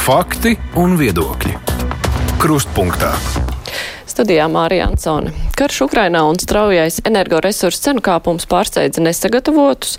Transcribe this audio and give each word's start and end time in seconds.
Fakti 0.00 0.54
un 0.80 0.94
viedokļi. 0.96 1.50
Krustpunktā. 2.40 3.10
Studijā 4.08 4.46
Mārija 4.48 4.86
Ansone. 4.88 5.28
Karš 5.60 5.82
Ukrainā 5.84 6.22
un 6.24 6.40
straujais 6.40 7.02
energoresursu 7.04 7.82
cenu 7.84 8.00
kāpums 8.04 8.48
pārsteidza 8.48 9.04
nesagatavotus, 9.04 9.98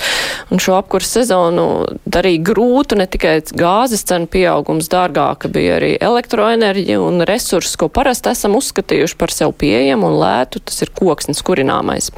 un 0.51 0.59
šo 0.59 0.75
apkursu 0.81 1.21
sezonu 1.21 1.65
darīja 2.11 2.43
grūtu 2.51 2.97
ne 2.99 3.07
tikai 3.09 3.37
gāzes 3.55 4.03
cenu 4.07 4.27
pieaugums 4.31 4.89
dārgāka, 4.91 5.49
bija 5.51 5.77
arī 5.79 5.93
elektroenerģija 6.03 6.99
un 6.99 7.23
resursus, 7.27 7.77
ko 7.79 7.87
parasti 7.93 8.33
esam 8.33 8.57
uzskatījuši 8.59 9.17
par 9.19 9.31
sev 9.33 9.55
pieejamu 9.61 10.09
un 10.11 10.17
lētu, 10.19 10.59
tas 10.67 10.83
ir 10.83 10.91
koksnes 10.97 11.39
kurināmais. 11.47 12.11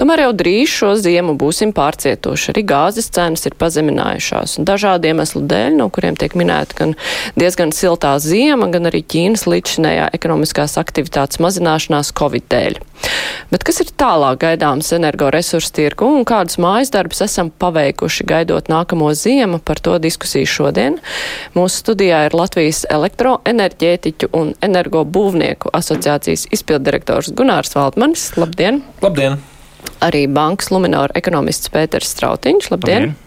Tomēr 0.00 0.26
jau 0.26 0.32
drīz 0.36 0.72
šo 0.72 0.92
ziemu 1.00 1.34
būsim 1.40 1.72
pārcietoši. 1.76 2.50
Arī 2.52 2.64
gāzes 2.68 3.08
cenas 3.14 3.46
ir 3.48 3.56
pazeminājušās, 3.60 4.58
un 4.60 4.68
dažādu 4.68 5.08
iemeslu 5.08 5.44
dēļ, 5.48 5.78
no 5.80 5.88
kuriem 5.92 6.18
tiek 6.20 6.36
minēta 6.38 6.76
gan 6.78 6.96
diezgan 7.40 7.72
siltā 7.72 8.14
ziema, 8.20 8.68
gan 8.72 8.90
arī 8.92 9.00
Ķīnas 9.12 9.48
līdzinējā 9.48 10.10
ekonomiskās 10.16 10.76
aktivitātes 10.80 11.40
mazināšanās 11.42 12.12
Covid 12.18 12.48
dēļ. 12.52 12.80
Bet 13.52 13.64
kas 13.66 13.80
ir 13.82 13.90
tālāk 13.98 14.42
gaidāms 14.44 14.92
energoresursu 14.94 15.72
tirgu 15.76 16.06
un 16.18 16.26
kādus 16.28 16.58
mājas 16.62 16.92
darbus 16.94 17.24
esam 17.24 17.50
paveikuši 17.62 18.26
gaidot 18.28 18.68
nākamo 18.72 19.12
ziemu? 19.14 19.60
Par 19.62 19.80
to 19.82 19.96
diskusiju 20.02 20.48
šodien. 20.50 20.98
Mūsu 21.54 21.84
studijā 21.84 22.24
ir 22.26 22.36
Latvijas 22.36 22.82
elektroenerģētiķu 22.90 24.32
un 24.38 24.52
energobūvnieku 24.66 25.72
asociācijas 25.78 26.48
izpildirektors 26.54 27.32
Gunārs 27.38 27.76
Valdmanis. 27.78 28.32
Labdien! 28.40 28.82
Labdien! 29.04 29.40
Arī 30.02 30.26
bankas 30.30 30.70
Luminora 30.70 31.14
ekonomists 31.18 31.70
Pēters 31.70 32.10
Strautiņš. 32.14 32.70
Labdien! 32.74 33.12
Labdien. 33.12 33.18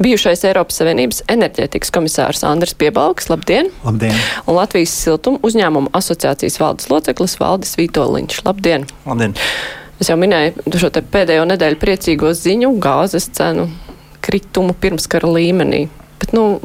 Bijušais 0.00 0.42
Eiropas 0.48 0.78
Savienības 0.80 1.18
enerģētikas 1.28 1.92
komisārs 1.92 2.40
Andris 2.48 2.72
Piebalgs. 2.78 3.28
Labdien! 3.28 3.68
Labdien! 3.84 4.16
Un 4.46 4.56
Latvijas 4.56 4.94
siltuma 4.96 5.42
uzņēmuma 5.44 5.92
asociācijas 5.98 6.56
valdes 6.62 6.88
loceklis 6.92 7.36
Valdis 7.42 7.76
Vītoliņš. 7.76 8.40
Labdien! 8.46 8.88
Labdien! 9.04 9.36
Es 10.00 10.08
jau 10.08 10.16
minēju 10.16 10.80
šo 10.80 10.88
pēdējo 11.12 11.44
nedēļu 11.50 11.78
priecīgo 11.80 12.32
ziņu 12.36 12.72
gāzes 12.80 13.28
cenu 13.36 13.68
kritumu 14.24 14.72
pirmskara 14.76 15.28
līmenī. 15.28 15.86
Bet, 16.20 16.32
nu, 16.36 16.60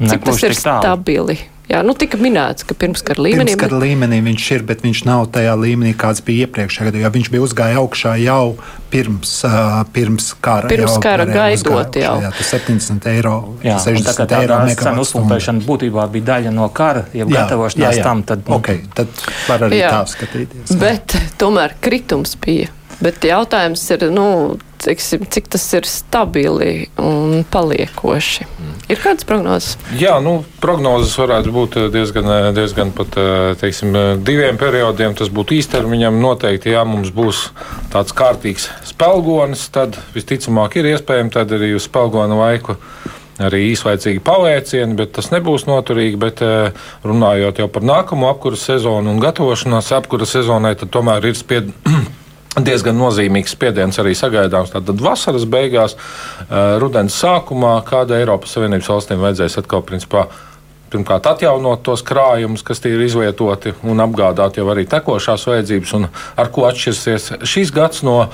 cik 0.00 0.24
Nebūs 0.24 0.40
tas 0.40 0.46
ir 0.48 0.56
stabili? 0.56 1.38
Jā, 1.66 1.80
nu 1.82 1.96
tika 1.98 2.14
minēts, 2.20 2.62
ka 2.62 2.76
pirmskara 2.78 3.18
līmenī. 3.18 3.50
Pirmskara 3.50 3.74
bet... 3.74 3.82
līmenī 3.82 4.20
viņš 4.22 4.44
ir, 4.54 4.64
bet 4.68 4.84
viņš 4.86 5.00
nav 5.08 5.24
tajā 5.34 5.56
līmenī, 5.58 5.96
kāds 5.98 6.22
bija 6.22 6.46
iepriekšējā 6.46 6.92
gadā. 6.92 7.10
Viņš 7.16 7.30
bija 7.32 7.42
uzgājis 7.42 7.80
augšā 7.80 8.12
jau 8.22 8.54
pirms, 8.92 9.32
uh, 9.48 9.80
pirms 9.96 10.28
kara. 10.46 10.70
Pirms 10.70 10.94
jau, 10.94 11.00
kara 11.02 11.26
gaidot 11.26 11.98
jau. 11.98 12.14
Jā, 12.22 12.30
tas 12.38 12.52
70 12.54 13.10
eiro, 13.10 13.34
jā, 13.66 13.80
60 13.82 14.30
tā 14.30 14.44
eiro. 14.46 14.60
Cenu 14.78 15.02
uzpumpēšana 15.08 15.66
būtībā 15.66 16.06
bija 16.14 16.28
daļa 16.30 16.54
no 16.54 16.70
kara, 16.70 17.02
ja 17.16 17.26
gatavošanās 17.34 17.98
tam, 18.04 18.22
tad. 18.30 18.46
Okay, 18.60 18.84
tad 18.94 19.26
var 19.48 19.66
arī 19.66 19.82
jā, 19.82 19.90
tā 19.90 20.14
skatīties. 20.14 20.70
Jā. 20.70 20.80
Bet 20.86 21.18
tomēr 21.42 21.74
kritums 21.82 22.38
bija. 22.46 22.70
Bet 23.02 23.26
jautājums 23.26 23.82
ir, 23.92 24.06
nu, 24.14 24.28
teiksim, 24.86 25.26
cik 25.34 25.50
tas 25.52 25.66
ir 25.76 25.90
stabili 25.90 26.86
un 27.02 27.42
paliekoši. 27.50 28.46
Mm. 28.54 28.75
Ir 28.86 29.00
kādas 29.02 29.26
prognozes? 29.26 29.74
Jā, 29.98 30.14
nu, 30.22 30.44
prognozes 30.62 31.16
varētu 31.18 31.50
būt 31.50 31.78
diezgan, 31.90 32.28
diezgan 32.54 32.92
pat 32.94 33.16
teiksim, 33.58 33.96
diviem 34.22 34.60
periodiem. 34.60 35.16
Tas 35.18 35.32
būtu 35.34 35.56
īstermiņam. 35.58 36.20
Noteikti, 36.22 36.70
ja 36.70 36.84
mums 36.86 37.10
būs 37.14 37.48
tāds 37.90 38.14
kārtīgs 38.14 38.68
spēlgonis, 38.86 39.66
tad 39.74 39.98
visticamāk 40.14 40.78
ir 40.78 40.92
iespējams 40.94 41.38
arī 41.42 41.74
uz 41.74 41.88
spēlgona 41.90 42.38
laiku 42.38 42.78
arī 43.42 43.66
īslaicīgi 43.72 44.22
pavērcieni, 44.24 44.96
bet 44.96 45.12
tas 45.18 45.32
nebūs 45.34 45.66
noturīgi. 45.68 46.20
Bet, 46.22 46.44
runājot 47.04 47.60
jau 47.60 47.66
par 47.72 47.84
nākamo 47.84 48.30
apkuras 48.30 48.64
sezonu 48.70 49.12
un 49.12 49.20
gatavošanās 49.20 49.90
apkuras 49.98 50.32
sezonai, 50.38 50.76
tad 50.78 50.94
tomēr 50.94 51.26
ir 51.32 51.36
spiediens 51.36 51.74
diezgan 52.64 52.96
nozīmīgs 52.96 53.52
spiediens 53.56 53.98
arī 54.00 54.14
sagaidāms. 54.16 54.72
Tātad 54.72 55.00
vasaras 55.02 55.44
beigās, 55.44 55.96
eh, 55.96 56.78
rudens 56.80 57.16
sākumā, 57.22 57.82
kāda 57.84 58.20
Eiropas 58.20 58.56
Savienības 58.56 58.88
valstīm 58.88 59.20
vajadzēs 59.20 59.58
atkal 59.58 59.82
principā 59.82 60.26
pirmkārt 60.96 61.28
atjaunot 61.28 61.84
tos 61.84 62.02
krājumus, 62.06 62.64
kas 62.64 62.80
ir 62.88 63.02
izlietoti, 63.04 63.74
un 63.84 64.00
apgādāt 64.00 64.56
jau 64.60 64.66
arī 64.72 64.86
tekošās 64.88 65.46
vajadzības, 65.50 65.92
un 65.98 66.08
ar 66.08 66.50
ko 66.54 66.66
atšķirsies 66.70 67.28
šis 67.46 67.72
gads 67.74 68.02
no 68.06 68.16
uh, 68.24 68.30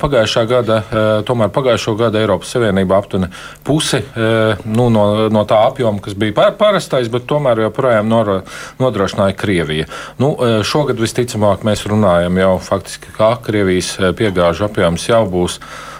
pagājušā 0.00 0.44
gada. 0.48 0.80
Uh, 0.88 1.08
tomēr 1.28 1.52
pagājušo 1.52 1.96
gadu 1.98 2.20
Eiropas 2.20 2.54
Savienība 2.54 2.98
aptuveni 2.98 3.30
pusi 3.66 4.00
uh, 4.00 4.64
nu, 4.64 4.88
no, 4.94 5.28
no 5.32 5.44
tā 5.48 5.60
apjoma, 5.68 6.00
kas 6.04 6.16
bija 6.18 6.52
parastais, 6.58 7.10
bet 7.12 7.28
tomēr 7.28 7.66
joprojām 7.66 8.08
nodrošināja 8.08 9.36
Krievija. 9.38 9.88
Nu, 10.18 10.32
šogad 10.66 11.00
visticamāk 11.02 11.66
mēs 11.66 11.84
runājam 11.88 12.40
jau 12.40 12.54
faktiski, 12.62 13.12
kā 13.16 13.34
Krievijas 13.44 13.94
piegāžu 14.18 14.68
apjoms 14.68 15.08
jau 15.10 15.24
būs 15.28 15.58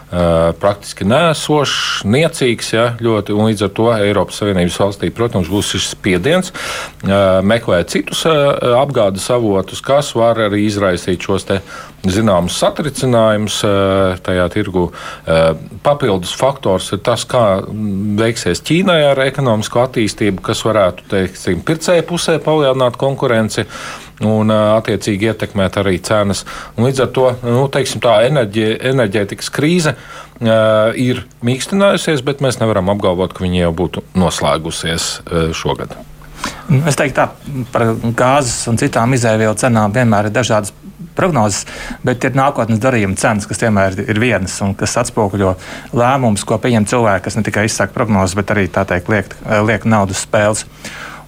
praktiski 0.09 1.05
nēsošs, 1.05 2.07
niecīgs. 2.09 2.73
Ja, 2.73 2.87
ļoti, 3.03 3.35
līdz 3.37 3.67
ar 3.67 3.73
to 3.77 3.89
Eiropas 3.93 4.41
Savienības 4.41 4.79
valstī, 4.81 5.11
protams, 5.15 5.51
būs 5.53 5.75
šis 5.75 5.91
spiediens 5.93 6.53
meklēt 7.45 7.93
citus 7.93 8.25
apgādes 8.29 9.29
avotus, 9.35 9.83
kas 9.85 10.15
var 10.17 10.41
arī 10.49 10.65
izraisīt 10.65 11.29
šos 11.29 11.45
zināmus 12.09 12.57
satricinājumus 12.63 13.61
tajā 14.25 14.49
tirgu. 14.55 14.87
Papildus 15.85 16.33
faktors 16.39 16.93
ir 16.97 17.03
tas, 17.05 17.27
kā 17.29 17.45
veiksies 18.19 18.65
Ķīnai 18.65 19.01
ar 19.11 19.21
ekonomisko 19.27 19.85
attīstību, 19.85 20.43
kas 20.49 20.65
varētu, 20.67 21.09
teiksim, 21.11 21.65
pircēju 21.67 22.07
pusē 22.09 22.39
palielināt 22.45 22.97
konkurenci 23.01 23.67
un 24.27 24.51
attiecīgi 24.51 25.31
ietekmēt 25.31 25.79
arī 25.81 25.99
cenas. 26.03 26.45
Un 26.77 26.89
līdz 26.89 27.05
ar 27.05 27.11
to 27.15 27.29
nu, 27.45 27.67
teiksim, 27.73 28.03
tā 28.05 28.19
enerģi, 28.27 28.67
enerģētikas 28.91 29.53
krīze 29.55 29.95
uh, 29.95 30.91
ir 30.99 31.25
mīkstinājusies, 31.47 32.25
bet 32.27 32.43
mēs 32.45 32.61
nevaram 32.63 32.91
apgalvot, 32.95 33.35
ka 33.35 33.47
viņa 33.47 33.67
jau 33.67 33.75
būtu 33.85 34.05
noslēgusies 34.19 35.11
uh, 35.23 35.51
šogad. 35.57 35.95
Es 36.87 36.99
teiktu, 36.99 37.17
tā 37.17 37.65
par 37.73 37.95
gāzes 38.17 38.69
un 38.71 38.77
citām 38.79 39.15
izēvielu 39.17 39.57
cenām 39.59 39.95
vienmēr 39.95 40.29
ir 40.29 40.35
dažādas 40.35 40.75
prognozes, 41.19 41.65
bet 42.07 42.23
ir 42.29 42.37
nākotnes 42.39 42.81
darījuma 42.83 43.19
cenas, 43.19 43.47
kas 43.49 43.63
vienmēr 43.65 43.97
ir 44.05 44.21
vienas 44.23 44.55
un 44.63 44.75
kas 44.79 44.95
atspoguļo 45.03 45.55
lēmumus, 45.99 46.45
ko 46.47 46.61
pieņem 46.63 46.87
cilvēki, 46.93 47.25
kas 47.27 47.39
ne 47.39 47.45
tikai 47.47 47.67
izsaka 47.67 47.95
prognozes, 47.97 48.37
bet 48.39 48.53
arī 48.55 48.69
teikt, 48.71 49.11
liek, 49.11 49.35
liek 49.67 49.89
naudas 49.89 50.23
spēles. 50.27 50.67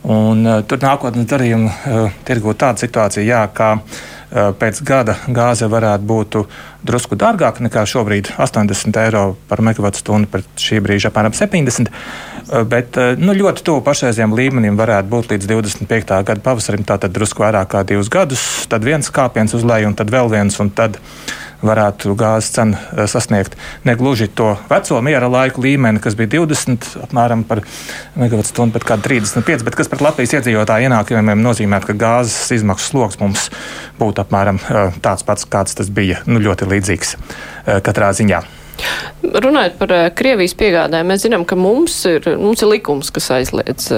Un, 0.02 0.46
uh, 0.46 0.62
tur 0.64 0.80
nākotnes 0.80 1.28
darījuma 1.28 1.70
uh, 1.70 2.14
tirgu 2.24 2.54
tāda 2.56 2.80
situācija, 2.80 3.24
jā, 3.26 3.40
ka 3.52 3.74
uh, 3.76 4.52
pēc 4.56 4.80
gada 4.86 5.18
gāze 5.28 5.68
varētu 5.68 6.08
būt 6.08 6.38
drusku 6.86 7.18
dārgāka 7.18 7.64
nekā 7.66 7.84
šobrīd- 7.88 8.32
80 8.44 8.96
eiro 9.02 9.36
par 9.48 9.62
megawatu 9.64 10.00
stundu, 10.02 10.28
pret 10.30 10.46
šī 10.56 10.80
brīža 10.84 11.10
apmēram 11.10 11.34
70. 11.36 11.90
Uh, 12.50 12.62
bet 12.64 12.96
uh, 12.96 13.18
nu, 13.18 13.34
ļoti 13.36 13.62
tuvu 13.62 13.82
pašreizējiem 13.86 14.34
līmenim 14.34 14.76
varētu 14.76 15.08
būt 15.08 15.34
līdz 15.34 15.46
25. 15.46 16.22
gada 16.24 16.40
pavasarim, 16.40 16.84
tātad 16.84 17.12
drusku 17.12 17.42
vairāk 17.44 17.68
kā 17.74 17.84
divus 17.86 18.08
gadus, 18.08 18.66
tad 18.68 18.84
viens 18.84 19.10
kāpiens 19.10 19.54
uz 19.54 19.64
leju 19.64 19.92
un 19.92 19.94
tad 19.94 20.10
vēl 20.10 20.30
viens. 20.30 20.58
Un 20.60 20.70
tad 20.70 20.98
varētu 21.64 22.14
gāzes 22.18 22.52
cena 22.54 22.78
eh, 22.78 23.06
sasniegt 23.10 23.56
ne 23.84 23.94
gluži 23.98 24.28
to 24.36 24.54
veco 24.70 25.00
miera 25.04 25.28
laiku 25.30 25.62
līmeni, 25.64 26.00
kas 26.02 26.16
bija 26.18 26.32
20 26.38 26.88
apmēram 27.06 27.44
par 27.48 27.62
megawatu 28.18 28.50
stundu, 28.50 28.76
bet 28.78 28.86
kāda 28.88 29.04
35, 29.08 29.64
bet 29.66 29.76
kas 29.78 29.90
pret 29.92 30.04
Latvijas 30.04 30.34
iedzīvotāju 30.38 30.88
ienākumiem 30.88 31.44
nozīmē, 31.44 31.82
ka 31.84 31.96
gāzes 31.98 32.54
izmaksu 32.56 32.92
sloks 32.92 33.20
mums 33.20 33.48
būtu 34.00 34.24
apmēram 34.24 34.60
eh, 34.62 35.00
tāds 35.04 35.26
pats, 35.26 35.48
kāds 35.50 35.76
tas 35.78 35.92
bija, 35.92 36.22
nu, 36.30 36.40
ļoti 36.42 36.69
līdzīgs 36.72 37.14
eh, 37.16 37.78
katrā 37.84 38.10
ziņā. 38.16 38.42
Runājot 39.20 39.74
par 39.76 39.92
Krievijas 40.16 40.54
piegādēm, 40.56 41.10
mēs 41.12 41.26
zinām, 41.26 41.44
ka 41.44 41.58
mums 41.58 41.98
ir, 42.08 42.24
mums 42.40 42.62
ir 42.64 42.70
likums, 42.70 43.10
kas 43.12 43.28
aizliedz 43.36 43.90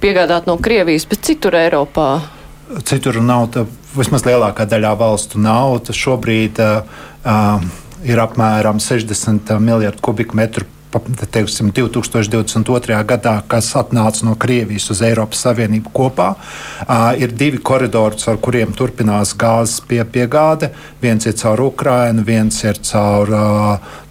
piegādāt 0.00 0.48
no 0.48 0.56
Krievijas, 0.56 1.04
bet 1.10 1.26
citur 1.28 1.58
Eiropā 1.60 2.14
citur 2.86 3.20
nav, 3.22 3.48
tā, 3.54 3.64
vismaz 3.96 4.24
lielākā 4.26 4.66
daļā 4.68 4.94
valstu 4.98 5.40
nav. 5.42 5.80
Tas 5.86 5.98
šobrīd 5.98 6.60
uh, 6.62 7.64
ir 8.06 8.22
apmēram 8.22 8.80
60 8.82 9.56
miljardu 9.62 10.04
kubikmetru 10.04 10.68
teiksim, 11.30 11.70
2022. 11.74 12.96
gadā, 13.06 13.36
kas 13.48 13.70
atnāca 13.78 14.24
no 14.26 14.34
Krievijas 14.40 14.90
uz 14.90 15.02
Eiropas 15.06 15.44
Savienību 15.46 15.92
kopā. 15.94 16.32
Ir 17.20 17.34
divi 17.38 17.60
koridori, 17.62 18.18
ar 18.26 18.40
kuriem 18.42 18.74
turpinās 18.76 19.34
gāzes 19.38 19.80
pie, 19.86 20.02
piegāde. 20.04 20.72
Viens 21.02 21.26
ir 21.26 21.36
caur 21.38 21.62
Ukrajinu, 21.68 22.24
viens 22.26 22.62
ir 22.64 22.80
caur 22.90 23.30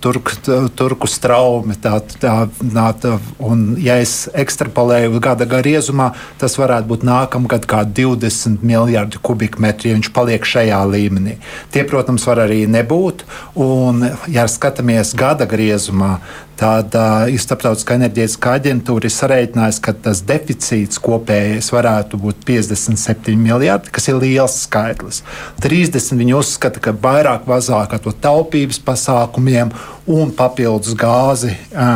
turku, 0.02 0.36
turku 0.76 1.10
straumi. 1.10 1.76
Tā, 1.80 2.00
tā, 2.22 2.34
tā, 2.60 3.14
un, 3.44 3.64
ja 3.82 4.00
es 4.02 4.28
ekstrapolēju 4.34 5.22
gada 5.24 5.48
griezumā, 5.50 6.12
tas 6.42 6.58
varētu 6.60 6.90
būt 6.92 7.06
nākamgad 7.08 7.68
kā 7.70 7.84
20 7.86 8.66
miljardi 8.66 9.22
kubikmetri, 9.22 9.92
ja 9.92 10.00
viņš 10.00 10.12
paliek 10.16 10.46
šajā 10.46 10.82
līmenī. 10.90 11.38
Tie, 11.74 11.86
protams, 11.88 12.28
var 12.30 12.46
arī 12.48 12.66
nebūt. 12.70 13.26
Un, 13.60 14.06
ja 14.32 14.48
skatāmies 14.50 15.16
gada 15.18 15.50
griezumā, 15.50 16.18
Tad 16.60 16.92
uh, 16.98 17.30
Starptautiskā 17.40 17.96
enerģētiskā 17.96 18.58
aģentūra 18.60 19.08
ir 19.08 19.14
sarēķinājusi, 19.16 19.80
ka 19.86 19.94
tas 20.04 20.20
deficīts 20.28 21.00
kopējais 21.00 21.70
varētu 21.72 22.20
būt 22.20 22.42
57 22.48 23.40
miljardi, 23.40 23.94
kas 23.96 24.10
ir 24.12 24.18
liels 24.20 24.58
skaitlis. 24.66 25.22
30 25.64 26.20
viņi 26.20 26.36
uzskata, 26.36 26.84
ka 26.84 26.92
vairāk 26.92 27.48
mazāk 27.48 27.96
ar 27.96 28.04
to 28.04 28.12
taupības 28.12 28.82
pasākumiem 28.84 29.72
un 30.08 30.32
papildus 30.36 30.96
gāzi 30.98 31.52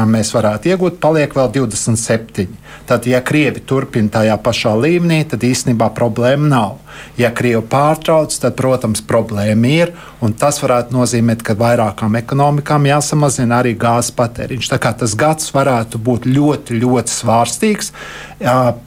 mēs 0.10 0.34
varētu 0.36 0.74
iegūt, 0.74 1.00
paliek 1.04 1.34
vēl 1.36 1.52
27. 1.56 2.48
Tad, 2.88 3.06
ja 3.08 3.22
Krievi 3.24 3.62
turpina 3.64 4.12
tajā 4.12 4.36
pašā 4.44 4.74
līmenī, 4.76 5.22
tad 5.30 5.46
īstenībā 5.48 5.88
problēma 5.96 6.50
nav. 6.52 6.80
Ja 7.18 7.32
Krievi 7.36 7.64
pārtrauc, 7.70 8.34
tad, 8.42 8.58
protams, 8.60 9.02
problēma 9.08 9.72
ir. 9.72 9.94
Tas 10.40 10.60
varētu 10.64 10.96
nozīmēt, 10.96 11.46
ka 11.46 11.56
vairākām 11.60 12.18
ekonomikām 12.20 12.90
jāsamazina 12.90 13.62
arī 13.62 13.74
gāzes 13.80 14.14
patēriņš. 14.18 14.72
Tā 14.74 14.82
kā 14.84 14.94
tas 15.00 15.16
gads 15.20 15.54
varētu 15.56 16.02
būt 16.02 16.28
ļoti, 16.28 16.80
ļoti 16.84 17.14
svārstīgs. 17.14 17.94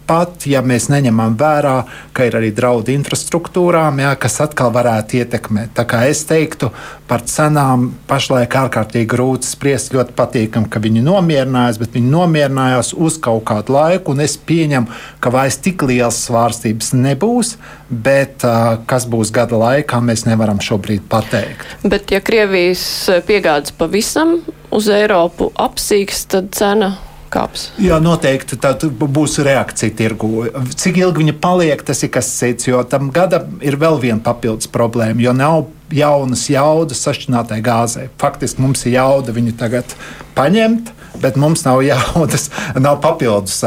Pat 0.06 0.44
ja 0.46 0.60
mēs 0.62 0.90
neņemam 0.92 1.34
vērā, 1.40 1.76
ka 2.14 2.26
ir 2.28 2.36
arī 2.38 2.50
draudi 2.54 2.94
infrastruktūrām, 2.94 4.02
jā, 4.04 4.10
kas 4.20 4.36
atkal 4.44 4.68
varētu 4.74 5.22
ietekmēt. 5.22 5.72
Tā 5.78 5.86
kā 5.88 6.02
es 6.10 6.20
teiktu, 6.28 6.68
par 7.08 7.24
cenām 7.26 7.88
pašlaik 8.10 8.52
ārkārtīgi 8.60 9.08
grūti 9.10 9.48
spriest. 9.48 9.94
Ļoti 9.96 10.14
patīkami, 10.18 10.70
ka 10.70 10.82
viņi 10.82 11.02
nomierinājās, 11.06 11.80
bet 11.80 11.96
viņi 11.96 12.12
nomierinājās 12.12 12.92
uz 12.94 13.16
kaut 13.22 13.46
kādu 13.48 13.76
laiku. 13.78 14.14
Es 14.22 14.36
pieņemu, 14.36 14.92
ka 15.24 15.32
vairs 15.34 15.58
tik 15.64 15.86
liels 15.86 16.20
svārstības 16.28 16.92
nebūs, 16.98 17.56
bet 17.88 18.44
kas 18.90 19.08
būs 19.10 19.32
gada 19.34 19.58
laikā, 19.62 20.02
mēs 20.04 20.26
nevaram 20.28 20.60
šobrīd 20.62 21.08
pateikt. 21.10 21.66
Bet, 21.86 22.12
ja 22.14 22.20
Krievijas 22.20 22.84
piegādes 23.26 23.74
pavisam 23.76 24.38
uz 24.74 24.92
Eiropu 24.92 25.52
apsīks, 25.54 26.26
tad 26.34 26.52
cena 26.58 26.94
kāps. 27.32 27.70
Jā, 27.82 28.00
noteikti 28.02 28.58
tā 28.60 28.74
būs 28.86 29.38
reakcija 29.46 29.94
tirgu. 29.96 30.46
Cik 30.74 31.00
ilgi 31.02 31.24
viņa 31.24 31.36
paliek, 31.42 31.82
tas 31.86 32.02
ir 32.06 32.12
kas 32.14 32.30
cits, 32.38 32.68
jo 32.70 32.82
tam 32.88 33.10
gadam 33.14 33.58
ir 33.64 33.78
vēl 33.80 34.00
viena 34.02 34.22
papildus 34.24 34.70
problēma, 34.72 35.22
jo 35.22 35.34
nav 35.36 35.66
jaunas 35.94 36.46
jaudas 36.50 37.02
sašķinātai 37.06 37.60
gāzei. 37.64 38.08
Faktiski 38.20 38.62
mums 38.62 38.86
ir 38.86 38.96
jauda 38.96 39.34
viņu 39.34 39.54
tagad 39.58 39.94
paņemt, 40.36 40.90
bet 41.22 41.36
mums 41.40 41.62
nav 41.64 41.80
jaudas, 41.86 42.48
nav 42.86 42.98
papildus 43.04 43.60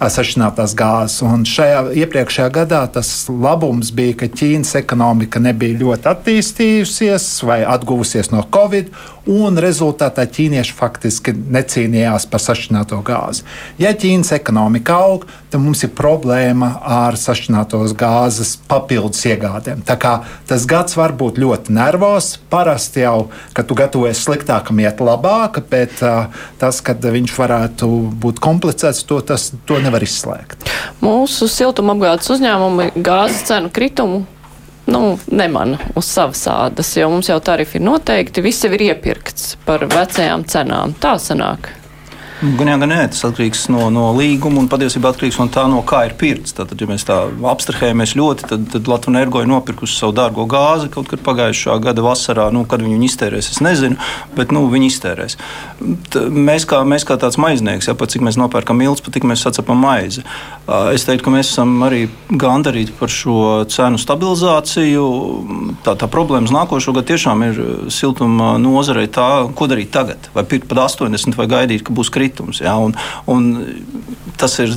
sašķinātās 0.00 0.74
gāzes. 0.78 1.20
Un 1.26 1.44
šajā 1.48 1.82
iepriekšējā 2.04 2.48
gadā 2.54 2.82
tas 2.92 3.10
labums 3.30 3.92
bija, 3.96 4.16
ka 4.22 4.30
Ķīnas 4.32 4.74
ekonomika 4.80 5.42
nebija 5.42 5.78
ļoti 5.82 6.10
attīstījusies 6.12 7.28
vai 7.46 7.62
atguvusies 7.66 8.32
no 8.34 8.44
Covid, 8.54 8.90
un 9.26 9.58
rezultātā 9.60 10.24
ķīnieši 10.30 10.74
faktiski 10.76 11.34
necīnījās 11.34 12.28
par 12.30 12.42
sašķināto 12.42 13.00
gāzi. 13.06 13.44
Ja 13.82 13.92
Ķīnas 13.96 14.32
ekonomika 14.36 14.96
aug, 15.02 15.26
tad 15.50 15.62
mums 15.62 15.82
ir 15.86 15.92
problēma 15.96 16.70
ar 16.82 17.18
sašķinātos 17.18 17.94
gāzes 17.98 18.54
papildus 18.70 19.24
iegādēm. 19.28 19.82
Tā 19.86 19.98
kā 20.00 20.14
tas 20.48 20.66
gads 20.70 20.96
var 20.98 21.14
būt 21.18 21.40
ļoti 21.42 21.74
nervos. 21.76 22.36
Parasti 22.52 23.02
jau, 23.02 23.28
kad 23.56 23.68
tu 23.68 23.78
gatavojies 23.78 24.22
sliktākam, 24.26 24.80
iet 24.82 25.02
labāk, 25.02 25.60
bet 25.70 25.98
uh, 26.06 26.30
tas, 26.60 26.80
ka 26.84 26.94
viņš 26.96 27.34
varētu 27.36 27.90
būt 28.22 28.40
komplicēts, 28.42 29.04
to, 29.08 29.20
tas, 29.26 29.50
to 29.66 29.80
nevar 29.82 30.06
izslēgt. 30.06 30.70
Mūsu 31.02 31.50
siltumapgādes 31.50 32.30
uzņēmumi 32.36 32.92
gāzes 33.04 33.44
cenu 33.50 33.72
kritumu 33.74 34.24
nu, 34.86 35.16
nemana 35.30 35.78
uz 35.94 36.08
savas 36.10 36.44
ādas, 36.50 36.92
jo 36.98 37.08
mums 37.10 37.30
jau 37.30 37.38
tarifi 37.42 37.80
ir 37.80 37.86
noteikti, 37.86 38.44
viss 38.44 38.64
jau 38.64 38.72
ir 38.76 38.86
iepirkts 38.90 39.56
par 39.66 39.86
vecajām 39.90 40.46
cenām. 40.48 40.94
Tā 41.02 41.16
sanāk. 41.22 41.72
Gan 42.36 42.68
jā, 42.68 42.74
gan 42.76 42.90
nē, 42.92 42.98
tas 43.14 43.22
atkarīgs 43.24 43.62
no, 43.72 43.86
no 43.88 44.10
līguma 44.12 44.60
un 44.60 44.66
patiesībā 44.68 45.08
atkarīgs 45.08 45.38
no 45.40 45.46
tā, 45.48 45.62
no 45.72 45.78
kā 45.88 46.02
ir 46.04 46.16
pirkts. 46.20 46.52
Tātad, 46.58 46.76
ja 46.76 46.88
mēs 46.90 47.06
tā 47.08 47.14
abstrahējamies 47.48 48.12
ļoti, 48.18 48.48
tad, 48.50 48.66
tad 48.74 48.90
Latvijas 48.90 49.14
energo 49.14 49.40
ir 49.40 49.48
nopirkusi 49.48 49.96
savu 49.96 50.12
dārgo 50.18 50.44
gāzi 50.50 50.90
kaut 50.92 51.08
kad 51.08 51.22
pagājušā 51.24 51.78
gada 51.80 52.04
vasarā. 52.04 52.50
Nu, 52.52 52.66
kad 52.68 52.84
viņi 52.84 53.08
iztērēs, 53.08 53.48
es 53.54 53.62
nezinu, 53.64 53.96
bet 54.36 54.52
nu, 54.52 54.66
viņi 54.68 54.90
iztērēs. 54.92 55.38
T 56.12 56.26
mēs, 56.28 56.66
kā, 56.68 56.82
mēs 56.84 57.06
kā 57.08 57.16
tāds 57.22 57.38
maiznieks, 57.40 57.88
ja 57.88 57.96
pat 57.96 58.12
cik 58.12 58.26
mēs 58.26 58.36
nopērkam 58.36 58.84
ilgs, 58.84 59.00
pat 59.06 59.16
cik 59.16 59.24
mēs 59.30 59.46
sacepam 59.46 59.80
maizi. 59.80 60.26
Es 60.92 61.08
teiktu, 61.08 61.24
ka 61.24 61.34
mēs 61.38 61.54
esam 61.54 61.72
arī 61.88 62.02
gandarīti 62.28 62.92
par 63.00 63.12
šo 63.12 63.64
cenu 63.72 64.02
stabilizāciju. 64.02 65.08
Tā, 65.86 65.96
tā 65.96 66.10
problēma 66.12 66.50
uz 66.50 66.52
nākošo 66.52 66.92
gadu 66.98 67.14
tiešām 67.14 67.48
ir 67.48 67.64
siltuma 67.94 68.56
nozarei 68.60 69.08
tā, 69.08 69.46
ko 69.56 69.72
darīt 69.72 69.94
tagad. 69.96 70.28
Vai 70.36 70.44
pirkt 70.44 70.68
pat 70.68 70.84
80 70.84 71.40
vai 71.40 71.48
gaidīt, 71.48 71.86
ka 71.86 71.96
būs 71.96 72.12
krīze 72.12 72.25
kritums. 72.26 72.60
Ja, 72.64 72.76
un, 72.78 72.94
un 73.26 73.50
tas 74.36 74.58
ir 74.62 74.74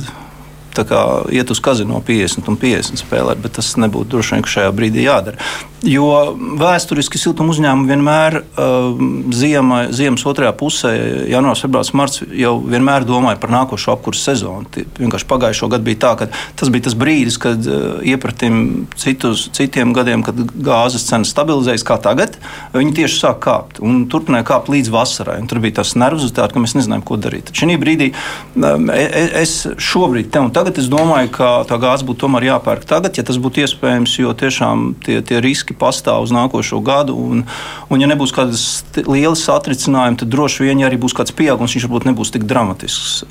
iet 1.32 1.50
uz 1.50 1.60
kazino 1.60 2.00
50 2.06 2.48
un 2.50 2.60
50 2.60 3.02
spēlēt, 3.02 3.42
bet 3.42 3.58
tas 3.58 3.74
nebūtu 3.80 4.16
droši 4.16 4.36
vien 4.36 4.48
šajā 4.54 4.72
brīdī 4.76 5.06
jādara. 5.06 5.50
Jo 5.80 6.34
vēsturiski 6.60 7.16
siltuma 7.16 7.54
uzņēmumi 7.54 7.88
vienmēr 7.88 8.34
uh, 8.36 8.98
ziema, 9.32 9.86
ziemas 9.96 10.26
otrajā 10.28 10.52
pusē, 10.60 10.90
janvārs, 11.30 11.62
februāris, 11.64 11.92
marts, 11.96 12.20
jau 12.36 12.58
vienmēr 12.60 13.06
domāja 13.08 13.38
par 13.40 13.52
nākošo 13.54 13.94
apkursu 13.94 14.26
sezonu. 14.26 14.68
Vienkārši 14.98 15.28
pagājušo 15.30 15.70
gadu 15.72 15.88
bija 15.88 16.02
tā, 16.02 16.10
ka 16.20 16.28
tas 16.60 16.68
bija 16.72 16.84
tas 16.90 16.96
brīdis, 17.00 17.38
kad 17.40 17.64
uh, 17.64 18.02
iepratim 18.04 18.90
citus, 19.00 19.46
citiem 19.56 19.94
gadiem, 19.96 20.24
kad 20.26 20.42
gāzes 20.52 21.06
cenas 21.08 21.32
stabilizējas 21.32 21.86
kā 21.88 21.96
tagad, 22.04 22.36
viņi 22.76 22.98
tieši 23.00 23.22
sāk 23.22 23.40
kāpt 23.48 23.80
un 23.80 24.04
turpināja 24.12 24.50
kāpt 24.52 24.68
līdz 24.74 24.92
vasarai. 24.92 25.38
Tur 25.48 25.62
bija 25.64 25.78
tas 25.80 25.94
nervozitāte, 25.96 26.52
ka 26.52 26.60
mēs 26.60 26.76
nezinājām, 26.76 27.06
ko 27.08 27.16
darīt. 27.16 27.54
Šī 27.56 27.80
brīdī 27.80 28.12
e, 28.12 29.24
es 29.40 29.62
šobrīd, 29.80 30.28
te 30.28 30.44
un 30.44 30.52
tagad, 30.52 30.59
es 30.68 30.88
domāju, 30.90 31.30
ka 31.32 31.48
tā 31.68 31.78
gāze 31.80 32.04
būtu 32.04 32.26
tomēr 32.26 32.48
jāpērk 32.50 32.84
tagad, 32.88 33.16
ja 33.16 33.24
tas 33.26 33.38
būtu 33.40 33.62
iespējams, 33.64 34.16
jo 34.20 34.34
tiešām 34.36 34.82
tie, 35.06 35.20
tie 35.24 35.40
riski 35.40 35.76
pastāv 35.78 36.26
uz 36.26 36.34
nākošo 36.34 36.80
gadu. 36.84 37.16
Un, 37.16 37.44
un 37.88 38.02
ja 38.02 38.08
nebūs 38.10 38.34
kādas 38.36 38.64
lielas 39.06 39.44
satricinājumi, 39.46 40.20
tad 40.20 40.32
droši 40.32 40.66
vien, 40.66 40.82
ja 40.82 40.90
arī 40.90 40.98
būs 41.00 41.16
kāds 41.16 41.34
pieaugums, 41.36 41.76
viņš 41.76 41.86
varbūt 41.88 42.08
nebūs 42.10 42.34
tik 42.34 42.44
dramatisks. 42.50 43.22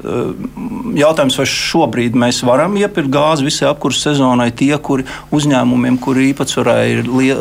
Jautājums, 0.97 1.37
vai 1.39 1.47
šobrīd 1.53 2.17
mēs 2.19 2.41
varam 2.47 2.77
iepirkt 2.79 3.11
gāzi 3.13 3.45
visai 3.47 3.69
apkurses 3.69 4.07
sezonai 4.09 4.49
tie, 4.55 4.73
kuri 4.81 5.05
uzņēmumiem, 5.35 5.99
kuri 6.01 6.31
īpatsvarā 6.31 6.77
ir 6.95 7.03
lie, 7.07 7.31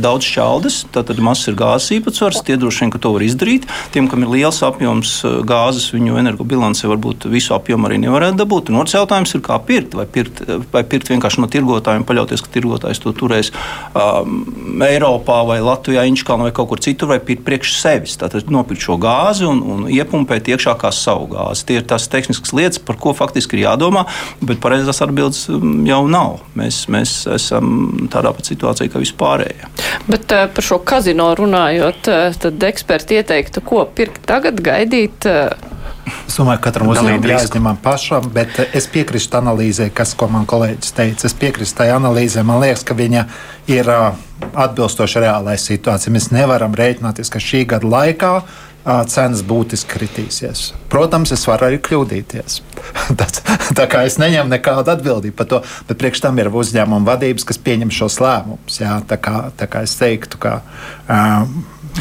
daudz 0.00 0.30
šķeldes, 0.30 0.80
tātad 0.94 1.20
mazs 1.24 1.50
ir 1.50 1.58
gāzes 1.58 1.92
īpatsvars, 1.98 2.42
tie 2.46 2.56
droši 2.60 2.86
vien, 2.86 2.94
ka 2.94 3.02
to 3.02 3.14
var 3.14 3.26
izdarīt. 3.26 3.68
Tiem, 3.94 4.08
kam 4.10 4.24
ir 4.24 4.32
liels 4.32 4.62
apjoms 4.64 5.16
gāzes, 5.46 5.90
viņu 5.94 6.18
energobilancē 6.22 6.88
varbūt 6.90 7.28
visu 7.32 7.54
apjomu 7.56 7.88
arī 7.88 8.00
nevarētu 8.04 8.40
dabūt. 8.40 8.70
Un 8.72 8.80
otrs 8.82 8.96
jautājums 8.96 9.33
ir, 9.36 9.42
kā 9.44 9.58
pirkt. 9.66 9.96
Vai 9.98 10.06
pirkt, 10.10 10.42
vai 10.72 10.84
pirkt 10.88 11.10
vienkārši 11.12 11.42
no 11.42 11.48
tirgotājiem, 11.50 12.06
paļauties, 12.08 12.42
ka 12.44 12.52
tirgotājs 12.54 13.02
to 13.02 13.12
turēs 13.16 13.50
um, 13.96 14.42
Eiropā 14.84 15.40
vai 15.48 15.58
Latvijā, 15.64 16.04
Inčkalnā 16.08 16.48
vai 16.48 16.54
kaut 16.56 16.70
kur 16.72 16.82
citur, 16.84 17.10
vai 17.12 17.20
pirkt 17.24 17.44
priekš 17.46 17.76
sevis. 17.80 18.16
Tātad 18.20 18.50
nopirkt 18.52 18.84
šo 18.86 18.98
gāzi 19.00 19.46
un, 19.48 19.62
un 19.74 19.86
iepumpēt 19.92 20.50
iekšā 20.54 20.76
kā 20.80 20.92
savu 20.94 21.28
gāzi. 21.34 21.66
Tie 21.68 21.78
ir 21.80 21.88
tās 21.90 22.08
tehniskas 22.12 22.54
lietas, 22.56 22.82
par 22.82 22.98
ko 23.00 23.14
faktiski 23.16 23.58
ir 23.58 23.66
jādomā, 23.66 24.06
bet 24.44 24.62
pareizās 24.64 25.02
atbildes 25.04 25.46
mm, 25.50 25.84
jau 25.90 26.02
nav. 26.10 26.40
Mēs, 26.58 26.84
mēs 26.92 27.16
esam 27.34 28.08
tādā 28.12 28.34
pat 28.36 28.50
situācijā 28.50 28.92
kā 28.92 29.02
vispārējie. 29.02 29.70
Bet 30.08 30.34
uh, 30.34 30.46
par 30.54 30.66
šo 30.66 30.80
kazino 30.86 31.30
runājot, 31.38 32.10
uh, 32.10 32.40
tad 32.40 32.68
eksperti 32.70 33.20
ieteiktu, 33.20 33.64
ko 33.64 33.84
pirkt 33.96 34.24
tagad, 34.28 34.60
gaidīt. 34.64 35.28
Es 36.04 36.36
domāju, 36.36 36.60
ka 36.60 36.68
katram 36.68 36.90
uzņēmumam 36.92 37.30
jāizņemam 37.30 37.78
pašam, 37.84 38.28
bet 38.34 38.58
es 38.76 38.88
piekrītu 38.92 39.38
analīzē, 39.40 39.88
kas, 39.94 40.12
ko 40.18 40.28
man 40.32 40.44
kolēģis 40.48 40.94
teica. 40.96 41.28
Es 41.28 41.36
piekrītu 41.40 41.78
tai 41.78 41.88
analīzē. 41.94 42.44
Man 42.44 42.60
liekas, 42.64 42.84
ka 42.84 42.96
viņa 42.98 43.24
ir 43.72 43.88
atbilstoša 43.88 45.24
reālai 45.24 45.56
situācijai. 45.60 46.12
Mēs 46.16 46.30
nevaram 46.34 46.76
rēķināties, 46.76 47.32
ka 47.32 47.42
šī 47.42 47.64
gada 47.72 47.88
laikā 47.88 48.34
cenas 48.84 49.40
būtiski 49.48 49.88
kritīsies. 49.94 50.66
Protams, 50.92 51.32
es 51.32 51.46
varu 51.48 51.70
arī 51.70 51.78
kļūdīties. 51.84 52.58
tā 53.78 53.86
kā 53.88 54.02
es 54.04 54.18
neņemu 54.20 54.52
nekādu 54.52 54.92
atbildību 54.92 55.36
par 55.38 55.48
to, 55.48 55.62
bet 55.88 56.00
priekš 56.02 56.26
tam 56.26 56.40
ir 56.42 56.52
uzņēmuma 56.52 57.08
vadības, 57.08 57.46
kas 57.48 57.60
pieņem 57.64 57.92
šos 57.94 58.20
lēmumus. 58.20 58.82
Jā, 58.82 58.98
tā 59.08 59.16
kā, 59.16 59.46
tā 59.56 59.70
kā 59.72 59.86
es 59.88 59.96
teiktu, 60.00 60.40
ka 60.42 60.58
uh, 60.60 61.48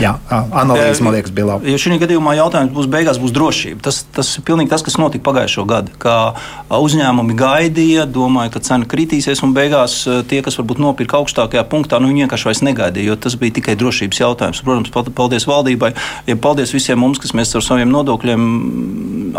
Jā, 0.01 0.15
analīze, 0.31 1.03
man 1.05 1.13
liekas, 1.13 1.31
bija 1.35 1.51
laba. 1.51 1.69
Jo 1.69 1.77
šī 1.77 1.99
gadījumā 2.01 2.33
jautājums 2.39 2.73
būs 2.73 2.87
beigās 2.89 3.19
būs 3.21 3.33
drošība. 3.35 3.83
Tas, 3.85 4.01
tas 4.15 4.31
ir 4.39 4.45
pilnīgi 4.47 4.71
tas, 4.71 4.81
kas 4.85 4.97
notika 4.97 5.27
pagājušo 5.27 5.65
gadu. 5.69 5.93
Kā 6.01 6.33
uzņēmumi 6.73 7.35
gaidīja, 7.37 8.07
domāja, 8.09 8.55
ka 8.55 8.63
cena 8.65 8.89
kritīsies, 8.89 9.43
un 9.45 9.53
beigās 9.53 9.99
tie, 10.29 10.41
kas 10.45 10.57
varbūt 10.57 10.81
nopirka 10.81 11.19
augstākajā 11.21 11.65
punktā, 11.69 12.01
nu, 12.01 12.09
viņi 12.09 12.25
vienkārši 12.25 12.49
vairs 12.49 12.63
negaidīja, 12.65 13.11
jo 13.11 13.19
tas 13.27 13.37
bija 13.37 13.59
tikai 13.59 13.77
drošības 13.77 14.23
jautājums. 14.23 14.63
Protams, 14.65 15.13
paldies 15.13 15.45
valdībai, 15.49 15.93
ja 16.25 16.37
paldies 16.41 16.73
visiem 16.73 16.97
mums, 17.03 17.21
kas 17.21 17.35
mēs 17.37 17.53
ar 17.53 17.65
saviem 17.65 17.93
nodokļiem 17.93 18.49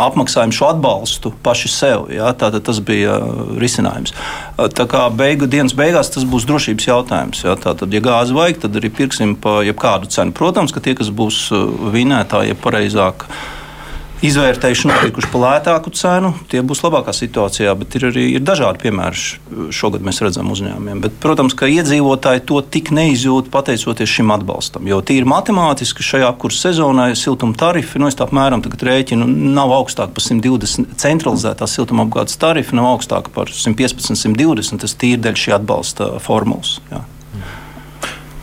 apmaksājam 0.01 0.53
šo 0.55 0.69
atbalstu 0.73 1.33
paši 1.43 1.71
sev. 1.71 2.07
Ja? 2.15 2.31
Tātad 2.39 2.65
tas 2.67 2.81
bija 2.85 3.19
risinājums. 3.61 4.15
Tā 4.55 4.87
kā 4.91 5.07
beigu 5.15 5.49
dienas 5.51 5.75
beigās 5.77 6.13
tas 6.15 6.27
būs 6.29 6.47
drošības 6.49 6.89
jautājums. 6.89 7.43
Ja? 7.47 7.57
Tātad, 7.61 7.95
ja 7.95 8.03
gāzi 8.05 8.37
vajag, 8.37 8.63
tad 8.65 8.79
arī 8.81 8.91
pirksim 8.95 9.37
pa 9.41 9.61
jebkādu 9.67 10.11
cenu. 10.15 10.35
Protams, 10.45 10.77
ka 10.77 10.85
tie, 10.85 10.93
kas 10.99 11.09
būs 11.09 11.47
uh, 11.57 11.65
vinētāji, 11.95 12.53
ja 12.53 12.57
pareizāk 12.61 13.25
izvērtējuši 14.25 14.89
nopirkuši 14.89 15.31
par 15.33 15.43
lētāku 15.43 15.93
cenu, 15.97 16.33
tie 16.53 16.61
būs 16.65 16.83
labākā 16.85 17.15
situācijā. 17.17 17.73
Bet 17.81 17.97
ir 17.97 18.09
arī 18.11 18.25
ir 18.37 18.45
dažādi 18.45 18.83
piemēri 18.85 19.71
šogad 19.75 20.05
mēs 20.05 20.21
redzam 20.25 20.53
uzņēmumiem. 20.53 21.01
Bet, 21.05 21.17
protams, 21.23 21.57
ka 21.57 21.69
iedzīvotāji 21.71 22.45
to 22.49 22.61
tik 22.77 22.93
neizjūt 22.93 23.49
pateicoties 23.55 24.13
šim 24.19 24.35
atbalstam. 24.37 24.85
Jo 24.89 25.01
tīri 25.05 25.29
matemātiski 25.29 26.05
šajā 26.05 26.29
kursa 26.41 26.69
sezonā 26.69 27.09
siltuma 27.19 27.57
tarifi, 27.57 28.01
nu, 28.03 28.13
apmēram 28.13 28.65
rēķinu, 28.65 29.29
nav 29.57 29.73
augstāki 29.81 30.17
par 30.17 30.29
120 30.29 30.95
centralizētā 31.01 31.69
siltuma 31.71 32.05
apgādes 32.05 32.37
tarifa, 32.41 32.77
nav 32.77 32.93
augstāki 32.99 33.33
par 33.33 33.49
115, 33.53 34.13
120. 34.21 34.85
Tas 34.85 34.97
tīri 35.01 35.25
dēļ 35.25 35.41
šī 35.41 35.59
atbalsta 35.59 36.15
formulas. 36.23 36.79
Jā. 36.93 37.05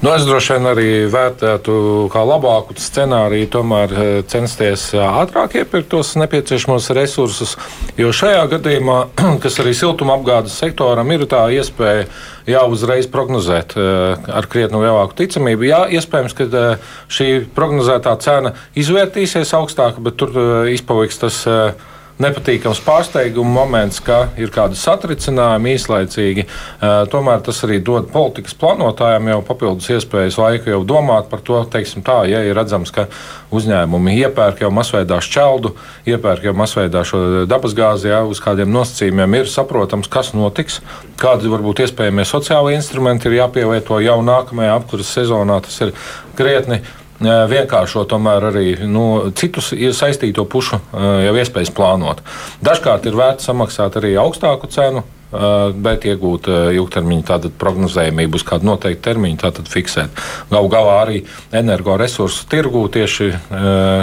Nu, 0.01 0.09
es 0.17 0.23
droši 0.25 0.55
vien 0.55 0.65
arī 0.65 0.85
vērtētu 1.13 1.73
kā 2.09 2.23
labāku 2.25 2.73
scenāriju, 2.81 3.49
tomēr 3.53 3.91
eh, 3.93 4.07
censties 4.25 4.87
eh, 4.95 5.03
ātrāk 5.05 5.59
iepirkt 5.59 5.91
tos 5.91 6.15
nepieciešamos 6.17 6.87
resursus. 6.97 7.53
Jo 8.01 8.09
šajā 8.09 8.47
gadījumā, 8.55 8.95
kas 9.43 9.59
arī 9.61 9.75
siltumapgādes 9.77 10.55
sektoram 10.57 11.13
ir 11.13 11.27
tā 11.29 11.43
iespēja 11.53 12.07
jau 12.49 12.65
uzreiz 12.73 13.05
prognozēt 13.13 13.77
eh, 13.77 14.25
ar 14.41 14.49
krietni 14.49 14.81
lielāku 14.81 15.19
ticamību. 15.21 15.69
Jā, 15.69 15.83
iespējams, 15.99 16.33
ka 16.33 16.65
šī 17.05 17.29
prognozētā 17.53 18.17
cena 18.25 18.55
izvērtīsies 18.73 19.53
augstāk, 19.53 20.01
bet 20.01 20.17
tur 20.17 20.33
izpaliks 20.73 21.21
tas 21.21 21.43
nepatīkams 22.21 22.81
pārsteiguma 22.85 23.53
moments, 23.61 24.01
ka 24.03 24.31
ir 24.41 24.51
kādi 24.53 24.77
satricinājumi 24.79 25.75
īslaicīgi. 25.77 26.45
Tomēr 27.11 27.41
tas 27.45 27.61
arī 27.65 27.79
dod 27.85 28.09
politikas 28.13 28.55
plānotājiem 28.57 29.31
jau 29.31 29.39
papildus 29.47 29.89
iespējas 29.95 30.39
laiku 30.41 30.73
jau 30.73 30.81
domāt 30.87 31.29
par 31.31 31.43
to, 31.45 31.61
teiksim 31.71 32.03
tā, 32.05 32.21
ja 32.29 32.43
ir 32.45 32.57
redzams, 32.57 32.93
ka 32.93 33.07
uzņēmumi 33.55 34.15
iepērk 34.21 34.63
jau 34.65 34.71
masveidā 34.73 35.19
šķeldu, 35.23 35.73
iepērk 36.13 36.47
jau 36.49 36.55
masveidā 36.57 37.03
šo 37.07 37.45
dabasgāzi, 37.49 38.11
ja 38.11 38.21
uz 38.27 38.41
kādiem 38.43 38.71
nosacījumiem 38.71 39.41
ir 39.41 39.51
saprotams, 39.51 40.09
kas 40.11 40.33
notiks, 40.37 40.79
kādi 41.21 41.51
varbūt 41.51 41.83
iespējamie 41.85 42.25
sociāli 42.27 42.77
instrumenti 42.77 43.29
ir 43.29 43.41
jāpielieto 43.41 43.99
jau 44.03 44.21
nākamajā 44.25 44.79
apkuras 44.79 45.13
sezonā. 45.17 45.59
Tas 45.65 45.81
ir 45.83 45.95
krietni 46.37 46.81
vienkāršo 47.21 48.03
tomēr 48.09 48.49
arī 48.51 48.67
nu, 48.89 49.31
citus 49.37 49.71
saistīto 49.97 50.45
pušu 50.49 50.81
jau 50.91 51.33
iespējas 51.37 51.73
plānot. 51.77 52.21
Dažkārt 52.65 53.05
ir 53.07 53.17
vērts 53.17 53.45
samaksāt 53.49 53.97
arī 54.01 54.15
augstāku 54.19 54.69
cenu, 54.71 55.03
bet 55.31 56.03
iegūt 56.09 56.49
ilgtermiņa 56.75 57.51
prognozējumību 57.61 58.35
uz 58.35 58.43
kādu 58.47 58.67
noteiktu 58.67 59.05
termiņu, 59.05 59.37
tātad 59.39 59.69
fiksēt. 59.71 60.17
Galu 60.51 60.71
galā 60.73 60.97
arī 61.05 61.21
energoresursu 61.55 62.49
tirgū 62.51 62.81
tieši 62.91 63.29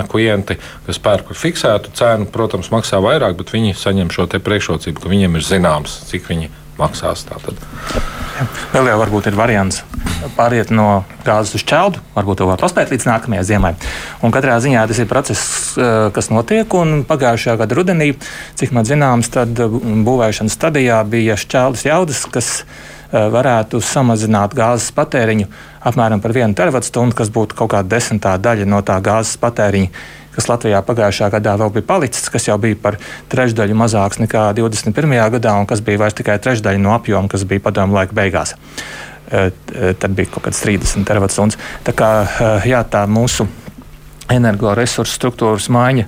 klienti, 0.08 0.56
kas 0.86 1.02
pērk 1.04 1.28
par 1.28 1.36
fiksētu 1.42 1.92
cenu, 1.98 2.30
protams, 2.32 2.72
maksā 2.72 3.02
vairāk, 3.04 3.36
bet 3.42 3.52
viņi 3.52 3.76
saņem 3.76 4.14
šo 4.14 4.24
priekšrocību, 4.30 5.02
ka 5.04 5.12
viņiem 5.12 5.36
ir 5.36 5.44
zināms, 5.44 6.00
cik 6.08 6.30
viņi 6.32 6.48
maksās. 6.80 7.26
Tātad. 7.28 7.58
Vēl 8.74 8.92
jau 8.92 8.98
varbūt 9.02 9.30
ir 9.30 9.38
variants 9.38 9.82
pāriet 10.36 10.70
no 10.74 11.04
gāzes 11.26 11.56
uz 11.58 11.64
ķeldu. 11.68 12.02
Varbūt 12.16 12.40
to 12.40 12.48
var 12.48 12.60
paspēt 12.60 12.92
līdz 12.92 13.06
nākamajai 13.08 13.46
ziemai. 13.46 13.72
Un 14.24 14.34
katrā 14.34 14.58
ziņā 14.62 14.84
tas 14.90 14.98
ir 14.98 15.08
process, 15.10 15.76
eh, 15.78 16.10
kas 16.14 16.30
notiek. 16.30 16.66
Pagājušajā 17.08 17.56
gada 17.58 17.74
rudenī, 17.74 18.14
cik 18.54 18.72
man 18.72 18.84
zināms, 18.84 19.30
tad 19.30 19.54
būvēšanas 19.54 20.56
stadijā 20.58 21.02
bija 21.08 21.36
šķeldas 21.36 21.84
jaudas, 21.84 22.24
kas 22.30 22.62
eh, 23.12 23.16
varētu 23.16 23.80
samazināt 23.80 24.54
gāzes 24.54 24.92
patēriņu 24.92 25.46
apmēram 25.80 26.20
par 26.20 26.32
1 26.32 26.54
terawatstundu, 26.58 27.14
kas 27.14 27.30
būtu 27.32 27.56
kaut 27.58 27.72
kāda 27.72 27.96
desmitā 27.96 28.36
daļa 28.38 28.66
no 28.68 28.82
tā 28.82 28.98
gāzes 29.00 29.38
patēriņa 29.40 29.88
kas 30.38 30.46
Latvijā 30.46 30.78
pagājušā 30.86 31.32
gadā 31.34 31.56
vēl 31.58 31.74
bija 31.74 31.88
palicis, 31.88 32.30
kas 32.30 32.46
jau 32.46 32.54
bija 32.62 32.78
par 32.78 33.00
trešdaļu 33.32 33.74
mazāks 33.78 34.22
nekā 34.22 34.48
21. 34.54 35.18
gadā, 35.34 35.58
un 35.58 35.66
kas 35.66 35.82
bija 35.82 36.04
vairs 36.04 36.14
tikai 36.18 36.38
trešdaļa 36.42 36.82
no 36.82 36.94
apjoma, 36.94 37.30
kas 37.30 37.42
bija 37.48 37.64
padomu 37.64 37.98
laika 37.98 38.14
beigās. 38.14 38.54
Eh, 39.30 39.50
eh, 39.74 39.94
tad 39.98 40.14
bija 40.16 40.30
kaut 40.32 40.46
kāds 40.46 40.62
30 40.64 41.04
terawatstundas. 41.04 41.58
Tā 41.84 41.92
kā 41.92 42.10
eh, 42.24 42.70
jā, 42.70 42.80
tā 42.88 43.02
mūsu 43.10 43.44
energoresursu 44.32 45.18
struktūras 45.18 45.68
maiņa 45.74 46.06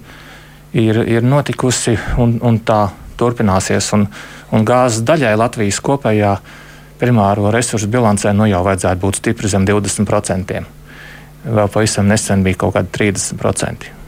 ir, 0.81 1.03
ir 1.05 1.27
notikusi 1.27 1.99
un, 2.23 2.39
un 2.41 2.63
tā 2.65 2.87
turpināsies. 3.21 3.93
Un, 3.99 4.07
un 4.57 4.65
gāzes 4.65 5.05
daļai 5.05 5.37
Latvijas 5.37 5.83
kopējā 5.85 6.35
primāro 7.01 7.53
resursu 7.53 7.91
bilancē 7.93 8.33
nu 8.37 8.49
jau 8.49 8.65
vajadzētu 8.65 9.05
būt 9.05 9.21
stipri 9.21 9.53
zem 9.53 9.69
20%. 9.69 10.61
Vēl 11.45 11.73
pavisam 11.73 12.09
nesen 12.09 12.45
bija 12.47 12.63
kaut 12.65 12.79
kādi 12.79 12.95
30%. 13.13 14.00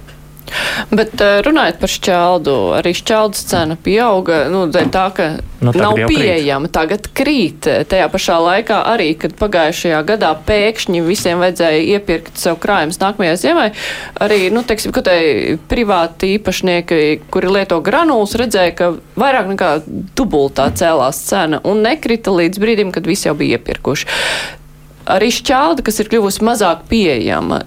Bet 0.93 1.21
eh, 1.21 1.39
runājot 1.47 1.81
par 1.81 1.93
šķeldu, 1.93 2.57
arī 2.79 2.93
šķeldas 2.97 3.47
cena 3.51 3.77
pieauga, 3.81 4.45
nu, 4.53 4.65
tā, 4.73 5.05
ka 5.17 5.29
nu, 5.65 5.73
nav 5.77 5.99
pieejama, 6.11 6.69
krīt. 6.69 6.75
tagad 6.75 7.09
krīt. 7.17 7.69
Tajā 7.91 8.09
pašā 8.13 8.39
laikā 8.43 8.81
arī, 8.93 9.13
kad 9.19 9.37
pagājušajā 9.41 10.03
gadā 10.09 10.33
pēkšņi 10.49 11.05
visiem 11.07 11.43
vajadzēja 11.43 11.85
iepirkt 11.97 12.41
sev 12.41 12.59
krājumus 12.63 13.01
nākamajai 13.03 13.39
ziemai, 13.41 13.69
arī, 14.23 14.41
nu, 14.55 14.65
teiksim, 14.67 14.95
ka 14.95 15.05
te 15.07 15.17
privāti 15.71 16.35
īpašnieki, 16.39 17.03
kuri 17.33 17.55
lieto 17.59 17.81
granulas, 17.85 18.37
redzēja, 18.39 18.75
ka 18.79 18.91
vairāk 19.21 19.53
nekā 19.55 19.71
dubultā 20.19 20.69
cēlās 20.79 21.23
cena 21.29 21.63
un 21.69 21.85
nekrita 21.87 22.35
līdz 22.35 22.63
brīdim, 22.63 22.93
kad 22.95 23.09
visi 23.09 23.29
jau 23.31 23.37
bija 23.39 23.61
iepirkuši. 23.61 24.11
Arī 25.13 25.33
šķelda, 25.35 25.83
kas 25.83 25.99
ir 25.99 26.11
kļuvusi 26.13 26.45
mazāk 26.47 26.85
pieejama, 26.91 27.63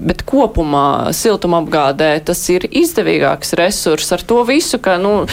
Bet 0.00 0.22
kopumā 0.24 1.12
siltumapgādē 1.12 2.08
tas 2.24 2.40
ir 2.52 2.64
izdevīgāks 2.64 3.52
resurs. 3.60 4.08
Ar 4.16 4.24
to 4.24 4.40
visu, 4.48 4.80
ka, 4.82 4.96
nu, 5.00 5.26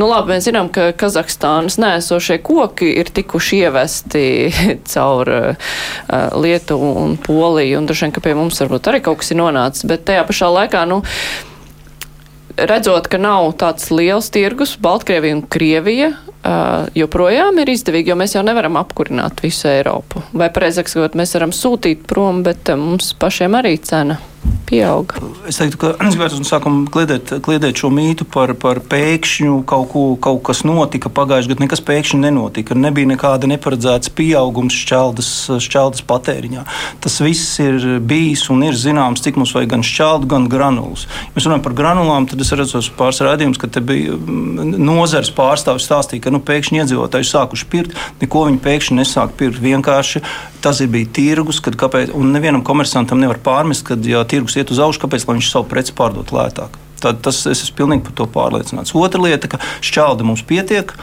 nu 0.00 0.08
labi, 0.08 0.32
mēs 0.32 0.48
zinām, 0.48 0.70
ka 0.72 0.90
Kazahstānas 0.96 1.76
nēsošie 1.82 2.38
koki 2.44 2.88
ir 3.02 3.12
tikuši 3.12 3.62
ievesti 3.66 4.26
caur 4.94 5.32
uh, 5.34 5.72
Lietuvu 6.40 6.94
un 7.04 7.18
Poliju, 7.20 7.80
un 7.80 7.88
droši 7.90 8.06
vien, 8.06 8.14
ka 8.16 8.24
pie 8.24 8.36
mums 8.38 8.62
varbūt 8.64 8.92
arī 8.92 9.02
kaut 9.04 9.20
kas 9.20 9.34
ir 9.34 9.42
nonācis, 9.42 9.84
bet 9.90 10.06
tajā 10.08 10.24
pašā 10.28 10.48
laikā, 10.56 10.86
nu, 10.88 11.02
redzot, 12.56 13.10
ka 13.12 13.20
nav 13.20 13.52
tāds 13.60 13.90
liels 13.92 14.32
tirgus, 14.32 14.78
Baltkrievija 14.80 15.36
un 15.40 15.44
Krievija 15.52 16.14
uh, 16.44 16.86
joprojām 16.94 17.58
ir 17.62 17.72
izdevīgi, 17.74 18.12
jo 18.12 18.18
mēs 18.20 18.36
jau 18.36 18.44
nevaram 18.46 18.78
apkurināt 18.80 19.42
visu 19.44 19.68
Eiropu. 19.72 20.22
Vai 20.36 20.50
pareizāk 20.54 20.92
sakot, 20.92 21.16
mēs 21.18 21.34
varam 21.38 21.54
sūtīt 21.54 22.06
prom, 22.10 22.44
bet 22.46 22.70
uh, 22.72 22.80
mums 22.80 23.14
pašiem 23.18 23.58
arī 23.60 23.76
cena 23.82 24.20
pieauga. 24.68 25.20
Es 25.48 25.58
teiktu, 25.60 25.78
ka 25.80 25.90
es 26.08 26.16
gribētu 26.16 26.40
no 26.40 26.48
sākuma 26.48 26.88
kliedēt, 26.92 27.34
kliedēt 27.44 27.80
šo 27.80 27.90
mītu 27.94 28.26
par, 28.28 28.54
par 28.60 28.80
pēkšņu 28.90 29.60
kaut, 29.68 29.88
ko, 29.92 30.04
kaut 30.20 30.42
kas 30.48 30.64
notika 30.66 31.12
pagājušajā 31.12 31.54
gadā. 31.54 31.64
Nekas 31.64 31.84
pēkšņi 31.84 32.20
nenotika. 32.22 32.76
Nebija 32.78 33.10
nekāda 33.12 33.48
neparedzēta 33.50 34.12
pieaugums 34.16 34.76
šķeldas, 34.84 35.30
šķeldas 35.64 36.04
patēriņā. 36.08 36.64
Tas 37.04 37.18
viss 37.24 37.60
ir 37.62 38.00
bijis 38.04 38.46
un 38.52 38.64
ir 38.68 38.78
zināms, 38.78 39.22
cik 39.24 39.38
mums 39.40 39.54
vajag 39.56 39.74
gan 39.76 39.86
šķeldu, 39.86 40.30
gan 40.32 40.48
granulas. 40.52 41.06
Ja 41.28 41.36
mēs 41.36 41.48
runājam 41.48 41.66
par 41.66 41.76
granulām, 41.78 42.28
tad 42.30 42.42
es 42.44 42.52
redzu 42.56 42.82
pāris 42.98 43.22
rādījumus, 43.24 43.60
ka 43.60 43.70
te 43.72 43.84
bija 43.84 44.16
mm, 44.16 44.76
nozares 44.80 45.32
pārstāvis 45.34 45.88
stāstīja, 45.88 46.26
ka 46.26 46.33
nu, 46.34 46.42
pēkšņi 46.44 46.82
iedzīvotāji 46.82 47.30
sākuši 47.30 47.68
pirkt, 47.72 47.98
neko 48.20 48.44
viņi 48.48 48.60
pēkšņi 48.64 48.98
nesāk 49.00 49.36
pirkt. 49.38 49.62
Vienkārši 49.64 50.24
tas 50.64 50.80
ir 50.82 50.90
bijis 50.92 51.12
tirgus, 51.16 51.60
kad 51.64 51.78
kāpēc, 51.80 52.12
un 52.16 52.34
nevienam 52.34 52.64
komersantam 52.66 53.22
nevar 53.22 53.40
pārmest, 53.44 53.86
ka 53.86 53.98
ja 54.08 54.24
tirgus 54.28 54.58
iet 54.58 54.74
uz 54.74 54.82
augšu, 54.82 55.04
kāpēc 55.06 55.28
viņš 55.30 55.52
savu 55.52 55.70
preci 55.70 55.96
pārdot 55.96 56.34
lētāk. 56.34 56.76
Tad 57.04 57.20
tas, 57.24 57.42
es 57.50 57.64
esmu 57.66 57.80
pilnīgi 57.82 58.06
par 58.06 58.14
to 58.16 58.28
pārliecināts. 58.32 58.94
Otra 58.96 59.20
lieta, 59.20 59.50
ka 59.52 59.60
šķelda 59.84 60.24
mums 60.24 60.44
pietiek, 60.48 60.94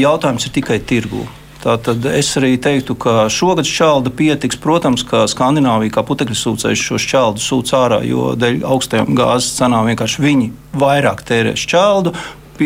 jautājums 0.00 0.48
ir 0.48 0.56
tikai 0.56 0.80
tirgū. 0.82 1.26
Tātad 1.60 2.06
es 2.08 2.30
arī 2.40 2.54
teiktu, 2.56 2.94
ka 2.96 3.26
šogad 3.28 3.68
šķelda 3.68 4.10
pietiks. 4.16 4.56
Protams, 4.60 5.04
ka 5.04 5.26
Skandināvija 5.28 5.92
kā 5.92 6.04
putekļu 6.08 6.38
sūcējs 6.40 6.84
šo 6.86 7.00
šķeldu 7.04 7.44
sūc 7.44 7.72
ārā, 7.76 8.00
jo 8.08 8.30
dēļ 8.40 8.62
augstajām 8.64 9.12
gāzes 9.18 9.58
cenām 9.58 9.90
vienkārši 9.90 10.24
viņi 10.24 10.48
vairāk 10.80 11.20
tērē 11.28 11.52
šķeldu 11.60 12.14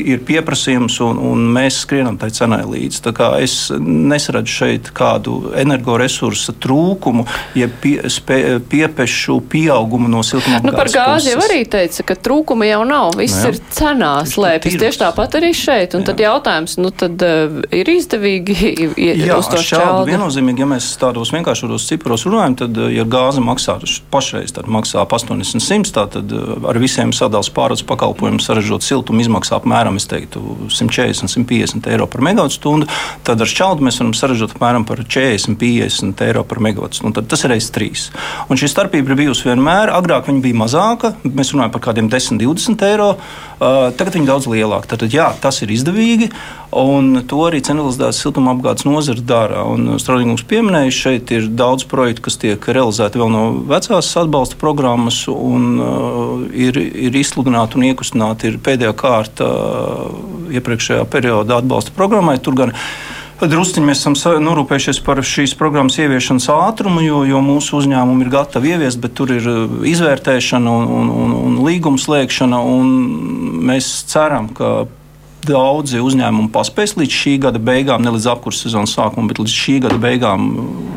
ir 0.01 0.23
pieprasījums, 0.27 0.99
un, 1.05 1.21
un 1.31 1.45
mēs 1.55 1.83
skrienam 1.85 2.19
tai 2.21 2.31
cenai 2.35 2.63
līdzi. 2.67 3.13
Es 3.45 3.57
nesaredzu 3.79 4.55
šeit 4.55 4.91
kādu 4.97 5.53
energoresursu 5.61 6.57
trūkumu, 6.63 7.27
ja 7.59 7.69
pie, 7.69 7.97
spē, 8.11 8.59
piepešu 8.71 9.41
pieaugumu 9.51 10.11
no 10.11 10.23
siltumapgādes. 10.27 10.71
Nu, 10.71 10.77
par 10.77 10.91
gāzi 10.93 11.35
jau 11.35 11.43
arī 11.45 11.63
teica, 11.71 12.07
ka 12.11 12.19
trūkuma 12.29 12.69
jau 12.69 12.83
nav. 12.89 13.15
Viss 13.19 13.41
nu, 13.43 13.53
ir 13.53 13.61
cenā 13.75 14.15
slēpjas. 14.29 14.79
Tieši 14.81 15.03
tāpat 15.05 15.39
arī 15.41 15.53
šeit. 15.57 15.97
Un 15.99 16.05
jā. 16.05 16.11
tad 16.11 16.23
jautājums, 16.25 16.77
nu 16.81 16.91
tad 16.95 17.25
uh, 17.25 17.61
ir 17.75 17.91
izdevīgi 17.95 18.57
jā, 19.25 19.39
uz 19.39 19.51
to 19.53 19.61
šķeldu. 19.61 20.09
Viennozīmīgi, 20.11 20.65
ja 20.65 20.71
mēs 20.71 20.91
tādos 21.01 21.33
vienkāršos 21.35 21.89
ciparos 21.91 22.27
runājam, 22.29 22.59
tad, 22.65 22.81
ja 22.95 23.07
gāze 23.09 23.43
maksā 23.45 23.77
pašreiz, 24.13 24.55
tad 24.57 24.69
maksā 24.71 25.05
80, 25.05 25.63
100, 25.63 26.07
tad 26.15 26.35
ar 26.71 26.81
visiem 26.81 27.13
sadals 27.15 27.51
pārāds 27.55 27.85
pakalpojumiem 27.87 28.41
saražot 28.43 28.85
siltumu 28.87 29.23
izmaksā 29.25 29.59
apmēram, 29.61 29.84
es 30.01 30.07
teiktu, 30.09 30.41
140, 30.73 31.29
150 31.29 31.89
eiro 31.93 32.07
par 32.11 32.25
megawatu 32.25 32.57
stundu. 32.57 32.89
Tad 33.27 33.45
ar 33.45 33.51
šķeldu 33.51 33.85
mēs 33.85 34.01
varam 34.01 34.15
saražot 34.17 34.55
apmēram 34.57 34.87
par 34.89 35.03
40, 35.05 35.59
50 35.61 36.25
eiro 36.25 36.45
par 36.49 36.63
megawatu 36.65 37.01
stundu. 37.01 37.21
Tad 37.21 37.29
tas 37.35 37.45
ir 37.45 37.53
reizes 37.53 37.73
trīs. 37.75 38.07
Un 38.49 38.61
šī 38.61 38.71
starpība 38.73 39.13
ir 39.13 39.21
bijusi 39.25 39.51
vienmēr. 39.51 39.93
Agrāk 39.95 40.31
viņa 40.31 40.45
bija 40.45 40.61
mazāka, 40.65 41.13
mēs 41.29 41.53
runājam 41.53 41.75
par 41.77 41.85
kādiem 41.91 42.09
10, 42.13 42.41
20 42.41 42.87
eiro. 42.89 43.15
Uh, 43.55 43.91
tagad 43.97 44.17
viņa 44.17 44.31
daudz 44.33 44.49
lielāka. 44.51 44.95
Tad, 44.95 45.07
jā, 45.13 45.29
tas 45.41 45.61
ir 45.63 45.71
izdevīgi, 45.75 46.31
un 46.81 47.21
to 47.29 47.39
arī 47.47 47.61
centralizētas 47.65 48.19
siltumapgādes 48.23 48.87
nozara 48.89 49.23
dara. 49.25 49.65
Strādājums 50.03 50.45
pieminēja, 50.51 50.95
šeit 50.95 51.33
ir 51.35 51.49
daudz 51.55 51.87
projektu, 51.91 52.27
kas 52.27 52.39
tiek 52.43 52.69
realizēti 52.69 53.21
vēl 53.21 53.33
no 53.33 53.45
vecās 53.71 54.11
atbalsta 54.21 54.59
programmas, 54.61 55.25
un 55.31 55.67
uh, 55.79 56.45
ir, 56.51 56.79
ir 56.79 57.19
izsludināti 57.21 57.79
un 57.79 57.89
iekustināti 57.91 58.55
pēdējā 58.65 58.95
kārta 58.99 59.51
uh, 59.51 60.55
iepriekšējā 60.55 61.05
perioda 61.11 61.61
atbalsta 61.63 61.95
programmai. 61.97 62.41
Tur 62.43 62.59
gan 62.59 62.75
Drusciņi 63.45 63.85
mēs 63.85 64.01
esam 64.01 64.15
norūpējušies 64.41 65.01
par 65.05 65.19
šīs 65.27 65.57
programmas 65.59 65.99
ieviešanas 66.01 66.47
ātrumu, 66.55 67.03
jo, 67.05 67.25
jo 67.29 67.41
mūsu 67.45 67.81
uzņēmumi 67.81 68.25
ir 68.25 68.31
gatavi 68.33 68.71
ieviest, 68.73 69.01
bet 69.03 69.17
tur 69.19 69.35
ir 69.35 69.49
uh, 69.51 69.79
izvērtēšana 69.91 70.77
un, 70.81 70.91
un, 71.01 71.15
un, 71.25 71.39
un 71.43 71.57
līguma 71.67 72.01
slēgšana. 72.01 72.61
Un 72.79 72.93
mēs 73.69 73.91
ceram, 74.11 74.49
ka 74.55 74.87
daudzi 75.49 76.03
uzņēmumi 76.05 76.51
paspēs 76.55 76.97
līdz 76.99 77.19
šī 77.21 77.35
gada 77.47 77.61
beigām, 77.63 78.05
ne 78.05 78.15
līdz 78.15 78.29
apkurses 78.35 78.69
sezonas 78.69 78.95
sākumam, 78.97 79.29
bet 79.31 79.41
līdz 79.43 79.55
šī 79.55 79.77
gada 79.85 79.99
beigām 80.01 80.49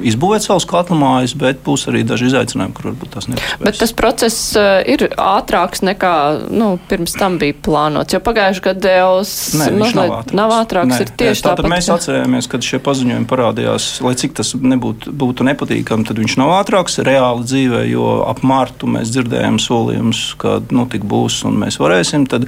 izbūvēt 0.07 0.45
savus 0.45 0.67
katlamājus, 0.69 1.35
bet 1.39 1.61
būs 1.65 1.87
arī 1.91 2.03
daži 2.07 2.29
izaicinājumi, 2.31 2.75
kur 2.77 2.89
varbūt 2.91 3.13
tas 3.15 3.29
nepaspēs. 3.31 3.63
Bet 3.63 3.79
tas 3.81 3.93
process 3.97 4.39
uh, 4.59 4.79
ir 4.87 5.07
ātrāks 5.11 5.83
nekā 5.85 6.15
nu, 6.53 6.73
pirms 6.89 7.17
tam 7.17 7.39
bija 7.41 7.57
plānots, 7.65 8.15
jo 8.15 8.21
pagājušajā 8.23 8.65
gadā 8.69 8.95
jau 8.99 9.11
mazliet 9.59 9.97
nav 9.97 10.15
ātrāks. 10.19 10.37
Nav 10.37 10.55
ātrāks 10.61 10.93
Nē, 10.93 11.01
ir 11.03 11.13
tieši 11.21 11.45
tāpat. 11.45 11.63
Tad 11.63 11.73
mēs 11.73 11.91
atcerējāmies, 11.97 12.49
kad 12.51 12.67
šie 12.67 12.81
paziņojumi 12.83 13.29
parādījās, 13.29 13.89
lai 14.05 14.15
cik 14.19 14.37
tas 14.39 14.53
nebūtu 14.57 15.13
būtu 15.17 15.47
nepatīkami, 15.47 16.07
tad 16.07 16.21
viņš 16.21 16.37
nav 16.41 16.53
ātrāks 16.61 16.99
reāli 17.05 17.45
dzīvē, 17.47 17.83
jo 17.91 18.17
ap 18.27 18.43
martu 18.47 18.89
mēs 18.91 19.11
dzirdējām 19.13 19.59
solījumus, 19.61 20.23
ka 20.41 20.57
nu, 20.73 20.87
tik 20.91 21.05
būs 21.07 21.43
un 21.47 21.59
mēs 21.63 21.79
varēsim. 21.81 22.27
Tad, 22.31 22.47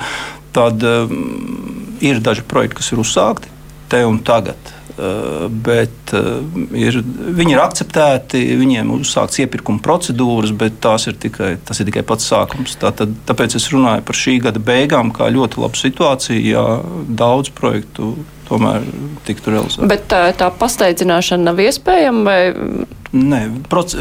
tad 0.55 0.83
um, 0.83 1.95
ir 2.01 2.19
daži 2.23 2.45
projekti, 2.47 2.79
kas 2.79 2.91
ir 2.93 3.01
uzsākti 3.03 3.51
te 3.89 4.03
un 4.05 4.19
tagad. 4.25 4.75
Uh, 4.99 5.45
bet 5.47 6.11
uh, 6.11 6.41
ir, 6.75 6.97
viņi 7.37 7.53
ir 7.55 7.61
akceptēti, 7.63 8.41
viņiem 8.59 8.89
uzsākts 8.97 9.39
iepirkuma 9.39 9.79
procedūras, 9.83 10.51
bet 10.51 10.83
ir 11.07 11.15
tikai, 11.23 11.53
tas 11.63 11.79
ir 11.79 11.87
tikai 11.87 12.03
pats 12.03 12.27
sākums. 12.27 12.75
Tātad, 12.81 13.13
tāpēc 13.29 13.55
es 13.55 13.69
runāju 13.71 14.03
par 14.03 14.19
šī 14.19 14.35
gada 14.43 14.59
beigām, 14.59 15.13
kā 15.15 15.29
ļoti 15.31 15.63
labu 15.63 15.79
situāciju, 15.79 16.43
ja 16.43 16.65
daudz 17.07 17.53
projektu 17.55 18.11
tomēr 18.49 18.83
tiktu 19.29 19.55
realizēti. 19.55 19.87
Bet 19.87 20.09
tā, 20.11 20.25
tā 20.35 20.49
pasteidzināšana 20.59 21.51
nav 21.51 21.63
iespējama? 21.63 22.25
Vai... 22.27 22.87
Nē, 23.15 23.41
proc, 23.71 23.95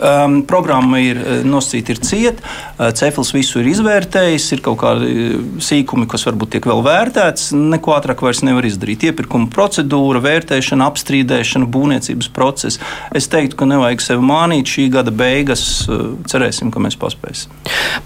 Um, 0.00 0.40
programma 0.48 0.96
ir 1.02 1.18
eh, 1.20 1.40
nosacīta, 1.44 1.92
ir 1.92 1.98
cieta. 2.00 2.52
Uh, 2.78 2.88
Cefils 2.96 3.34
visu 3.36 3.60
ir 3.60 3.68
izvērtējis, 3.68 4.46
ir 4.56 4.62
kaut 4.64 4.78
kādi 4.80 5.10
eh, 5.10 5.34
sīkumi, 5.60 6.08
kas 6.08 6.24
varbūt 6.28 6.54
tiek 6.54 6.68
vēl 6.70 6.80
vērtēts. 6.86 7.50
Neko 7.52 7.92
ātrāk 7.98 8.24
vairs 8.24 8.40
nevar 8.46 8.64
izdarīt. 8.64 9.04
Iepirkuma 9.10 9.50
procedūra, 9.52 10.22
vērtēšana, 10.24 10.88
apstrīdēšana, 10.88 11.68
būvniecības 11.74 12.30
process. 12.32 12.80
Es 13.16 13.28
teiktu, 13.28 13.58
ka 13.60 13.68
nevajag 13.68 14.06
sevi 14.06 14.24
mānīt. 14.24 14.72
Šī 14.72 14.86
gada 14.94 15.12
beigas 15.12 15.66
uh, 15.90 16.14
cerēsim, 16.30 16.72
ka 16.72 16.80
mēs 16.80 16.96
paspēsim. 17.00 17.52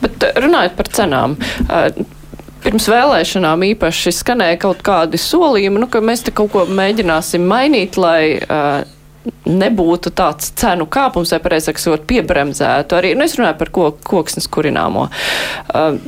Bet 0.02 0.26
runājot 0.40 0.74
par 0.78 0.90
cenām. 0.98 1.38
Pirms 2.64 2.86
vēlēšanām 2.88 3.60
īpaši 3.66 4.14
skanēja 4.16 4.56
kaut 4.62 4.80
kādi 4.86 5.20
solījumi, 5.20 5.82
nu, 5.82 5.88
ka 5.92 6.00
mēs 6.00 6.24
te 6.24 6.32
kaut 6.34 6.48
ko 6.54 6.62
mēģināsim 6.64 7.44
mainīt, 7.44 7.98
lai 8.00 8.38
uh, 8.40 8.86
nebūtu 9.48 10.12
tāds 10.16 10.52
cenu 10.60 10.86
kāpums, 10.90 11.32
vai 11.34 11.40
pareizāk 11.44 11.80
sakot, 11.80 12.04
piebremzētu. 12.10 12.98
Arī, 12.98 13.14
nu, 13.16 13.24
es 13.26 13.36
runāju 13.38 13.58
par 13.60 13.72
ko, 13.74 13.88
koksnes 14.04 14.48
kurināmo. 14.52 15.08
Uh, 15.72 15.98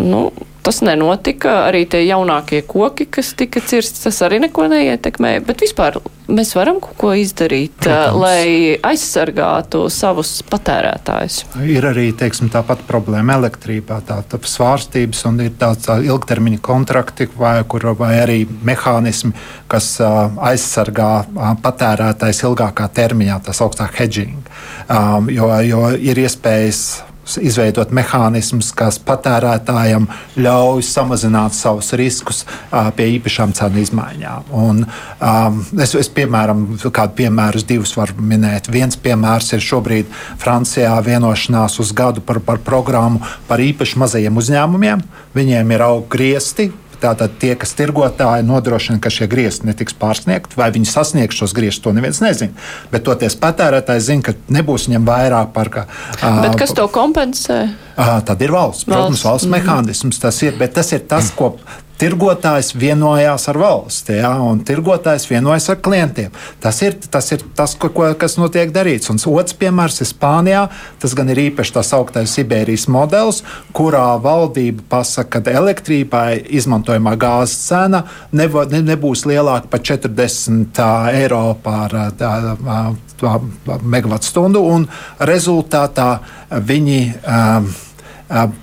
nu, 0.00 0.26
tas 0.64 0.80
nenotika. 0.84 1.64
Arī 1.68 1.84
tie 1.90 2.04
jaunākie 2.06 2.62
koki, 2.66 3.06
kas 3.06 3.34
tika 3.38 3.62
cirsti, 3.64 4.02
tas 4.06 4.20
arī 4.24 4.40
neko 4.46 4.66
neietekmēja. 4.72 5.44
Bet 5.44 5.64
vispār 5.64 6.00
mēs 6.28 6.54
varam 6.56 6.80
kaut 6.82 6.96
ko 7.00 7.12
izdarīt, 7.18 7.76
Protams. 7.84 8.16
lai 8.20 8.78
aizsargātu 8.80 9.84
savus 9.92 10.38
patērētājus. 10.48 11.42
Ir 11.68 11.84
arī 11.90 12.08
teiksim, 12.16 12.48
tāpat 12.52 12.84
problēma 12.88 13.36
elektrībā, 13.38 14.00
tā, 14.08 14.22
tā 14.28 14.40
svārstības 14.40 15.24
un 15.28 15.42
ir 15.44 15.54
tāds 15.60 15.84
tā 15.88 15.98
ilgtermiņa 16.04 16.62
kontrakti 16.64 17.28
vai, 17.36 17.58
kur, 17.68 17.90
vai 17.98 18.14
arī 18.22 18.40
mehānismi, 18.64 19.34
kas 19.68 19.94
uh, 20.00 20.32
aizsargā 20.52 21.12
uh, 21.24 21.54
patērētājs 21.64 22.44
ilgākā 22.48 22.88
termiņā, 22.96 23.40
tas 23.44 23.60
augstāk 23.64 24.00
hedging. 24.00 24.40
Um, 24.88 25.28
jo, 25.32 25.50
jo 25.64 25.90
ir 25.96 26.24
iespējas 26.24 26.84
izveidot 27.42 27.92
mehānismus, 27.94 28.70
kas 28.76 28.98
patērētājam 29.02 30.06
ļauj 30.38 30.84
samazināt 30.86 31.56
savus 31.56 31.92
riskus 31.98 32.44
uh, 32.44 32.90
pie 32.96 33.08
īpašām 33.16 33.54
cenu 33.56 33.82
izmaiņām. 33.82 34.52
Un, 34.54 34.84
um, 34.84 35.60
es, 35.80 35.96
es, 35.98 36.10
piemēram, 36.14 36.66
kādu 36.84 37.18
piemēru 37.22 37.64
divus 37.66 37.94
varu 37.98 38.18
minēt. 38.20 38.70
Viens 38.72 38.98
piemērs 39.00 39.52
ir 39.56 39.64
šobrīd 39.64 40.10
Francijā 40.42 40.94
vienošanās 41.04 41.80
uz 41.82 41.92
gadu 41.96 42.24
par, 42.24 42.42
par 42.44 42.62
programmu 42.64 43.22
par 43.48 43.62
īpaši 43.62 44.00
mazajiem 44.02 44.42
uzņēmumiem. 44.42 45.04
Viņiem 45.34 45.74
ir 45.74 45.88
augsts 45.88 46.12
griezti, 46.14 46.70
Tātad 47.04 47.34
tie, 47.40 47.52
kas 47.60 47.74
tirgotāji 47.76 48.46
nodrošina, 48.48 49.00
ka 49.02 49.12
šie 49.12 49.28
griezti 49.28 49.68
netiks 49.68 49.96
pārsniegti, 50.00 50.56
vai 50.56 50.70
viņi 50.72 50.88
sasniegs 50.88 51.36
šos 51.36 51.52
grieztus, 51.56 51.84
to 51.84 51.92
neviens 51.92 52.22
nezina. 52.24 52.56
Bet 52.92 53.04
toties 53.04 53.36
patērētājs 53.40 54.06
zina, 54.08 54.24
ka 54.30 54.36
nebūs 54.56 54.88
viņam 54.88 55.08
vairāk 55.08 55.52
par. 55.52 55.72
Ka, 55.74 55.84
bet 56.40 56.56
kas 56.60 56.72
to 56.76 56.86
kompensē? 56.92 57.66
Tad 57.96 58.42
ir 58.42 58.50
valsts. 58.50 58.84
valsts. 58.86 58.90
Protams, 58.90 59.24
valsts 59.24 59.46
mm 59.46 59.54
-hmm. 59.54 59.64
mehānisms 59.64 60.20
tas 60.20 60.42
ir, 60.42 60.58
bet 60.58 60.74
tas 60.74 60.92
ir 60.92 61.06
tas, 61.08 61.30
ko 61.30 61.56
tirgotājs 61.98 62.72
vienojās 62.78 63.46
ar 63.50 63.58
valsti, 63.58 64.16
ja, 64.18 64.32
un 64.42 64.62
tirgotājs 64.66 65.28
vienojas 65.30 65.68
ar 65.70 65.78
klientiem. 65.84 66.32
Tas 66.60 66.80
ir 66.82 66.96
tas, 67.10 67.30
ir 67.32 67.44
tas 67.56 67.76
ko, 67.78 67.90
kas 68.18 68.36
notiek 68.40 68.72
darīts. 68.74 69.10
Un 69.12 69.20
otrs 69.34 69.54
piemērs 69.58 70.00
ir 70.02 70.10
Spānijā. 70.10 70.64
Tas 71.02 71.14
gan 71.14 71.30
ir 71.30 71.40
īpaši 71.46 71.76
tā 71.76 71.84
sauktais 71.86 72.34
Sibērijas 72.34 72.88
modelis, 72.92 73.42
kurā 73.76 74.06
valdība 74.22 74.82
pasaka, 74.90 75.40
ka 75.44 75.54
elektrībai 75.62 76.42
izmantojamā 76.58 77.14
gāzes 77.20 77.62
cena 77.68 78.04
nevo, 78.32 78.64
ne, 78.70 78.82
nebūs 78.82 79.24
lielāka 79.30 79.70
par 79.70 79.84
40 79.86 80.82
eiro 81.14 81.44
par 81.62 81.94
megawatu 83.82 84.30
stundu, 84.30 84.64
un 84.74 84.86
rezultātā 85.18 86.10
viņi. 86.50 87.00
Um, 87.24 87.74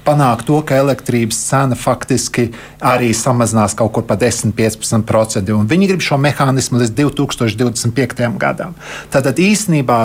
panākt 0.05 0.47
to, 0.49 0.57
ka 0.65 0.79
elektrības 0.81 1.37
cena 1.45 1.77
faktiski 1.77 2.47
arī 2.81 3.11
samazinās 3.13 3.75
kaut 3.77 3.93
kur 3.93 4.05
pa 4.09 4.17
10-15%. 4.19 5.51
Viņi 5.69 5.89
grib 5.91 6.01
šo 6.01 6.17
mehānismu 6.21 6.81
līdz 6.81 6.95
2025. 6.97 8.25
gadam. 8.41 8.73
Tātad 9.13 9.39
īsnībā 9.39 9.99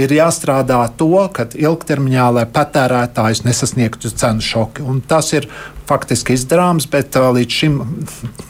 ir 0.00 0.16
jāstrādā 0.18 0.80
to, 0.96 1.12
ka 1.32 1.46
ilgtermiņā, 1.52 2.28
lai 2.40 2.46
patērētājs 2.48 3.44
nesasniegtu 3.44 4.10
cenu 4.10 4.44
šoku. 4.44 4.88
Un 4.88 5.02
tas 5.04 5.34
ir 5.36 5.50
faktiski 5.88 6.36
izdarāms, 6.36 6.86
bet 6.90 7.16
uh, 7.16 7.30
līdz 7.36 7.58
šim 7.60 7.78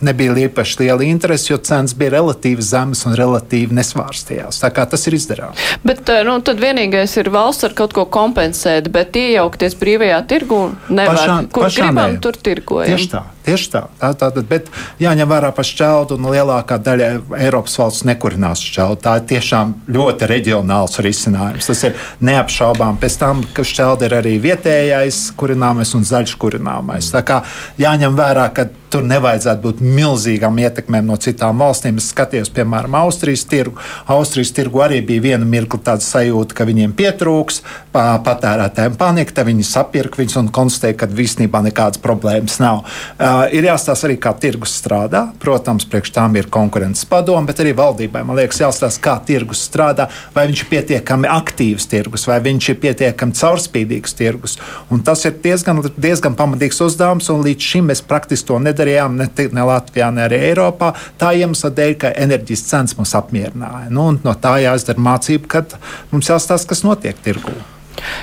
nebija 0.05 0.35
īpaši 0.49 0.83
liela 0.83 1.07
interese, 1.07 1.53
jo 1.53 1.61
cenas 1.63 1.95
bija 1.99 2.17
relatīvi 2.19 2.65
zemes 2.65 3.05
un 3.09 3.17
relatīvi 3.19 3.77
nesvārstījās. 3.79 4.61
Tā 4.65 4.73
kā 4.75 4.87
tas 4.91 5.07
ir 5.09 5.19
izdarāms. 5.19 5.65
Bet 5.87 6.03
uh, 6.11 6.23
nu, 6.27 6.39
tad 6.45 6.61
vienīgais 6.63 7.17
ir 7.23 7.33
valsts 7.35 7.69
ar 7.69 7.77
kaut 7.79 7.95
ko 7.97 8.07
kompensēt, 8.19 8.91
bet 8.95 9.17
iejaukties 9.19 9.79
brīvajā 9.79 10.21
tirgu 10.31 10.63
nevar. 10.91 11.19
Pašā, 11.19 11.41
Kur 11.55 11.69
pašā 11.69 11.89
gribam, 11.89 12.15
ne. 12.17 12.23
tur 12.23 12.39
tirgojam. 12.39 12.95
Tieši 12.95 13.13
tā. 13.15 13.25
Tieši 13.49 13.71
tā. 13.73 13.83
tā, 14.01 14.13
tā, 14.19 14.31
tā 14.35 14.45
bet 14.49 14.69
jāņem 15.01 15.31
vērā 15.31 15.53
par 15.57 15.67
šķeldu, 15.67 16.19
un 16.19 16.29
lielākā 16.33 16.79
daļa 16.85 17.11
Eiropas 17.41 17.79
valsts 17.81 18.07
nekurinās 18.09 18.63
šķeldu. 18.65 19.01
Tā 19.05 19.17
ir 19.21 19.29
tiešām 19.33 19.75
ļoti 19.97 20.29
reģionāls 20.31 21.01
risinājums. 21.05 21.71
Tas 21.71 21.85
ir 21.89 21.97
neapšaubām. 22.29 23.01
Pēc 23.01 23.19
tam, 23.21 23.41
ka 23.57 23.65
šķelda 23.67 24.09
ir 24.09 24.19
arī 24.21 24.35
vietējais 24.45 25.23
kurināmais 25.39 25.95
un 25.97 26.05
zaļš 26.09 26.37
kurināmais. 26.41 27.13
Tā 27.15 27.25
kā 27.27 27.43
jāņem 27.81 28.19
vērā, 28.19 28.51
ka 28.53 28.69
tur 28.93 29.05
nevajadzētu 29.09 29.63
būt 29.65 29.83
milzīgām 29.85 30.59
ietekmēm 30.63 31.09
no 31.09 31.17
citām 31.21 31.61
valstīm. 31.63 31.99
Es 32.01 32.11
skatījos, 32.13 32.51
piemēram, 32.55 32.97
Austrijas 33.03 33.45
tirgu. 33.49 33.77
Austrijas 34.11 34.53
tirgu 34.57 34.83
arī 34.85 35.01
bija 35.05 35.25
viena 35.31 35.49
mirkli 35.49 35.81
tāda 35.85 36.05
sajūta, 36.05 36.57
ka 36.57 36.67
viņiem 36.69 36.95
pietrūks, 36.99 37.63
patērētājiem 37.93 38.97
panika, 38.99 39.45
viņi 39.49 39.67
sapirka 39.67 40.21
viņus 40.21 40.39
un 40.43 40.51
konstatēja, 40.55 40.99
ka 41.01 41.09
īstenībā 41.09 41.63
nekādas 41.69 42.01
problēmas 42.03 42.59
nav. 42.63 42.85
Uh, 43.19 43.45
ir 43.55 43.69
jāstāsta 43.69 44.09
arī, 44.09 44.19
kā 44.23 44.33
tirgus 44.41 44.75
strādā. 44.79 45.29
Protams, 45.43 45.87
priekš 45.89 46.13
tām 46.17 46.37
ir 46.39 46.51
konkurences 46.53 47.07
padoma, 47.09 47.47
bet 47.49 47.63
arī 47.63 47.75
valdībai 47.79 48.25
man 48.27 48.39
liekas 48.39 48.63
jāstāsta, 48.63 49.03
kā 49.05 49.17
tirgus 49.29 49.63
strādā, 49.69 50.09
vai 50.35 50.47
viņš 50.51 50.65
ir 50.65 50.71
pietiekami 50.73 51.31
aktīvs 51.33 51.89
tirgus, 51.91 52.27
vai 52.29 52.39
viņš 52.45 52.71
ir 52.73 52.81
pietiekami 52.83 53.37
caurspīdīgs 53.39 54.17
tirgus. 54.19 54.59
Un 54.93 55.03
tas 55.07 55.25
ir 55.29 55.37
diezgan, 55.43 55.83
diezgan 55.97 56.37
pamatīgs 56.39 56.81
uzdevums, 56.85 57.31
un 57.33 57.45
līdz 57.47 57.71
šim 57.73 57.91
mēs 57.93 58.05
praktiski 58.07 58.51
to 58.51 58.59
nedarījām 58.79 59.17
ne, 59.19 59.29
ne 59.53 59.65
Latvijā, 59.69 60.11
ne 60.15 60.27
arī 60.27 60.43
Eiropā. 60.51 60.93
Tā 61.19 61.33
iemesla 61.37 61.73
dēļ, 61.75 61.97
ka 62.03 62.13
enerģijas 62.27 62.67
cenas 62.71 62.99
mūs 62.99 63.17
apmierināja. 63.19 63.89
Nu, 63.91 64.11
no 64.23 64.37
tā 64.39 64.59
jāizdara 64.63 65.03
mācība, 65.11 65.51
kad 65.59 65.75
mums 66.13 66.31
jāstāsta, 66.31 66.71
kas 66.71 66.87
notiek 66.87 67.19
tirgū. 67.25 67.57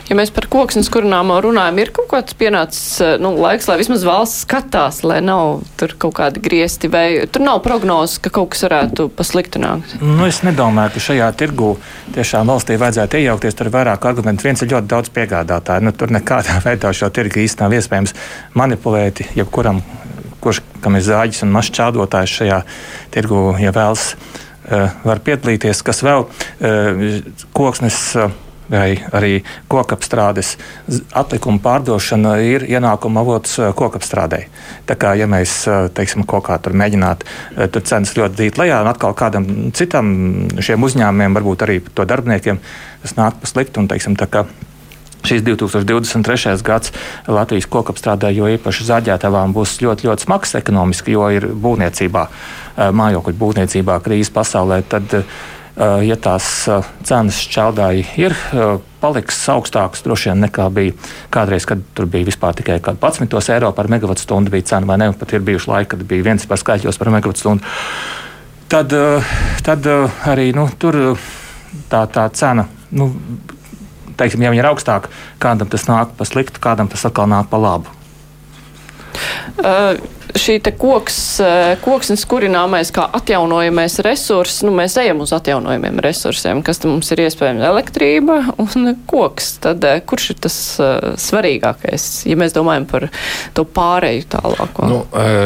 Ja 0.07 0.15
mēs 0.17 0.31
par 0.33 0.47
koksnes 0.51 0.89
kurināmo 0.93 1.37
runājam, 1.43 1.79
ir 1.81 1.91
kaut 1.95 2.07
kāds 2.13 2.35
pienācis 2.37 3.01
eh, 3.03 3.15
nu, 3.21 3.33
laiks, 3.41 3.67
lai 3.69 3.77
vismaz 3.81 4.05
valsts 4.07 4.45
skatās, 4.45 5.01
lai 5.07 5.21
nav 5.25 5.65
tur 5.79 5.95
kaut 5.99 6.15
kādi 6.19 6.43
griesti, 6.43 6.89
vai 6.91 7.25
tur 7.31 7.43
nav 7.45 7.61
prognozes, 7.65 8.19
ka 8.23 8.31
kaut 8.33 8.53
kas 8.53 8.65
varētu 8.67 9.09
pasliktināt? 9.17 9.97
Nu, 10.01 10.27
es 10.27 10.41
nedomāju, 10.47 10.95
ka 10.95 11.05
šajā 11.09 11.31
tirgu 11.39 11.73
tiešām 12.15 12.53
valstī 12.53 12.79
vajadzētu 12.81 13.21
iejaukties. 13.21 13.57
Tur 13.57 13.69
ir 13.69 13.75
vairāk 13.75 14.07
argumentu. 14.07 14.45
Viens 14.47 14.61
ir 14.63 14.71
ļoti 14.71 14.91
daudz 14.91 15.11
piegādātāju. 15.15 15.87
Nu, 15.87 15.95
tur 15.97 16.13
nekādā 16.13 16.59
veidā 16.67 16.93
šo 16.95 17.11
tirgu 17.13 17.43
īstenībā 17.43 17.65
nav 17.65 17.79
iespējams 17.79 18.13
manipulēt. 18.59 19.23
Jebkuram, 19.35 19.81
kurš 20.45 20.61
kam 20.85 20.97
ir 20.99 21.05
zāģis 21.05 21.43
un 21.45 21.53
mazs 21.55 21.73
čādotājs 21.75 22.39
šajā 22.39 22.63
tirgu, 23.13 23.43
ja 23.61 23.73
vēlas, 23.75 24.13
uh, 24.15 24.95
var 25.03 25.21
piedalīties. 25.25 25.83
Kas 25.85 26.05
vēl? 26.05 26.27
Uh, 26.29 27.21
koksnes. 27.57 28.01
Uh, 28.15 28.41
vai 28.69 28.95
arī 29.13 29.39
kokapstrādes 29.69 30.55
atlikumu 31.15 31.61
pārdošana 31.63 32.35
ir 32.45 32.65
ienākuma 32.69 33.21
avots 33.25 33.59
eh, 33.59 33.71
kokapstrādei. 33.77 34.45
Tā 34.89 34.97
kā 34.99 35.13
ja 35.19 35.29
mēs 35.29 35.57
eh, 35.69 35.87
teiksim, 35.95 36.25
kaut 36.29 36.47
kā 36.49 36.57
tur 36.61 36.77
mēģinātu 36.77 37.27
eh, 37.29 37.69
tur 37.71 37.85
cenas 37.85 38.15
ļoti 38.17 38.39
dīt 38.41 38.61
lejā, 38.61 38.81
un 38.81 38.91
atkal 38.91 39.15
kādam 39.17 39.49
citam 39.77 40.13
šiem 40.59 40.89
uzņēmumiem, 40.89 41.37
varbūt 41.37 41.67
arī 41.67 41.81
to 41.93 42.07
darbiniekiem, 42.09 42.61
tas 43.03 43.17
nāk 43.19 43.41
pa 43.41 43.51
sliktu. 43.51 43.83
Un, 43.83 43.91
teiksim, 43.91 44.17
Šīs 45.25 45.41
2023. 45.41 46.53
gads 46.65 46.93
Latvijas 47.27 47.65
kokapstrādē, 47.71 48.29
jo 48.35 48.49
īpaši 48.53 48.85
zaļģētavām, 48.85 49.55
būs 49.55 49.79
ļoti, 49.81 50.05
ļoti 50.05 50.27
smags 50.27 50.55
ekonomiski, 50.59 51.15
jo 51.15 51.27
ir 51.33 51.47
būvniecībā, 51.49 52.25
mājokļu 52.93 53.37
būvniecībā 53.41 53.97
krīze 54.05 54.33
pasaulē. 54.35 54.83
Tad, 54.89 55.15
ja 56.05 56.17
tās 56.21 56.49
cenas 57.07 57.39
šķeldāji 57.47 58.05
ir 58.21 58.35
paliks 59.01 59.41
augstākas 59.51 60.05
droši 60.05 60.31
vien 60.31 60.45
nekā 60.45 60.67
bija 60.73 60.93
kādreiz, 61.33 61.65
kad 61.67 61.81
tur 61.97 62.07
bija 62.09 62.29
vispār 62.29 62.55
tikai 62.61 62.77
11 62.79 63.51
eiro 63.57 63.73
par 63.75 63.89
megawatu 63.91 64.23
stundu 64.23 64.53
bija 64.53 64.69
cena, 64.75 64.87
vai 64.89 64.99
ne? 65.01 65.09
Pat 65.17 65.33
ir 65.33 65.43
bijuši 65.45 65.71
laiki, 65.71 65.89
kad 65.95 66.05
bija 66.07 66.29
viens 66.29 66.45
par 66.47 66.61
skaitļos 66.61 67.01
par 67.01 67.11
megawatu 67.17 67.43
stundu. 67.43 67.75
Tad, 68.71 68.93
tad 69.65 69.89
arī 70.25 70.51
nu, 70.57 70.69
tur 70.79 70.95
tā, 71.89 72.05
tā 72.09 72.29
cena. 72.33 72.65
Nu, 72.95 73.11
Teiksim, 74.19 74.43
ja 74.45 74.51
viņi 74.53 74.63
ir 74.63 74.69
augstāki, 74.69 75.11
kādam 75.43 75.69
tas 75.71 75.87
nāk 75.89 76.15
pa 76.17 76.27
sliktu, 76.27 76.61
kādam 76.63 76.91
tas 76.91 77.05
atkal 77.07 77.27
nāk 77.31 77.49
pa 77.51 77.59
labu. 77.59 77.91
Uh, 79.59 79.95
šī 80.33 80.57
koks, 80.77 81.39
eh, 81.39 81.75
koksnes 81.83 82.25
kurināmais 82.29 82.91
kā 82.93 83.05
atjaunojamais 83.13 83.99
resurs, 84.05 84.61
nu, 84.65 84.71
mēs 84.75 84.97
ejam 85.01 85.21
uz 85.23 85.33
atjaunojamiem 85.35 85.99
resursiem, 86.03 86.63
kas 86.65 86.81
mums 86.83 87.11
ir 87.13 87.25
iespējams 87.25 87.65
elektrība 87.69 88.37
un 88.61 88.95
koks. 89.07 89.57
Tad 89.63 89.83
eh, 89.83 90.01
kurš 90.05 90.29
ir 90.33 90.39
tas 90.45 90.57
uh, 90.81 91.13
svarīgākais, 91.19 92.25
ja 92.29 92.35
mēs 92.39 92.55
domājam 92.55 92.87
par 92.89 93.07
to 93.53 93.65
pāreju 93.65 94.25
tālāko? 94.35 94.87
Nu, 94.89 94.99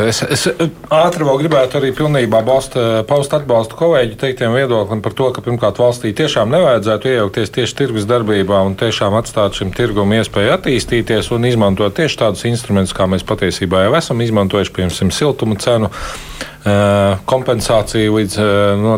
es, 0.09 0.21
es 0.23 0.47
ātri 0.89 1.27
vēl 1.27 1.41
gribētu 1.43 1.79
arī 1.79 1.91
pilnībā 1.95 2.41
balst, 2.45 2.77
paust 3.09 3.33
atbalstu 3.35 3.77
kolēģi 3.79 4.17
teiktiem 4.19 4.55
viedoklim 4.55 5.03
par 5.05 5.15
to, 5.17 5.29
ka 5.35 5.43
pirmkārt 5.45 5.79
valstī 5.81 6.13
tiešām 6.17 6.51
nevajadzētu 6.53 7.11
iejaukties 7.13 7.53
tieši 7.55 7.77
tirgus 7.83 8.07
darbībā 8.09 8.61
un 8.65 8.77
tiešām 8.79 9.15
atstāt 9.19 9.59
šim 9.59 9.73
tirgum 9.75 10.13
iespēju 10.17 10.55
attīstīties 10.57 11.31
un 11.35 11.47
izmantot 11.49 11.95
tieši 11.99 12.21
tādus 12.23 12.45
instrumentus, 12.49 12.95
kā 12.95 13.07
mēs 13.09 13.25
patiesībā 13.27 13.85
jau 13.85 13.95
esam 13.99 14.23
izmantojuši 14.25 14.68
piemēram, 14.75 15.13
siltuma 15.13 15.59
cenu 15.61 15.91
kompensāciju 17.29 18.17
līdz 18.17 18.33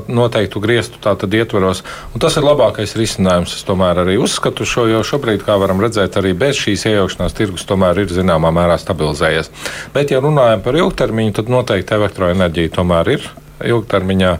noteiktu 0.10 0.60
griestu 0.64 0.98
ietvaros. 1.38 1.84
Un 2.14 2.24
tas 2.24 2.36
ir 2.38 2.46
labākais 2.48 2.96
risinājums. 2.98 3.54
Es 3.54 3.68
tomēr 3.68 4.02
arī 4.02 4.18
uzskatu 4.18 4.66
šo, 4.66 4.88
jo 4.90 5.04
šobrīd, 5.06 5.46
kā 5.46 5.60
varam 5.62 5.80
redzēt, 5.84 6.18
arī 6.18 6.34
bez 6.34 6.58
šīs 6.58 6.88
iejaukšanās 6.90 7.38
tirgus 7.38 7.68
tomēr 7.70 8.02
ir 8.02 8.10
zināmā 8.10 8.50
mērā 8.56 8.80
stabilizējies. 8.82 9.52
Bet, 9.94 10.12
ja 10.12 10.24
runājam 10.26 10.66
par 10.66 10.80
ilgtermiņu, 10.82 11.38
tad 11.38 11.54
noteikti 11.54 11.96
elektroenerģija 12.00 12.76
tomēr 12.80 13.14
ir 13.14 13.30
ilgtermiņā 13.62 14.32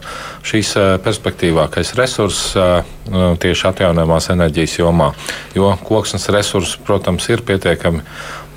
šīs 0.42 0.72
perspektīvākais 1.04 1.94
resurss 1.94 2.56
tieši 3.42 3.68
atjaunojamās 3.70 4.32
enerģijas 4.34 4.80
jomā. 4.80 5.12
Jo 5.54 5.76
koksnes 5.86 6.26
resursi, 6.34 6.80
protams, 6.82 7.28
ir 7.30 7.44
pietiekami 7.46 8.02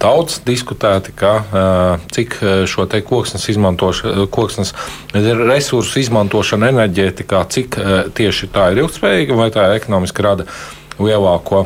daudz 0.02 0.40
diskutēti, 0.46 1.14
ka, 1.18 1.34
cik 2.14 2.38
šo 2.70 2.88
te 2.92 3.02
koksnes, 3.06 3.48
koksnes 4.34 4.74
resursu 5.14 6.02
izmantošana 6.04 6.72
enerģētikā, 6.74 7.46
cik 7.56 7.80
tieši 8.18 8.52
tā 8.54 8.70
ir 8.74 8.84
ilgspējīga 8.84 9.40
vai 9.40 9.50
tā 9.56 9.72
ekonomiski 9.78 10.26
rada 10.26 10.48
lielāko 11.00 11.66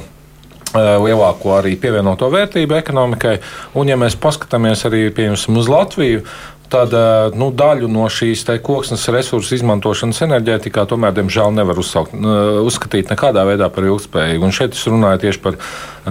lielāko 0.78 1.56
arī 1.58 1.74
pievienoto 1.82 2.30
vērtību 2.30 2.76
ekonomikai. 2.78 3.40
Un, 3.74 3.90
ja 3.90 3.98
mēs 3.98 4.18
paskatāmies 4.22 4.86
arī 4.86 5.08
uz 5.58 5.70
Latviju, 5.72 6.22
tad 6.72 6.94
eh, 6.96 7.38
nu, 7.40 7.50
daļu 7.56 7.90
no 7.92 8.08
šīs 8.14 8.46
koksnes 8.66 9.08
resursu 9.14 9.58
izmantošanas 9.58 10.22
enerģētikā 10.28 10.86
tomēr, 10.90 11.16
diemžēl, 11.18 11.54
nevar 11.58 11.80
uzsaukt, 11.82 12.14
uzskatīt 12.66 13.12
nekādā 13.12 13.46
veidā 13.50 13.70
par 13.74 13.88
ilgspējīgu. 13.90 14.46
Un 14.46 14.56
šeit 14.56 14.78
es 14.78 14.86
runāju 14.90 15.26
tieši 15.26 15.44
par 15.44 15.58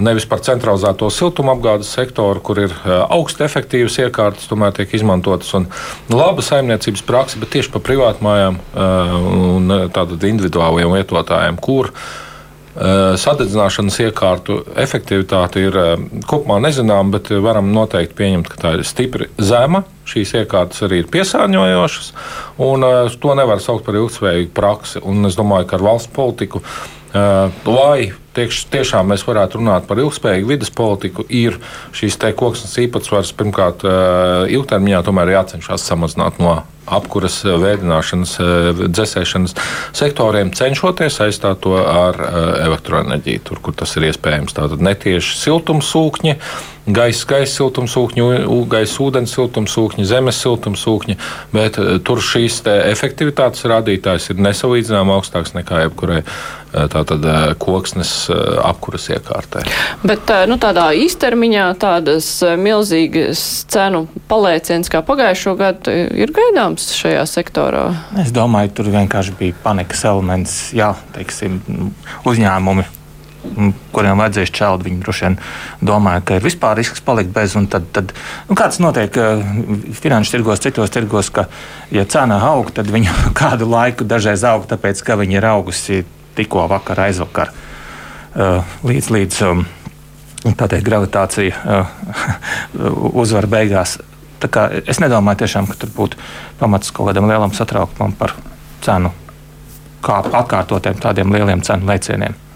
nevis 0.03 0.27
par 0.29 0.41
centralizēto 0.45 1.09
siltumapgādes 1.13 1.89
sektoru, 1.95 2.41
kur 2.43 2.61
ir 2.65 2.73
eh, 2.73 2.95
augsti 3.15 3.45
efektīvas 3.45 3.99
iekārtas, 4.05 4.47
tomēr 4.49 4.73
tiek 4.75 4.93
izmantotas 4.95 5.51
un 5.57 5.67
laba 6.13 6.45
saimniecības 6.45 7.05
praksa, 7.07 7.39
bet 7.41 7.53
tieši 7.55 7.73
par 7.73 7.85
privātmājām 7.87 8.59
eh, 8.59 9.13
un 9.49 9.77
tātad 9.95 10.25
individuāliem 10.31 10.97
lietotājiem, 10.99 11.59
kur 11.63 11.93
sadedzināšanas 12.79 13.97
iekārtu 14.05 14.61
efektivitāte 14.79 15.63
ir 15.67 15.77
kopumā 16.29 16.61
nezināma, 16.63 17.17
bet 17.17 17.31
varam 17.43 17.73
noteikti 17.75 18.15
pieņemt, 18.15 18.51
ka 18.51 18.61
tā 18.61 18.73
ir 18.77 18.85
stipri 18.87 19.27
zema 19.35 19.83
šīs 20.09 20.31
iekārtas 20.41 20.85
arī 20.87 21.03
ir 21.03 21.09
piesārņojošas, 21.11 22.13
un 22.65 22.87
to 23.19 23.35
nevar 23.37 23.61
saukt 23.63 23.85
par 23.85 23.99
ilgspējīgu 23.99 24.53
praksi. 24.55 25.03
Un 25.05 25.27
es 25.29 25.37
domāju, 25.37 25.67
ka 25.69 25.77
ar 25.77 25.85
valsts 25.85 26.13
politiku, 26.15 26.63
lai 27.67 28.09
tiekš, 28.39 28.63
tiešām 28.73 29.11
mēs 29.11 29.27
varētu 29.27 29.59
runāt 29.61 29.87
par 29.89 30.01
ilgspējīgu 30.01 30.53
vidas 30.55 30.73
politiku, 30.73 31.27
ir 31.29 31.59
šīs 31.95 32.19
koksnes 32.39 32.75
īpatsvars 32.87 33.35
pirmkārt 33.37 33.85
uh, 33.85 34.49
ilgtermiņā 34.49 35.03
tomēr 35.05 35.35
jācenšas 35.37 35.87
samazināt 35.91 36.41
no 36.41 36.61
apkuras, 36.89 37.41
vēdināšanas, 37.45 38.31
dzēsēšanas 38.79 39.55
sektoriem, 39.97 40.49
cenšoties 40.57 41.19
aizstāt 41.25 41.61
to 41.65 41.75
ar 41.77 42.17
elektroenerģiju, 42.65 43.43
tur, 43.45 43.61
kur 43.61 43.77
tas 43.77 43.95
ir 43.97 44.09
iespējams. 44.09 44.55
Tātad 44.57 44.81
netieši 44.85 45.37
siltumsūkņi, 45.43 46.35
gaisa, 46.93 47.25
gaisa 47.29 47.55
siltumsūkņi, 47.59 48.25
gaisa 48.69 49.03
ūdens 49.05 49.33
siltumsūkņi, 49.35 50.05
zemes 50.07 50.39
siltumsūkņi, 50.43 51.17
bet 51.55 51.79
eh, 51.81 51.97
tur 52.05 52.21
šīs 52.23 52.61
efektivitātes 52.69 53.67
rādītājs 53.69 54.31
ir 54.33 54.41
nesalīdzināmāk 54.43 55.19
augstāks 55.19 55.55
nekā 55.57 55.83
jebkurai 55.85 56.19
eh, 56.21 56.85
tātad 56.91 57.25
eh, 57.25 57.39
koksnes 57.59 58.13
apkuras 58.65 59.09
iekārtē. 59.13 59.63
Bet 60.03 60.31
nu, 60.49 60.59
tādā 60.61 60.89
īstermiņā 60.97 61.65
tādas 61.81 62.29
milzīgas 62.59 63.43
cenu 63.71 64.05
palēciens 64.31 64.91
kā 64.91 65.03
pagājušo 65.05 65.55
gadu 65.59 65.93
ir 65.93 66.33
gaidāms 66.35 66.91
šajā 66.99 67.25
sektorā? 67.29 67.89
Es 68.21 68.33
domāju, 68.35 68.75
tur 68.79 68.93
vienkārši 68.93 69.35
bija 69.39 69.57
panikas 69.65 70.05
elements, 70.09 70.61
jā, 70.75 70.93
teiksim, 71.15 71.59
uzņēmumi 72.29 72.98
kuriem 73.95 74.19
vajadzēs 74.19 74.51
čelt. 74.55 74.83
Viņi 74.85 75.01
droši 75.03 75.25
vien 75.25 75.37
domāja, 75.85 76.23
ka 76.25 76.37
ir 76.39 76.45
vispār 76.45 76.77
risks 76.79 77.03
palikt 77.05 77.33
bez. 77.35 77.55
Tad, 77.71 77.87
tad, 77.95 78.13
nu, 78.49 78.57
kāds 78.59 78.81
notiek 78.83 79.15
finanšu 80.01 80.35
tirgos, 80.35 80.63
citos 80.63 80.93
tirgos, 80.93 81.31
ka, 81.33 81.47
ja 81.95 82.05
cena 82.09 82.39
aug, 82.51 82.71
tad 82.75 82.91
viņa 82.91 83.15
kādu 83.39 83.69
laiku 83.69 84.07
dažreiz 84.07 84.45
aug, 84.47 84.67
tāpēc 84.69 85.03
ka 85.05 85.19
viņa 85.19 85.39
ir 85.39 85.49
augusi 85.53 86.03
tikko 86.37 86.67
vakar, 86.71 87.05
aizvakar. 87.07 87.51
Līdz, 88.85 89.09
līdz 89.11 89.39
tā 90.55 90.69
teikt, 90.69 90.85
gravitācija 90.85 91.81
uzvar 93.23 93.49
beigās 93.49 93.97
es 94.87 94.99
nedomāju, 94.99 95.41
tiešām, 95.43 95.67
ka 95.67 95.75
tur 95.75 95.89
būtu 95.95 96.17
pamats 96.59 96.91
kaut 96.91 97.09
kādam 97.09 97.27
lielam 97.27 97.51
satraukumam 97.51 98.13
par 98.15 98.35
cenu, 98.81 99.11
kā 100.01 100.21
atkārtotiem 100.23 100.95
tādiem 100.95 101.33
lieliem 101.33 101.61
cenu 101.61 101.89
lēcieniem. 101.89 102.48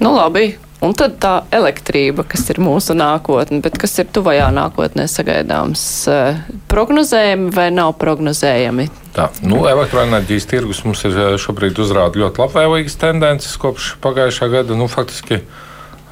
Nu, 0.00 0.14
labi, 0.16 0.52
Un 0.80 0.94
tad 0.96 1.18
tā 1.20 1.32
elektrība, 1.52 2.24
kas 2.24 2.46
ir 2.48 2.56
mūsu 2.64 2.94
nākotne, 2.96 3.58
bet 3.60 3.76
kas 3.80 3.98
ir 4.00 4.06
tuvajā 4.16 4.46
nākotnē 4.56 5.04
sagaidāms, 5.12 5.82
eh, 6.08 6.38
prognozējami 6.72 7.50
vai 7.52 7.66
nav 7.74 7.92
prognozējami? 8.00 8.86
Tā, 9.12 9.28
nu, 9.44 9.60
elektroenerģijas 9.68 10.48
tirgus 10.48 10.80
mums 10.86 11.04
ir 11.04 11.18
eh, 11.18 11.36
šobrīd 11.36 11.82
uzrāda 11.84 12.22
ļoti 12.22 12.40
labvēlīgas 12.40 12.96
tendences 13.02 13.60
kopš 13.60 13.92
pagājušā 14.00 14.48
gada. 14.54 14.78
Nu, 14.78 14.88
faktiski, 14.88 15.42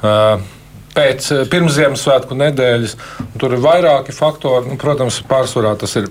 uh, 0.03 0.45
pēc 0.93 1.31
pirms 1.49 1.73
Ziemassvētku 1.79 2.37
nedēļas. 2.37 2.95
Tur 3.41 3.55
ir 3.55 3.63
vairāki 3.63 4.13
faktori. 4.13 4.69
Nu, 4.69 4.77
protams, 4.81 5.17
pārsvarā 5.29 5.73
tas 5.81 5.97
ir 5.97 6.08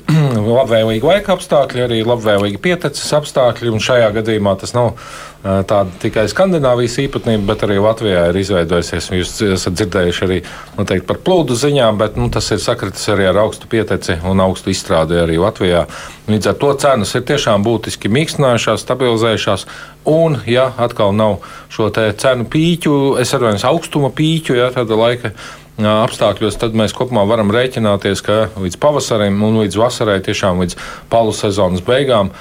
labvēlīgi 0.53 1.07
laika 1.07 1.35
apstākļi, 1.37 1.85
arī 1.85 2.03
labvēlīgi 2.07 2.61
pieteces 2.63 3.13
apstākļi. 3.19 3.75
Šajā 3.89 4.09
gadījumā 4.17 4.55
tas 4.61 4.75
nav 4.77 4.97
tāda 5.43 5.87
tikai 6.03 6.25
Skandināvijas 6.31 6.97
īpatnība, 7.05 7.53
bet 7.53 7.63
arī 7.67 7.77
Latvijā 7.83 8.25
ir 8.31 8.39
izveidojusies. 8.41 9.11
Jūs 9.15 9.35
esat 9.55 9.77
dzirdējuši 9.79 10.25
arī 10.27 10.39
noteikti, 10.77 11.07
par 11.07 11.21
plūdu 11.25 11.55
ziņām, 11.59 12.01
bet 12.01 12.19
nu, 12.19 12.27
tas 12.35 12.51
ir 12.55 12.63
sakritis 12.63 13.07
arī 13.15 13.29
ar 13.31 13.39
augstu 13.45 13.71
pieteci 13.71 14.19
un 14.27 14.43
augstu 14.43 14.73
izstrādi 14.75 15.21
arī 15.23 15.39
Latvijā. 15.39 15.85
Līdz 16.29 16.51
ar 16.51 16.59
to 16.59 16.73
cenas 16.83 17.15
ir 17.15 17.25
tiešām 17.29 17.63
būtiski 17.67 18.11
mīkstinājušās, 18.13 18.83
stabilizējušās. 18.85 19.69
Un, 20.09 20.41
ja 20.49 20.71
atkal 20.81 21.15
nav 21.15 21.39
šo 21.73 21.89
cenu 21.95 22.49
pīķu, 22.51 22.99
es 23.23 23.33
atvainojos 23.37 23.67
augstuma 23.69 24.11
pīķu, 24.15 24.59
ja 24.59 24.73
tāda 24.75 24.99
laika 24.99 25.33
apstākļos, 25.79 26.59
tad 26.59 26.75
mēs 26.79 26.95
kopumā 26.97 27.23
varam 27.29 27.53
rēķināties, 27.55 28.23
ka 28.27 28.39
līdz 28.59 28.79
pavasarim 28.83 29.39
un 29.47 29.61
līdz 29.63 29.79
vasarai, 29.79 30.19
tiešām 30.27 30.63
līdz 30.65 30.75
palu 31.13 31.35
sezonas 31.37 31.85
beigām, 31.87 32.33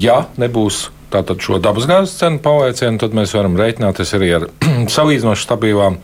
ja 0.00 0.18
nebūs 0.36 0.86
tātad 1.12 1.40
šo 1.40 1.60
dabasgāzes 1.62 2.18
cenu 2.18 2.42
pavērsienu, 2.44 3.00
tad 3.00 3.16
mēs 3.16 3.32
varam 3.36 3.56
rēķināties 3.58 4.12
arī 4.18 4.34
ar 4.40 4.46
salīdzinoši 4.96 5.46
stabilām 5.46 5.98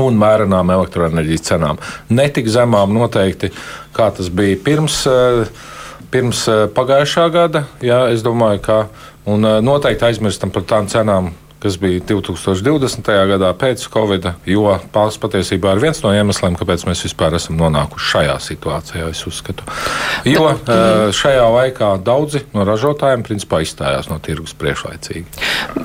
un 0.00 0.16
mērenām 0.16 0.70
elektroenerģijas 0.72 1.46
cenām. 1.50 1.80
Ne 2.14 2.28
tik 2.32 2.48
zemām 2.48 2.94
noteikti, 2.94 3.50
kā 3.96 4.08
tas 4.16 4.30
bija 4.32 4.58
pirms, 4.64 5.02
pirms 6.14 6.44
pagājušā 6.76 7.26
gada. 7.34 7.64
Jā, 7.84 8.04
es 8.14 8.24
domāju, 8.24 8.62
ka 8.64 8.80
noteikti 9.66 10.06
aizmirstam 10.08 10.54
par 10.54 10.64
tām 10.70 10.88
cenām, 10.90 11.32
kas 11.60 11.76
bija 11.80 12.00
2020. 12.08 13.10
gadā 13.28 13.50
pēc 13.58 13.82
Covid, 13.92 14.30
jo 14.48 14.72
pats 14.92 15.18
patiesībā 15.20 15.74
ir 15.74 15.82
viens 15.82 16.00
no 16.00 16.12
iemesliem, 16.16 16.56
kāpēc 16.56 16.86
mēs 16.88 17.02
vispār 17.04 17.36
esam 17.36 17.58
nonākuši 17.60 18.06
šajā 18.14 18.36
situācijā. 18.46 19.08
Jo 20.28 20.46
eh, 20.50 21.10
šajā 21.16 21.46
laikā 21.52 21.90
daudzi 22.04 22.42
no 22.54 22.64
ražotājiem 22.68 23.24
principā 23.26 23.60
izstājās 23.64 24.08
no 24.08 24.16
tirgus 24.24 24.54
priekšlaicīgi. 24.56 25.26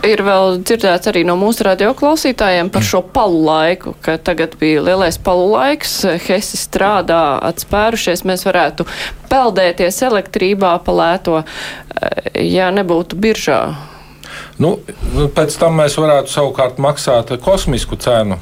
Ir 0.08 0.24
vēl 0.26 0.62
dzirdēts 0.64 1.12
arī 1.12 1.26
no 1.28 1.36
mūsu 1.40 1.68
radio 1.68 1.92
klausītājiem 1.98 2.72
par 2.72 2.86
šo 2.86 3.04
palu 3.16 3.42
laiku, 3.46 3.96
ka 4.06 4.16
tagad 4.16 4.56
bija 4.62 4.84
lielais 4.86 5.20
palu 5.20 5.50
laiks, 5.52 5.98
Hesi 6.26 6.60
strādā, 6.60 7.40
atspērušies, 7.50 8.24
mēs 8.28 8.48
varētu 8.48 8.88
peldēties 9.32 10.00
elektrībā 10.08 10.78
pa 10.86 10.96
lēto, 10.96 11.44
eh, 11.44 12.32
ja 12.48 12.72
nebūtu 12.72 13.20
biržā. 13.20 13.60
Nu, 14.62 14.78
nu, 15.12 15.28
pēc 15.36 15.58
tam 15.60 15.76
mēs 15.82 15.98
varētu 16.00 16.32
savukārt 16.32 16.80
maksāt 16.80 17.34
kosmisku 17.44 17.98
cenu. 18.00 18.40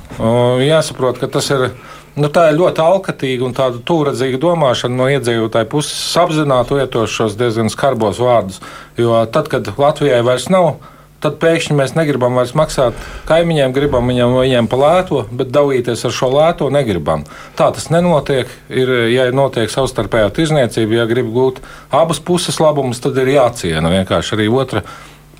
Jāsaprot, 0.61 1.19
ka 1.21 1.29
tas 1.31 1.49
ir. 1.55 1.71
Nu, 2.13 2.27
tā 2.29 2.51
ir 2.51 2.59
ļoti 2.59 2.77
alkatīga 2.83 3.41
un 3.47 3.55
tāda 3.57 3.79
tūredzīga 3.89 4.37
domāšana 4.37 4.93
no 4.93 5.07
iedzīvotāju 5.09 5.65
puses, 5.71 5.97
apzināti 6.21 6.77
lietot 6.77 7.09
šos 7.09 7.33
diezgan 7.39 7.73
skarbos 7.73 8.19
vārdus. 8.21 8.59
Jo 9.01 9.23
tad, 9.33 9.49
kad 9.49 9.71
Latvijai 9.81 10.19
vairs 10.21 10.45
nav, 10.53 10.75
tad 11.23 11.39
pēkšņi 11.41 11.77
mēs 11.79 11.95
negribam 11.97 12.37
vairs 12.37 12.53
maksāt 12.57 12.99
kaimiņiem, 13.29 13.73
gribam 13.73 14.11
viņam, 14.11 14.35
viņiem 14.43 14.69
pa 14.69 14.79
lēto, 14.81 15.23
bet 15.33 15.49
dalīties 15.55 16.05
ar 16.05 16.13
šo 16.13 16.29
lēto 16.35 16.67
negribam. 16.73 17.23
Tā 17.57 17.71
tas 17.73 17.89
nenotiek. 17.93 18.51
Ir, 18.69 18.93
ja 19.09 19.25
notiek 19.33 19.73
savstarpējā 19.73 20.29
tirzniecība, 20.37 20.99
ja 20.99 21.07
grib 21.09 21.33
gūt 21.33 21.63
abas 21.89 22.21
puses 22.21 22.61
labumus, 22.61 23.01
tad 23.01 23.17
ir 23.23 23.33
jāciena 23.39 23.89
vienkārši 23.89 24.37
arī 24.37 24.51
otra 24.53 24.85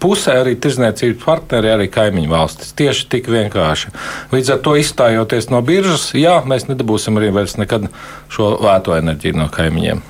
pusē 0.04 0.38
arī 0.44 0.58
tirzniecības 0.60 1.24
partneri, 1.24 1.72
arī 1.74 1.90
kaimiņu 1.92 2.32
valstis. 2.32 2.74
Tieši 2.78 3.10
tik 3.16 3.32
vienkārši. 3.32 3.94
Līdz 4.36 4.56
ar 4.58 4.64
to 4.66 4.78
izstājoties 4.80 5.52
no 5.54 5.64
biržas, 5.66 6.10
jā, 6.18 6.42
mēs 6.48 6.68
nedabūsim 6.72 7.20
arī 7.22 7.32
vairs 7.36 7.56
nekad 7.62 7.88
šo 8.34 8.58
lēto 8.64 8.98
enerģiju 9.00 9.40
no 9.40 9.48
kaimiņiem. 9.54 10.10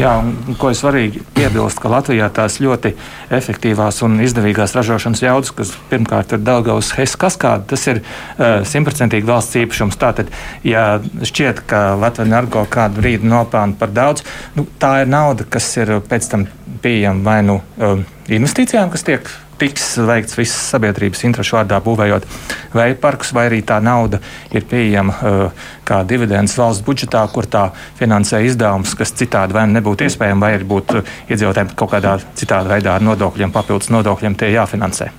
Jā, 0.00 0.12
un 0.22 0.56
ko 0.56 0.70
ir 0.72 0.76
svarīgi 0.78 1.20
piebilst, 1.36 1.76
ka 1.82 1.90
Latvijā 1.92 2.30
tās 2.32 2.56
ļoti 2.64 2.94
efektīvās 3.36 3.98
un 4.06 4.22
izdevīgās 4.24 4.72
ražošanas 4.78 5.20
jaudas, 5.20 5.50
kas 5.52 5.74
pirmkārt 5.90 6.32
ir 6.32 6.40
Daugavas 6.40 6.94
Hess 6.96 7.18
kaskāde, 7.20 7.66
tas 7.74 7.84
ir 7.90 8.00
uh, 8.00 8.62
simtprocentīgi 8.68 9.26
uh, 9.26 9.34
valsts 9.34 9.58
īpašums. 9.60 9.98
Tātad, 10.00 10.32
ja 10.64 10.86
šķiet, 11.28 11.60
ka 11.68 11.82
Latvija 12.00 12.30
narko 12.30 12.64
kādu 12.72 13.02
brīdi 13.02 13.28
nopelna 13.28 13.76
par 13.76 13.92
daudz, 13.92 14.24
nu, 14.56 14.64
tā 14.80 15.02
ir 15.02 15.12
nauda, 15.12 15.44
kas 15.44 15.68
ir 15.76 15.98
pēc 16.08 16.30
tam 16.32 16.48
pieejama 16.80 17.28
vai 17.28 17.38
nu 17.44 17.60
uh, 17.60 18.00
investīcijām, 18.30 18.90
kas 18.92 19.06
tiek 19.06 19.30
tiks 19.62 19.94
veikts 20.02 20.36
visas 20.38 20.58
sabiedrības 20.72 21.22
interesu 21.28 21.56
vārdā, 21.56 21.78
būvējot 21.84 22.26
vēja 22.74 22.98
parkus, 23.02 23.30
vai 23.36 23.46
arī 23.50 23.60
tā 23.66 23.78
nauda 23.84 24.18
ir 24.50 24.66
pieejama 24.68 25.14
uh, 25.14 25.64
kā 25.86 26.02
dividends 26.08 26.56
valsts 26.58 26.84
budžetā, 26.86 27.22
kur 27.34 27.46
tā 27.46 27.68
finansē 28.00 28.42
izdevumus, 28.48 28.96
kas 28.98 29.14
citādi 29.18 29.54
vai 29.56 29.68
nebūtu 29.70 30.08
iespējami, 30.08 30.42
vai 30.42 30.54
arī 30.58 30.68
būtu 30.74 31.04
iedzīvotājiem 31.28 31.74
kaut 31.78 31.94
kādā 31.94 32.18
citādā 32.38 32.76
veidā 32.76 32.98
ar 32.98 33.06
nodokļiem, 33.06 33.54
papildus 33.54 33.92
nodokļiem 33.94 34.38
tie 34.38 34.54
jāfinansē. 34.56 35.12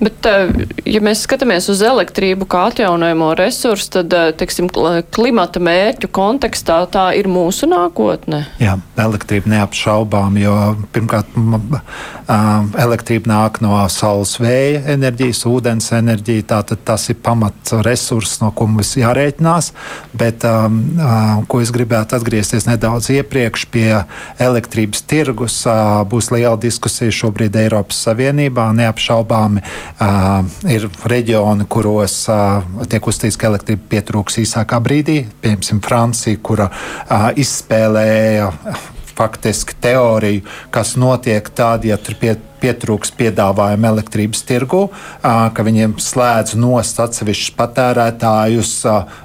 Bet, 0.00 0.26
eh, 0.26 0.50
ja 0.88 1.00
mēs 1.04 1.24
skatāmies 1.26 1.68
uz 1.72 1.82
elektrību 1.84 2.46
kā 2.50 2.66
atjaunojamo 2.70 3.32
resursu, 3.38 3.90
tad, 3.98 4.12
eh, 4.12 4.32
teiksim, 4.38 4.70
klimata 5.14 5.60
mērķu 5.60 6.08
kontekstā 6.08 6.80
tā 6.92 7.06
ir 7.18 7.28
mūsu 7.30 7.68
nākotne. 7.70 8.44
Jā, 8.62 8.78
elektrība 8.96 9.52
neapšaubām, 9.56 10.38
jo 10.40 10.56
pirmkārt 10.92 11.26
elektrība 12.78 13.28
nāk 13.28 13.60
no 13.60 13.76
saules 13.88 14.36
vēja 14.40 14.82
enerģijas, 14.94 15.44
ūdens 15.48 15.92
enerģija, 15.92 16.44
tātad 16.54 16.82
tas 16.84 17.08
ir 17.10 17.18
pamats 17.22 17.74
resurss, 17.84 18.40
no 18.40 18.50
ko 18.50 18.66
mums 18.66 18.94
jārēķinās. 18.96 19.72
Bet, 20.14 20.44
ko 21.48 21.60
es 21.60 21.72
gribētu 21.74 22.16
atgriezties 22.16 22.66
nedaudz 22.68 23.10
iepriekš 23.10 23.66
pie 23.72 24.04
elektrības 24.38 25.02
tirgus, 25.08 25.62
būs 26.08 26.30
liela 26.34 26.56
diskusija 26.60 27.12
šobrīd 27.12 27.56
Eiropas 27.64 28.00
Savienībā, 28.06 28.70
neapšaubām 28.76 29.41
Uh, 29.46 30.44
ir 30.70 30.86
reģioni, 31.08 31.66
kuros 31.70 32.16
tiek 32.90 33.06
uzstīts, 33.08 33.38
ka 33.40 33.50
elektrība 33.50 33.88
pietrūks 33.96 34.40
īsākā 34.42 34.80
brīdī. 34.84 35.22
Piemēram, 35.42 35.82
Francija, 35.84 36.40
kura 36.42 36.68
izspēlēja 37.38 38.50
faktiski 39.12 39.76
teoriju, 39.80 40.46
kas 40.72 40.96
notiek 40.96 41.48
tad, 41.54 41.84
ja 41.84 41.98
tur 42.00 42.16
pie, 42.20 42.36
pietrūks 42.62 43.12
piedāvājumu 43.18 43.90
elektrības 43.90 44.44
tirgu, 44.46 44.86
ka 45.22 45.66
viņiem 45.66 45.98
slēdz 46.02 46.54
nost 46.62 47.02
atsevišķus 47.02 47.56
patērētājus 47.58 48.72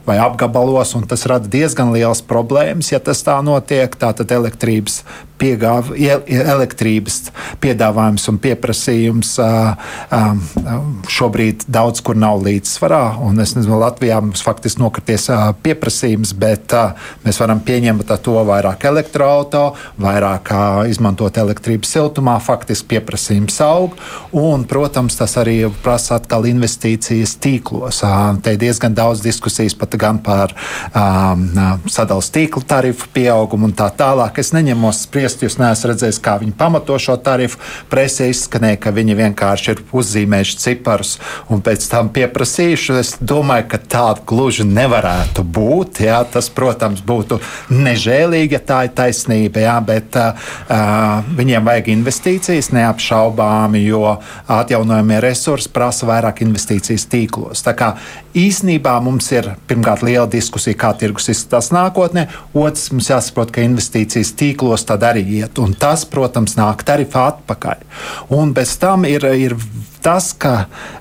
vai 0.08 0.17
apgabalos, 0.23 0.95
un 0.97 1.06
tas 1.08 1.28
rada 1.30 1.47
diezgan 1.52 1.93
liels 1.93 2.23
problēmas, 2.26 2.91
ja 2.91 3.00
tas 3.04 3.21
tā 3.26 3.38
notiek. 3.45 3.93
Tātad 3.97 4.32
elektrības 4.34 5.02
piegāv, 5.38 5.91
elektrības 5.97 7.30
piedāvājums 7.62 8.23
un 8.32 8.39
pieprasījums 8.41 9.36
šobrīd 11.13 11.67
daudz 11.69 12.02
kur 12.06 12.17
nav 12.17 12.41
līdzsvarā. 12.45 13.04
Un 13.21 13.38
es 13.43 13.54
nezinu, 13.58 13.78
Latvijā 13.82 14.17
mums 14.23 14.41
faktiski 14.45 14.82
nokrities 14.82 15.30
pieprasījums, 15.62 16.34
bet 16.38 16.73
mēs 17.26 17.38
varam 17.41 17.62
pieņemt 17.65 18.10
to 18.26 18.38
vairāk 18.50 18.88
elektroautorātu, 18.89 19.78
vairāk 20.02 20.50
izmantot 20.89 21.38
elektrības 21.38 21.93
siltumā. 21.93 22.39
Faktiski 22.41 22.95
pieprasījums 22.95 23.26
aug, 23.63 23.95
un, 24.31 24.65
protams, 24.67 25.17
tas 25.19 25.37
arī 25.39 25.59
prasa 25.83 26.17
atkal 26.17 26.47
investīcijas 26.49 27.37
tīklos. 27.43 28.03
Te 28.43 28.55
ir 28.55 28.61
diezgan 28.61 28.95
daudz 28.97 29.23
diskusijas 29.25 29.75
pat 29.77 29.95
gan 29.99 30.21
par 30.23 30.53
um, 30.91 31.47
sadalījuma 31.87 32.15
tīklu 32.17 32.63
tarifu 32.67 33.09
pieaugumu 33.13 33.67
un 33.67 33.73
tā 33.77 33.87
tālāk. 33.97 34.39
Es 34.41 34.53
neņemos 34.55 35.03
spriest. 35.05 35.43
Jūs 35.43 35.57
neesat 35.59 35.91
redzējis, 35.91 36.19
kā 36.23 36.37
viņi 36.41 36.55
pamato 36.57 36.97
šo 37.01 37.17
tarifu. 37.21 37.59
Presē 37.91 38.29
izskanēja, 38.31 38.79
ka 38.81 38.93
viņi 38.95 39.17
vienkārši 39.17 39.73
ir 39.73 39.81
uzzīmējuši 39.91 40.57
ciparus 40.63 41.17
un 41.53 41.61
pēc 41.65 41.87
tam 41.91 42.09
pieprasījuši. 42.15 42.95
Es 43.01 43.13
domāju, 43.19 43.67
ka 43.73 43.81
tāda 43.81 44.23
gluži 44.27 44.65
nevarētu 44.67 45.43
būt. 45.43 46.01
Jā. 46.07 46.23
Tas, 46.31 46.49
protams, 46.53 47.03
būtu 47.05 47.39
nežēlīgi, 47.73 48.57
ja 48.57 48.61
tā 48.63 48.79
ir 48.87 48.93
taisnība, 48.97 49.61
jā, 49.63 49.75
bet 49.85 50.17
uh, 50.19 50.47
viņiem 51.37 51.67
vajag 51.67 51.91
investīcijas 51.93 52.71
neapšaubāmi, 52.75 53.16
jo 53.82 54.03
atjaunojamie 54.47 55.19
resursi 55.23 55.71
prasa 55.73 56.08
vairāk 56.10 56.41
investīcijas 56.45 57.08
tīklos. 57.12 57.63
Tā 57.65 57.73
kā 57.77 57.91
īsnībā 58.38 58.97
mums 59.03 59.32
ir 59.36 59.51
pirmkārt 59.69 60.06
liela 60.06 60.27
diskusija, 60.32 60.77
kā 60.77 60.93
tirgus 60.99 61.30
izskatās 61.34 61.71
nākotnē. 61.75 62.27
Otrs, 62.53 62.91
mums 62.93 63.12
jāsaprot, 63.12 63.51
ka 63.53 63.65
investīcijas 63.65 64.34
tīklos 64.38 64.88
tad 64.88 65.06
arī 65.08 65.25
iet, 65.41 65.60
un 65.63 65.75
tas, 65.77 66.06
protams, 66.10 66.58
nāk 66.60 66.86
tarifā 66.88 67.27
atpakaļ. 67.34 67.86
Un 68.38 68.53
bez 68.58 68.77
tam 68.82 69.06
ir, 69.10 69.25
ir 69.36 69.58
tas, 70.07 70.29
ka 70.31 70.53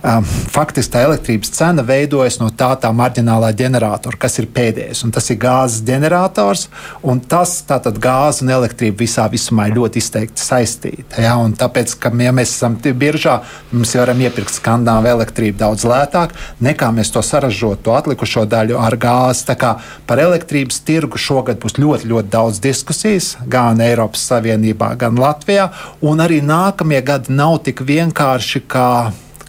um, 0.03 0.25
faktiski 0.51 0.97
tā 0.97 1.05
elektrības 1.07 1.53
cena 1.55 1.85
veidojas 1.87 2.41
no 2.41 2.49
tā, 2.51 2.73
tā 2.83 2.91
marģinālā 2.91 3.53
ģeneratora, 3.55 4.19
kas 4.19 4.41
ir 4.43 4.49
pēdējais. 4.51 5.05
Tas 5.15 5.31
ir 5.31 5.39
gāzes 5.39 5.85
ģenerators, 5.87 6.65
un 7.07 7.21
tas 7.23 7.53
tātad 7.69 8.01
gāze 8.03 8.43
un 8.43 8.51
elektrība 8.57 9.05
visā 9.05 9.29
visumā 9.31 9.69
ir 9.69 9.77
ļoti 9.79 10.03
izteikti 10.03 10.43
saistīta. 10.43 11.23
Ja? 11.23 11.37
Un 11.39 11.55
tāpēc, 11.55 11.95
ka 12.03 12.11
ja 12.19 12.33
mēs 12.35 12.57
esam 12.57 12.75
biržā, 12.83 13.37
mums 13.71 13.95
varam 13.95 14.25
iepirkt 14.27 14.57
skandināvu 14.59 15.13
elektrību 15.13 15.61
daudz 15.63 15.87
lētāk, 15.87 16.35
nekā 16.67 16.91
mēs 16.99 17.15
to 17.15 17.23
saražot, 17.23 17.85
to 17.87 17.95
atlikušo 17.95 18.43
daļu 18.51 18.81
ar 18.83 18.99
gāzi. 18.99 19.47
Tā 19.53 19.55
kā 19.61 19.77
par 20.11 20.25
elektrības 20.25 20.81
tirgu 20.89 21.21
šogad 21.21 21.63
būs 21.63 21.79
ļoti, 21.79 22.11
ļoti 22.11 22.33
daudz 22.35 22.59
diskusijas 22.65 23.37
gan 23.47 23.79
Eiropas 23.87 24.27
Savienībā, 24.33 24.97
gan 24.99 25.23
Latvijā, 25.23 25.71
un 26.03 26.27
arī 26.27 26.43
nākamie 26.43 27.05
gadi 27.07 27.39
nav 27.39 27.61
tik 27.71 27.87
vienkārši 27.87 28.67
kā 28.67 28.96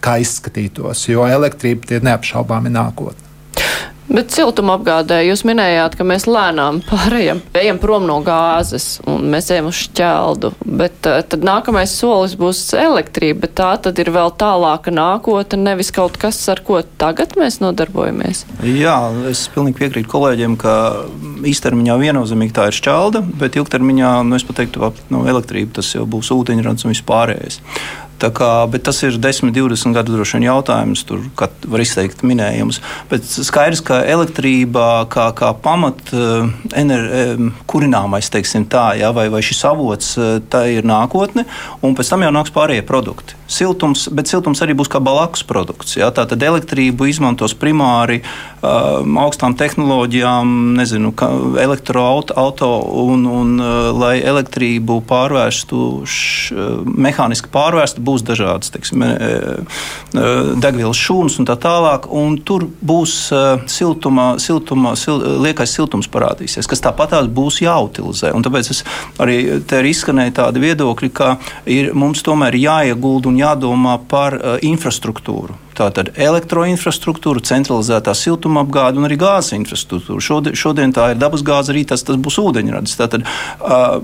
kā 0.02 0.18
izskatītos, 0.22 1.08
jo 1.10 1.26
elektrība 1.28 1.98
ir 1.98 2.06
neapšaubāmi 2.06 2.72
nākotne. 2.74 3.28
Bet 4.08 4.32
siltumapgādē 4.32 5.18
jūs 5.26 5.42
minējāt, 5.44 5.98
ka 5.98 6.04
mēs 6.08 6.24
lēnām 6.24 6.78
pārējām, 6.88 7.42
ejam 7.60 7.76
prom 7.80 8.06
no 8.08 8.16
gāzes 8.24 9.02
un 9.04 9.26
mēs 9.34 9.50
ejam 9.52 9.68
uz 9.68 9.82
šķeldu. 9.82 10.54
Bet 10.64 11.04
uh, 11.10 11.18
tad 11.28 11.44
nākamais 11.44 11.92
solis 11.92 12.32
būs 12.40 12.62
elektrība, 12.72 13.42
bet 13.44 13.54
tā 13.60 13.68
tad 13.84 14.00
ir 14.00 14.08
vēl 14.14 14.32
tālāka 14.40 14.94
nākotne, 14.94 15.60
nevis 15.60 15.92
kaut 15.92 16.16
kas, 16.20 16.40
ar 16.48 16.64
ko 16.64 16.80
tagad 17.00 17.36
mēs 17.36 17.60
nodarbojamies. 17.60 18.46
Jā, 18.64 18.96
es 19.28 19.44
pilnīgi 19.52 19.82
piekrītu 19.82 20.12
kolēģiem, 20.16 20.56
ka 20.56 20.74
īstermiņā 21.52 22.00
viennozīmīgi 22.00 22.56
tā 22.56 22.70
ir 22.72 22.80
šķelda, 22.80 23.26
bet 23.44 23.60
ilgtermiņā, 23.60 24.18
nu, 24.24 24.40
es 24.40 24.48
pateiktu, 24.48 24.88
no 25.12 25.26
elektrība 25.28 25.82
tas 25.82 25.92
jau 25.92 26.08
būs 26.08 26.32
ūdeņrads 26.32 26.88
un 26.88 26.96
vispārējais. 26.96 27.60
Kā, 28.18 28.66
tas 28.82 28.98
ir 29.06 29.14
10, 29.14 29.52
20 29.54 29.94
gadu 29.94 30.16
droši 30.16 30.38
vien 30.38 30.48
jautājums. 30.48 31.04
Tur 31.06 31.22
var 31.38 31.82
izteikt 31.82 32.24
minējumus. 32.26 32.80
Bet 33.10 33.26
skaidrs, 33.26 33.82
ka 33.86 34.00
elektrība 34.02 35.06
kā, 35.12 35.28
kā 35.38 35.52
pamat 35.62 36.12
eh, 36.12 36.48
ener, 36.80 37.06
eh, 37.06 37.44
kurināmais, 37.70 38.30
teiksim 38.32 38.66
tā, 38.70 38.90
ja, 38.98 39.12
vai, 39.14 39.28
vai 39.32 39.42
šis 39.44 39.62
avots, 39.70 40.14
eh, 40.18 40.38
tā 40.50 40.64
ir 40.72 40.88
nākotne, 40.88 41.46
un 41.82 41.94
pēc 41.98 42.10
tam 42.10 42.26
jau 42.26 42.32
nāks 42.34 42.54
pārējie 42.54 42.86
produkti. 42.88 43.38
Siltums, 43.48 44.08
bet 44.12 44.28
siltums 44.28 44.60
arī 44.64 44.74
būs 44.76 44.90
kā 44.92 45.00
blakus 45.00 45.44
produkts. 45.46 45.96
Ja? 45.96 46.10
Tātad 46.14 46.42
elektrību 46.44 47.08
izmantos 47.08 47.54
primāri 47.56 48.18
um, 48.60 49.16
augstām 49.22 49.54
tehnoloģijām, 49.56 50.50
nezinu, 50.76 51.14
elektroauto, 51.62 52.68
un, 53.06 53.24
un 53.24 53.54
uh, 53.62 53.88
lai 53.96 54.18
elektrību 54.20 54.98
pārvērstu, 55.08 55.84
š, 56.04 56.66
mehāniski 56.84 57.48
pārvērstu, 57.54 58.04
būs 58.08 58.24
dažādas 58.26 58.72
teiksim, 58.74 59.04
e, 59.04 59.28
e, 60.16 60.24
degvielas 60.60 60.98
šūnas 60.98 61.38
un 61.40 61.48
tā 61.48 61.58
tālāk. 61.60 62.08
Un 62.18 62.38
tur 62.48 62.64
būs 62.68 63.14
uh, 63.34 63.60
siltuma, 63.70 64.30
siltuma, 64.42 64.94
sil, 64.98 65.20
liekais 65.44 65.74
siltums 65.76 66.08
parādīsies, 66.10 66.68
kas 66.68 66.82
tāpatās 66.84 67.28
būs 67.28 67.60
jāutilizē. 67.62 68.32
Un 68.36 68.44
tāpēc 68.46 68.72
arī 69.22 69.38
te 69.68 69.82
ir 69.82 69.90
izskanēja 69.92 70.36
tādi 70.42 70.64
viedokļi, 70.64 71.12
ka 71.14 71.36
ir, 71.68 71.92
mums 71.98 72.24
tomēr 72.26 72.56
jāiegulda 72.58 73.30
un 73.30 73.40
jādomā 73.40 73.98
par 74.10 74.38
infrastruktūru. 74.64 75.67
Tātad 75.78 76.10
elektroinfrastruktūra, 76.18 77.42
centralizētā 77.46 78.10
siltumapgāde 78.18 78.98
un 78.98 79.06
arī 79.06 79.18
gāzes 79.20 79.54
infrastruktūra. 79.54 80.22
Šodien, 80.24 80.56
šodien 80.58 80.94
tā 80.94 81.12
ir 81.12 81.20
dabasgāze, 81.20 81.70
arī 81.70 81.84
tas, 81.86 82.02
tas 82.06 82.18
būs 82.18 82.40
ūdeņradis. 82.42 82.96
Tātad 82.98 83.22
uh, 83.22 84.00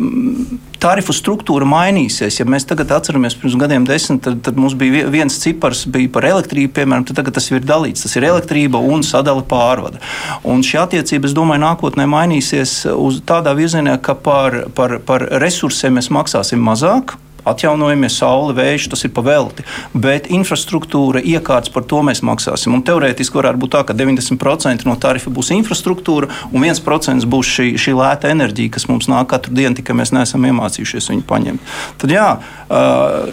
tarifu 0.82 1.16
struktūra 1.16 1.66
mainīsies. 1.66 2.38
Ja 2.38 2.46
mēs 2.46 2.68
tagad 2.70 2.94
atceramies 2.94 3.34
pirms 3.40 3.58
gadiem 3.58 3.88
desmit, 3.88 4.22
tad, 4.26 4.38
tad 4.46 4.60
mums 4.60 4.76
bija 4.78 5.08
viens 5.10 5.40
cipars 5.42 5.82
bija 5.90 6.12
par 6.14 6.28
elektrību, 6.30 6.70
piemēram, 6.78 7.08
tad 7.08 7.18
tagad 7.18 7.38
tas 7.40 7.50
ir 7.50 7.66
dalīts. 7.66 8.06
Tas 8.06 8.14
ir 8.20 8.28
elektrība 8.30 8.78
un 8.78 9.02
sadala 9.06 9.42
pārvada. 9.42 9.98
Un 10.46 10.62
šī 10.62 10.78
attiecība, 10.84 11.26
es 11.26 11.34
domāju, 11.34 11.64
nākotnē 11.66 12.06
mainīsies 12.10 12.84
uz 12.94 13.18
tādā 13.26 13.56
virzienā, 13.58 13.98
ka 13.98 14.14
par, 14.14 14.62
par, 14.78 15.00
par 15.02 15.26
resursiem 15.42 15.98
mēs 15.98 16.12
maksāsim 16.14 16.62
mazāk 16.62 17.18
atjaunojamie 17.48 18.10
saule, 18.12 18.54
vējš, 18.56 18.88
tas 18.92 19.04
ir 19.06 19.12
pavelti. 19.14 19.64
Bet 19.94 20.28
infrastruktūra, 20.32 21.22
iekārts 21.24 21.72
par 21.74 21.86
to 21.88 22.00
mēs 22.06 22.22
maksāsim. 22.26 22.74
Un 22.76 22.84
teorētiski 22.86 23.38
varētu 23.38 23.62
būt 23.62 23.74
tā, 23.76 23.84
ka 23.88 23.96
90% 23.96 24.88
no 24.88 24.96
tarifa 25.00 25.32
būs 25.34 25.52
infrastruktūra 25.56 26.30
un 26.50 26.64
1% 26.64 27.28
būs 27.30 27.52
šī, 27.56 27.68
šī 27.80 27.96
lēta 27.98 28.32
enerģija, 28.32 28.74
kas 28.76 28.88
mums 28.90 29.08
nāk 29.12 29.30
katru 29.32 29.54
dienu, 29.56 29.76
tikai 29.78 29.96
mēs 29.98 30.14
neesam 30.16 30.44
iemācījušies 30.48 31.10
viņu 31.12 31.26
paņemt. 31.28 31.72
Tad 32.02 32.14
jā, 32.14 32.28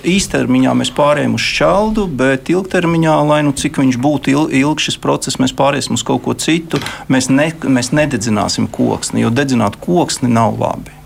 īstermiņā 0.07 0.75
mēs 0.77 0.93
pārējām 0.97 1.35
uz 1.37 1.47
šķeldu, 1.47 2.07
bet 2.21 2.51
ilgtermiņā, 2.53 3.17
lai 3.31 3.41
nu 3.47 3.55
cik 3.57 3.81
viņš 3.81 3.99
būtu 4.01 4.47
ilgs 4.61 4.89
šis 4.89 5.01
process, 5.01 5.41
mēs 5.41 5.55
pāriesim 5.57 5.97
uz 5.97 6.05
kaut 6.07 6.25
ko 6.25 6.35
citu. 6.37 6.81
Mēs, 7.11 7.29
ne, 7.33 7.51
mēs 7.63 7.93
nededzināsim 7.95 8.69
koksni, 8.71 9.25
jo 9.25 9.33
dedzināt 9.33 9.79
koksni 9.81 10.31
nav 10.31 10.59
labi. 10.61 11.00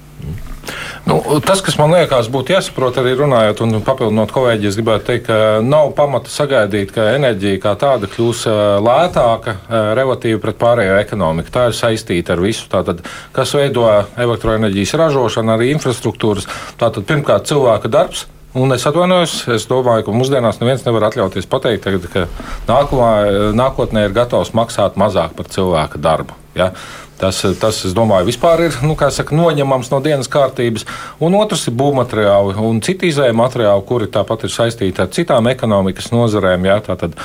Nu, 1.06 1.20
tas, 1.46 1.62
kas 1.66 1.78
man 1.78 1.94
liekas, 1.94 2.30
būtu 2.34 2.56
jāsaprot 2.56 2.98
arī 3.02 3.14
runājot 3.20 3.62
un 3.66 3.80
papildinot 3.86 4.34
kolēģi, 4.34 4.70
es 4.70 4.78
gribētu 4.80 5.08
teikt, 5.10 5.26
ka 5.30 5.40
nav 5.66 5.92
pamata 5.98 6.32
sagaidīt, 6.34 6.94
ka 6.96 7.12
enerģija 7.14 7.62
kā 7.64 7.76
tāda 7.82 8.10
kļūs 8.12 8.46
lētāka 8.86 9.58
relatīvi 9.98 10.42
pret 10.42 10.60
pārējo 10.62 11.00
ekonomiku. 11.02 11.54
Tā 11.54 11.68
ir 11.70 11.78
saistīta 11.78 12.34
ar 12.36 12.44
visu, 12.44 12.66
tātad, 12.72 13.04
kas 13.36 13.54
veido 13.58 13.86
elektroenerģijas 14.18 14.96
ražošanu, 15.04 15.54
arī 15.56 15.74
infrastruktūras. 15.76 16.50
Tātad, 16.82 17.06
pirmkārt, 17.10 17.50
cilvēka 17.52 17.92
darbs. 17.92 18.26
Un 18.56 18.72
es 18.72 18.86
atvainojos, 18.88 19.34
es 19.52 19.66
domāju, 19.68 20.06
ka 20.08 20.14
mūsdienās 20.16 20.62
neviens 20.62 20.86
nevar 20.86 21.10
atļauties 21.10 21.48
pateikt, 21.52 21.84
tagad, 21.84 22.06
ka 22.08 22.22
nākamā, 22.70 23.10
nākotnē 23.52 24.06
ir 24.08 24.16
gatavs 24.16 24.54
maksāt 24.56 24.96
mazāk 24.96 25.36
par 25.36 25.50
cilvēka 25.52 26.00
darbu. 26.00 26.38
Ja? 26.56 26.70
Tas, 27.16 27.38
tas, 27.62 27.78
es 27.88 27.94
domāju, 27.96 28.28
vispār 28.28 28.66
ir 28.66 28.78
nu, 28.84 28.98
saka, 29.00 29.36
noņemams 29.38 29.92
no 29.94 30.02
dienas 30.04 30.28
kārtības. 30.32 30.84
Un 31.24 31.38
otrs 31.40 31.64
ir 31.70 31.76
būvmateriāli 31.80 32.58
un 32.60 32.82
citi 32.84 33.08
izējuma 33.08 33.46
materiāli, 33.46 33.86
kuri 33.88 34.10
tāpat 34.12 34.44
ir 34.44 34.52
saistīti 34.52 35.04
ar 35.04 35.08
citām 35.16 35.48
ekonomikas 35.52 36.12
nozarēm. 36.12 36.68
Jā, 36.68 36.82
tātad, 36.90 37.16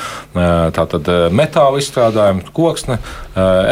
tātad 0.77 1.11
metāla 1.35 1.83
izstrādājumi, 1.83 2.47
koksne, 2.55 3.01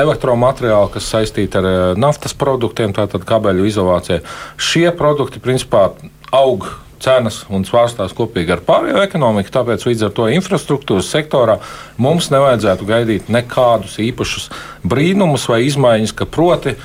elektromateriāli, 0.03 0.91
kas 0.97 1.13
saistīti 1.15 1.63
ar 1.63 1.95
naftas 1.99 2.35
produktiem, 2.39 2.97
tātad 2.97 3.23
kabeļu 3.29 3.71
izolācija. 3.71 4.21
Šie 4.59 4.89
produkti 4.99 5.43
principā 5.45 5.93
aug 6.35 6.67
cenas 7.03 7.43
un 7.53 7.65
svārstās 7.67 8.15
kopīgi 8.17 8.55
ar 8.55 8.63
pārējo 8.67 9.03
ekonomiku. 9.05 9.53
Tāpēc 9.55 9.87
līdz 9.89 10.09
ar 10.09 10.15
to 10.17 10.29
infrastruktūras 10.35 11.11
sektorā 11.13 11.59
mums 12.01 12.31
nevajadzētu 12.35 12.89
gaidīt 12.89 13.31
nekādus 13.33 13.99
īpašus 14.03 14.49
brīnumus 14.83 15.47
vai 15.51 15.63
izmaiņas, 15.67 16.15
ka 16.19 16.27
proti 16.31 16.75
e, 16.75 16.79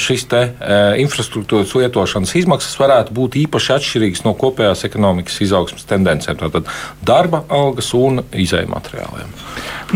šis 0.00 0.26
te 0.30 0.42
e, 0.42 0.78
infrastruktūras 1.02 1.74
lietošanas 1.78 2.34
izmaksas 2.38 2.78
varētu 2.80 3.14
būt 3.16 3.38
īpaši 3.44 3.74
atšķirīgas 3.76 4.24
no 4.26 4.34
kopējās 4.38 4.86
ekonomikas 4.88 5.40
izaugsmas 5.46 5.88
tendencēm. 5.90 6.38
Tātad 6.40 6.70
darba 7.06 7.44
algas 7.48 7.92
un 7.98 8.22
izējuma 8.30 8.78
materiāliem. 8.78 9.34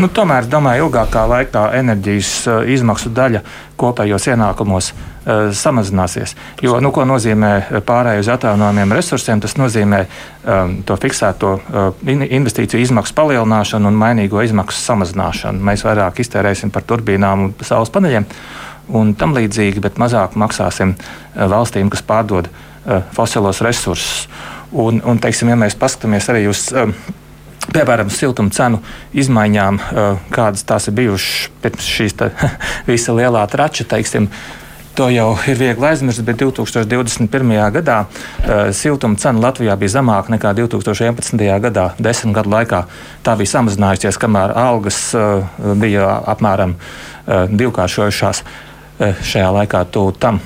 Nu, 0.01 0.09
tomēr, 0.11 0.43
es 0.43 0.51
domāju, 0.51 0.89
ilgākā 0.89 1.23
laikā 1.31 1.69
enerģijas 1.79 2.33
e, 2.47 2.59
izmaksu 2.75 3.13
daļa 3.15 3.45
kopējos 3.79 4.29
ienākumos 4.31 4.91
uh, 4.91 5.51
samazināsies. 5.55 6.35
Jo, 6.63 6.77
nu, 6.83 6.91
ko 6.95 7.05
nozīmē 7.07 7.81
pārējai 7.85 8.23
uz 8.23 8.29
atjaunojumiem 8.31 8.95
resursiem? 8.95 9.41
Tas 9.43 9.57
nozīmē 9.59 10.01
um, 10.05 10.77
to 10.87 10.97
fiksēto 11.01 11.51
uh, 11.59 11.89
investīciju 12.07 12.85
izmaksu 12.85 13.15
palielināšanu 13.17 13.91
un 13.91 13.99
mainīgo 13.99 14.43
izmaksu 14.45 14.79
samazināšanu. 14.81 15.63
Mēs 15.69 15.85
vairāk 15.87 16.23
iztērēsim 16.23 16.71
par 16.75 16.87
turbīnām 16.87 17.44
un 17.45 17.53
saules 17.65 17.93
paneļiem 17.93 18.27
un 18.93 19.13
tam 19.17 19.33
līdzīgi, 19.35 19.81
bet 19.83 19.99
mazāk 20.01 20.35
maksāsim 20.39 20.93
uh, 20.95 21.45
valstīm, 21.51 21.89
kas 21.93 22.03
pārdod 22.05 22.49
uh, 22.49 23.01
fosilos 23.15 23.63
resursus. 23.65 24.25
Un, 24.75 24.99
un, 25.07 25.21
teiksim, 25.21 25.49
ja 25.49 25.57
mēs 25.59 25.77
paskatāmies 25.79 26.27
arī 26.33 26.45
uz 26.51 26.67
uh, 26.75 26.91
piemēram, 27.71 28.11
siltuma 28.13 28.53
cenu 28.53 28.81
izmaiņām, 29.17 29.79
kādas 30.33 30.61
tās 30.69 30.85
ir 30.85 30.93
bijušas 30.99 31.49
pirms 31.63 31.87
šīs 31.95 32.13
tā, 32.19 32.29
visa 32.91 33.15
lielā 33.15 33.41
trača, 33.49 33.87
teiksim, 33.95 34.29
To 34.95 35.09
jau 35.11 35.33
ir 35.43 35.57
viegli 35.59 35.83
aizmirst, 35.89 36.21
bet 36.23 36.37
2021. 36.39 37.49
gadā 37.75 37.97
uh, 38.05 38.69
siltuma 38.71 39.19
cena 39.19 39.41
Latvijā 39.43 39.75
bija 39.75 39.97
zemāka 39.97 40.31
nekā 40.31 40.53
2011. 40.55 41.41
gadā. 41.65 41.89
Desmit 41.99 42.31
gadu 42.37 42.53
laikā 42.53 42.79
tā 43.25 43.33
bija 43.35 43.57
samazinājusies, 43.57 44.15
kamēr 44.23 44.53
algas 44.55 45.01
uh, 45.19 45.43
bija 45.81 46.13
apmēram 46.31 46.77
uh, 46.77 47.14
divkāršojušās 47.27 48.43
uh, 48.43 49.23
šajā 49.25 49.53
laikā. 49.59 49.85
Tam. 50.19 50.41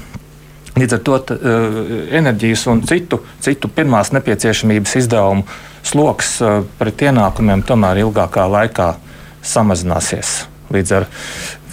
Līdz 0.80 0.96
ar 0.96 1.02
to 1.04 1.18
uh, 1.18 1.82
enerģijas 2.22 2.68
un 2.72 2.84
citu, 2.88 3.24
citu 3.44 3.72
pirmās 3.74 4.14
nepieciešamības 4.16 4.96
izdevumu 5.04 5.48
sloks 5.84 6.38
pret 6.78 7.02
ienākumiem 7.08 7.64
tomēr 7.66 8.02
ilgākā 8.04 8.44
laikā 8.52 8.90
samazināsies 9.48 10.42
līdz 10.74 10.92
ar 10.98 11.06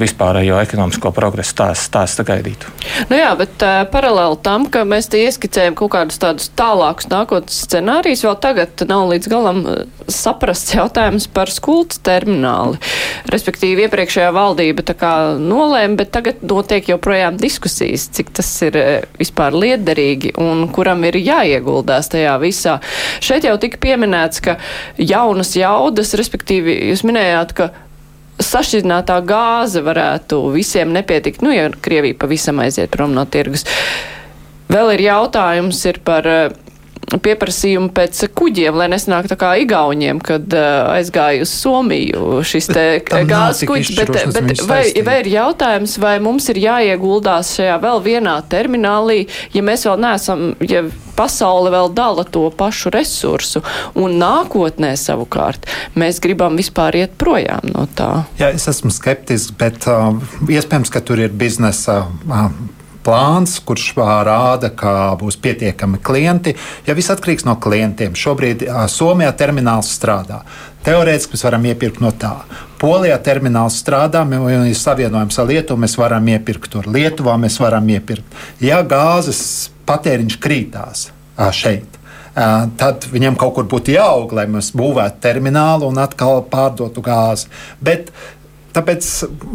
vispārējo 0.01 0.59
ekonomisko 0.63 1.13
progresu 1.17 1.57
tās, 1.61 1.87
tās 1.93 2.17
sagaidītu. 2.19 2.71
Nu 3.11 3.19
jā, 3.19 3.31
bet 3.39 3.63
uh, 3.65 3.83
paralēli 3.93 4.41
tam, 4.45 4.67
ka 4.73 4.85
mēs 4.89 5.11
te 5.13 5.21
ieskicējam 5.25 5.77
kaut 5.79 5.95
kādus 5.97 6.21
tādus 6.23 6.51
tālākus 6.59 7.11
nākotnes 7.13 7.63
scenārijus, 7.67 8.25
vēl 8.27 8.39
tagad 8.43 8.87
nav 8.89 9.09
līdz 9.13 9.31
galam 9.33 9.63
saprasts 10.13 10.75
jautājums 10.77 11.27
par 11.33 11.51
skultas 11.53 12.01
termināli. 12.07 12.79
Respektīvi, 13.33 13.87
iepriekšējā 13.87 14.31
valdība 14.35 14.85
tā 14.87 14.97
kā 14.99 15.13
nolēma, 15.41 15.99
bet 16.01 16.13
tagad 16.15 16.45
notiek 16.47 16.91
joprojām 16.93 17.39
diskusijas, 17.41 18.09
cik 18.15 18.33
tas 18.37 18.51
ir 18.67 18.79
vispār 19.19 19.57
liederīgi 19.57 20.35
un 20.43 20.67
kuram 20.75 21.05
ir 21.09 21.19
jāieguldās 21.21 22.13
tajā 22.13 22.37
visā. 22.43 22.79
Šeit 23.25 23.49
jau 23.49 23.57
tika 23.63 23.81
pieminēts, 23.83 24.43
ka 24.45 24.59
jaunas 25.01 25.55
jaudas, 25.59 26.15
respektīvi, 26.19 26.79
jūs 26.93 27.05
minējāt, 27.07 27.57
ka 27.57 27.71
sašķidrinātā 28.43 29.17
gāze 29.27 29.83
varētu 29.85 30.41
visiem 30.55 30.93
nepietikt, 30.97 31.43
nu, 31.45 31.53
ja 31.55 31.71
Krievija 31.71 32.19
pavisam 32.21 32.61
aiziet 32.65 32.93
prom 32.93 33.15
no 33.17 33.25
tirgus. 33.25 33.65
Vēl 34.73 34.97
ir 34.97 35.05
jautājums 35.07 35.81
ir 35.89 36.01
par 36.05 36.27
uh, 36.27 36.57
pieprasījumu 37.07 37.93
pēc 37.95 38.25
kuģiem, 38.37 38.77
lai 38.81 38.89
nesanāk 38.91 39.29
tā 39.31 39.39
kā 39.39 39.53
igauņiem, 39.63 40.21
kad 40.25 40.57
uh, 40.57 40.91
aizgāja 40.97 41.45
uz 41.45 41.53
Somiju 41.55 42.43
šis 42.47 42.71
te 42.73 42.87
gāzes 43.31 43.69
kuģis, 43.71 43.93
bet, 44.01 44.15
bet 44.35 44.63
vai, 44.69 44.83
vai 45.07 45.21
ir 45.23 45.31
jautājums, 45.37 45.97
vai 46.03 46.17
mums 46.23 46.51
ir 46.53 46.61
jāieguldās 46.65 47.55
šajā 47.59 47.79
vēl 47.83 48.03
vienā 48.05 48.37
terminālī, 48.51 49.25
ja 49.55 49.65
mēs 49.67 49.87
vēl 49.87 50.03
neesam, 50.03 50.49
ja 50.67 50.85
pasaule 51.17 51.71
vēl 51.73 51.93
dala 51.97 52.27
to 52.29 52.49
pašu 52.53 52.93
resursu, 52.95 53.63
un 53.97 54.19
nākotnē 54.21 54.93
savukārt 55.01 55.69
mēs 55.97 56.21
gribam 56.25 56.59
vispār 56.59 57.01
iet 57.05 57.17
projām 57.21 57.71
no 57.73 57.87
tā. 57.97 58.27
Jā, 58.41 58.51
es 58.57 58.67
esmu 58.73 58.93
skeptisks, 58.95 59.55
bet 59.57 59.87
uh, 59.91 60.17
iespējams, 60.51 60.93
ka 60.93 61.05
tur 61.07 61.23
ir 61.23 61.33
biznesa. 61.33 62.03
Uh, 62.27 62.51
plāns, 63.07 63.57
kurš 63.63 63.93
rāda, 63.97 64.73
ka 64.75 65.15
būs 65.21 65.39
pietiekami 65.39 66.03
klienti. 66.03 66.57
Ja 66.89 66.99
viss 66.99 67.15
atkarīgs 67.15 67.47
no 67.47 67.55
klientiem, 67.63 68.19
šobrīd 68.19 68.67
Somijā 68.91 69.31
termināls 69.39 69.95
strādā. 69.95 70.43
Teorētiski 70.87 71.35
mēs 71.35 71.43
varam 71.47 71.65
iepirkt 71.67 72.03
no 72.03 72.13
tā. 72.15 72.35
Polijā 72.79 73.17
termināls 73.25 73.79
strādā, 73.81 74.21
un 74.23 74.69
ir 74.69 74.77
savienojums 74.79 75.39
ar 75.43 75.49
Lietuvu, 75.49 75.81
mēs 75.83 75.97
varam 75.99 76.29
iepirkt 76.31 76.71
tur. 76.75 76.87
Lietuvā 76.87 77.35
mēs 77.43 77.57
varam 77.63 77.89
iepirkt. 77.91 78.37
Ja 78.63 78.83
gāzes 78.87 79.41
patēriņš 79.89 80.37
krītās 80.43 81.09
šeit, 81.57 81.99
tad 82.79 83.09
viņam 83.11 83.39
kaut 83.41 83.57
kur 83.57 83.67
būtu 83.71 83.97
jāaug, 83.97 84.35
lai 84.37 84.47
mēs 84.51 84.71
būvētu 84.77 85.23
terminālu 85.25 85.91
un 85.91 85.99
atkal 86.03 86.45
pārdotu 86.53 87.03
gāzi. 87.07 87.51
Bet 87.83 88.13
Tāpēc 88.77 89.07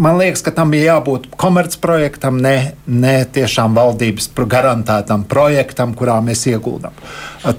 man 0.01 0.17
liekas, 0.17 0.41
ka 0.41 0.53
tam 0.55 0.72
bija 0.74 0.95
jābūt 0.95 1.28
komercprojektam, 1.39 2.39
ne, 2.41 2.74
ne 2.89 3.13
tiešām 3.30 3.76
valdības 3.78 4.32
garantētam 4.49 5.28
projektam, 5.30 5.93
kurā 5.97 6.15
mēs 6.26 6.47
ieguldām. 6.49 6.95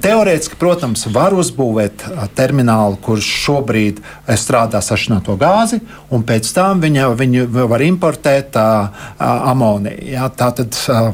Teorētiski, 0.02 0.58
protams, 0.58 1.06
var 1.14 1.36
uzbūvēt 1.38 2.02
terminālu, 2.34 2.98
kurš 3.02 3.28
šobrīd 3.44 4.02
strādā 4.42 4.82
sašķināto 4.82 5.38
gāzi, 5.38 5.78
un 6.10 6.26
pēc 6.26 6.50
tam 6.56 6.82
viņa, 6.82 7.12
viņu 7.20 7.46
var 7.70 7.86
importēt 7.86 8.58
uh, 8.58 9.06
amoniju. 9.22 10.02
Ja? 10.16 10.26
Tātad, 10.34 10.74
uh, 10.90 11.12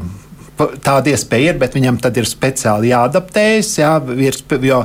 tāda 0.83 1.13
iespēja 1.13 1.53
ir, 1.53 1.59
bet 1.61 1.75
viņam 1.77 1.99
tad 2.03 2.17
ir 2.19 2.27
speciāli 2.27 2.91
jāadaptējas, 2.91 3.71
jā, 3.79 3.93
ir, 4.27 4.37
jo 4.69 4.83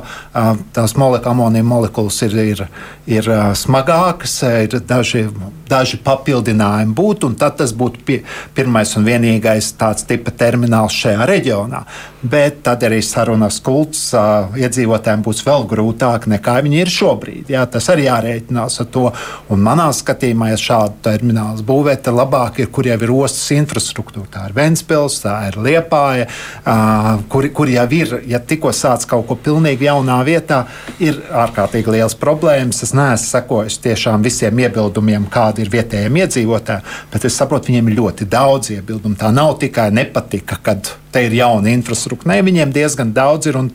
tās 0.75 0.95
molekula, 0.99 1.33
amonija 1.35 1.65
molekulas 1.67 2.21
ir, 2.25 2.37
ir, 2.53 2.63
ir 3.09 3.29
smagākas, 3.57 4.37
ir 4.65 4.79
daži, 4.87 5.25
daži 5.69 5.99
papildinājumi 6.05 6.95
būt, 6.95 7.27
un 7.27 7.37
tad 7.39 7.57
tas 7.61 7.73
būtu 7.75 8.03
pie, 8.07 8.19
pirmais 8.55 8.95
un 8.97 9.07
vienīgais 9.07 9.73
tāds 9.79 10.07
tipa 10.07 10.33
termināls 10.35 10.95
šajā 10.95 11.29
reģionā. 11.29 11.83
Bet 12.25 12.63
tad 12.65 12.81
arī 12.87 13.01
sarunas 13.05 13.59
kults 13.61 14.07
iedzīvotājiem 14.15 15.21
būs 15.25 15.43
vēl 15.45 15.67
grūtāk 15.69 16.25
nekā 16.31 16.55
viņi 16.65 16.79
ir 16.81 16.91
šobrīd. 16.93 17.51
Jā, 17.53 17.65
tas 17.69 17.89
arī 17.93 18.07
jārēķinās 18.07 18.79
ar 18.81 18.89
to. 18.93 19.05
Un 19.53 19.61
manā 19.65 19.91
skatījumā, 19.93 20.49
ja 20.53 20.57
šādu 20.61 21.03
terminālu 21.05 21.65
būvēt, 21.67 22.05
tad 22.07 22.17
labāk 22.17 22.63
ir, 22.63 22.71
kur 22.73 22.89
jau 22.89 22.97
ir 22.97 23.13
ostas 23.13 23.51
infrastruktūra. 23.53 24.31
Tā 24.33 24.47
ir 24.49 24.57
Ventspils, 24.57 25.19
tā 25.21 25.35
ir 25.51 25.59
Liepāja, 25.65 26.27
kur, 27.31 27.47
kur 27.55 27.71
jau 27.71 27.85
ir, 27.97 28.17
ja 28.29 28.39
tikko 28.39 28.73
sāc 28.75 29.07
kaut 29.09 29.27
ko 29.29 29.37
pilnīgi 29.47 29.87
jaunā 29.89 30.19
vietā, 30.27 30.63
ir 31.03 31.21
ārkārtīgi 31.45 31.97
liels 31.97 32.17
problēmas. 32.19 32.83
Es 32.85 32.93
neesmu 32.97 33.31
sekojis 33.31 33.79
tiešām 33.85 34.25
visiem 34.25 34.65
iebildumiem, 34.65 35.29
kādi 35.31 35.65
ir 35.65 35.73
vietējiem 35.73 36.21
iedzīvotājiem, 36.23 36.93
bet 37.13 37.25
es 37.27 37.39
saprotu, 37.39 37.71
viņiem 37.71 37.91
ir 37.91 37.99
ļoti 38.01 38.29
daudz 38.31 38.75
iebildumu. 38.77 39.17
Tā 39.19 39.33
nav 39.35 39.57
tikai 39.61 39.89
nepatika, 39.95 40.59
kad 40.63 40.93
te 41.15 41.23
ir 41.25 41.35
jauna 41.37 41.71
infrastruktūra. 41.71 42.33
Nē, 42.33 42.41
viņiem 42.45 42.73
diezgan 42.75 43.13
daudz 43.15 43.47
ir 43.49 43.59
un, 43.59 43.69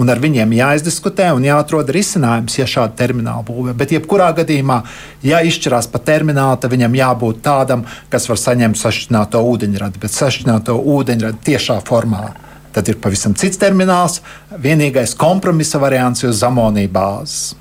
un 0.00 0.12
ar 0.12 0.20
viņiem 0.20 0.52
jāizdiskutē 0.58 1.30
un 1.36 1.46
jāatrod 1.46 1.88
risinājums, 1.96 2.58
ja 2.60 2.68
šāda 2.68 2.94
termināla 2.98 3.44
būvē. 3.48 3.74
Bet, 3.78 3.94
jebkurā 3.96 4.28
gadījumā, 4.42 4.82
ja 5.24 5.40
izšķirās 5.48 5.88
par 5.92 6.04
terminālu, 6.08 6.60
tad 6.60 6.74
viņam 6.74 6.98
jābūt 7.00 7.40
tādam, 7.46 7.86
kas 8.12 8.28
var 8.28 8.40
saņemt 8.42 8.80
sašķināto 8.80 9.40
ūdeņradi, 9.54 10.02
bet 10.02 10.16
sašķināto 10.18 10.76
ūdeņradi 10.96 11.42
tiešā 11.48 11.80
formā. 11.88 12.28
Tad 12.72 12.88
ir 12.88 13.00
pavisam 13.04 13.34
cits 13.36 13.60
termināls. 13.60 14.22
Vienīgais 14.60 15.16
kompromisa 15.20 15.80
variants 15.80 16.24
ir 16.24 16.32
uz 16.32 16.44
amonija 16.46 16.92
bāzes 16.92 17.52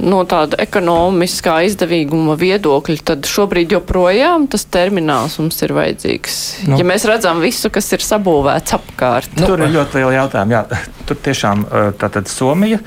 no 0.00 0.20
tāda 0.28 0.58
ekonomiskā 0.60 1.56
izdevīguma 1.66 2.36
viedokļa, 2.38 2.96
tad 3.06 3.28
šobrīd 3.28 3.72
joprojām 3.76 4.46
tas 4.52 4.66
termināls 4.72 5.38
mums 5.40 5.58
ir 5.64 5.72
vajadzīgs. 5.76 6.36
Nu. 6.68 6.78
Ja 6.80 6.86
mēs 6.88 7.06
redzam 7.08 7.40
visu, 7.44 7.70
kas 7.72 7.88
ir 7.96 8.04
sabūvēts 8.04 8.76
apkārt. 8.76 9.38
Nu, 9.40 9.48
tur 9.48 9.64
ir 9.64 9.72
ļoti 9.74 10.00
liela 10.00 10.14
jautājuma. 10.20 10.58
Jā, 10.58 10.82
tur 11.08 11.20
tiešām 11.24 11.64
tātad 12.00 12.30
Somija, 12.30 12.80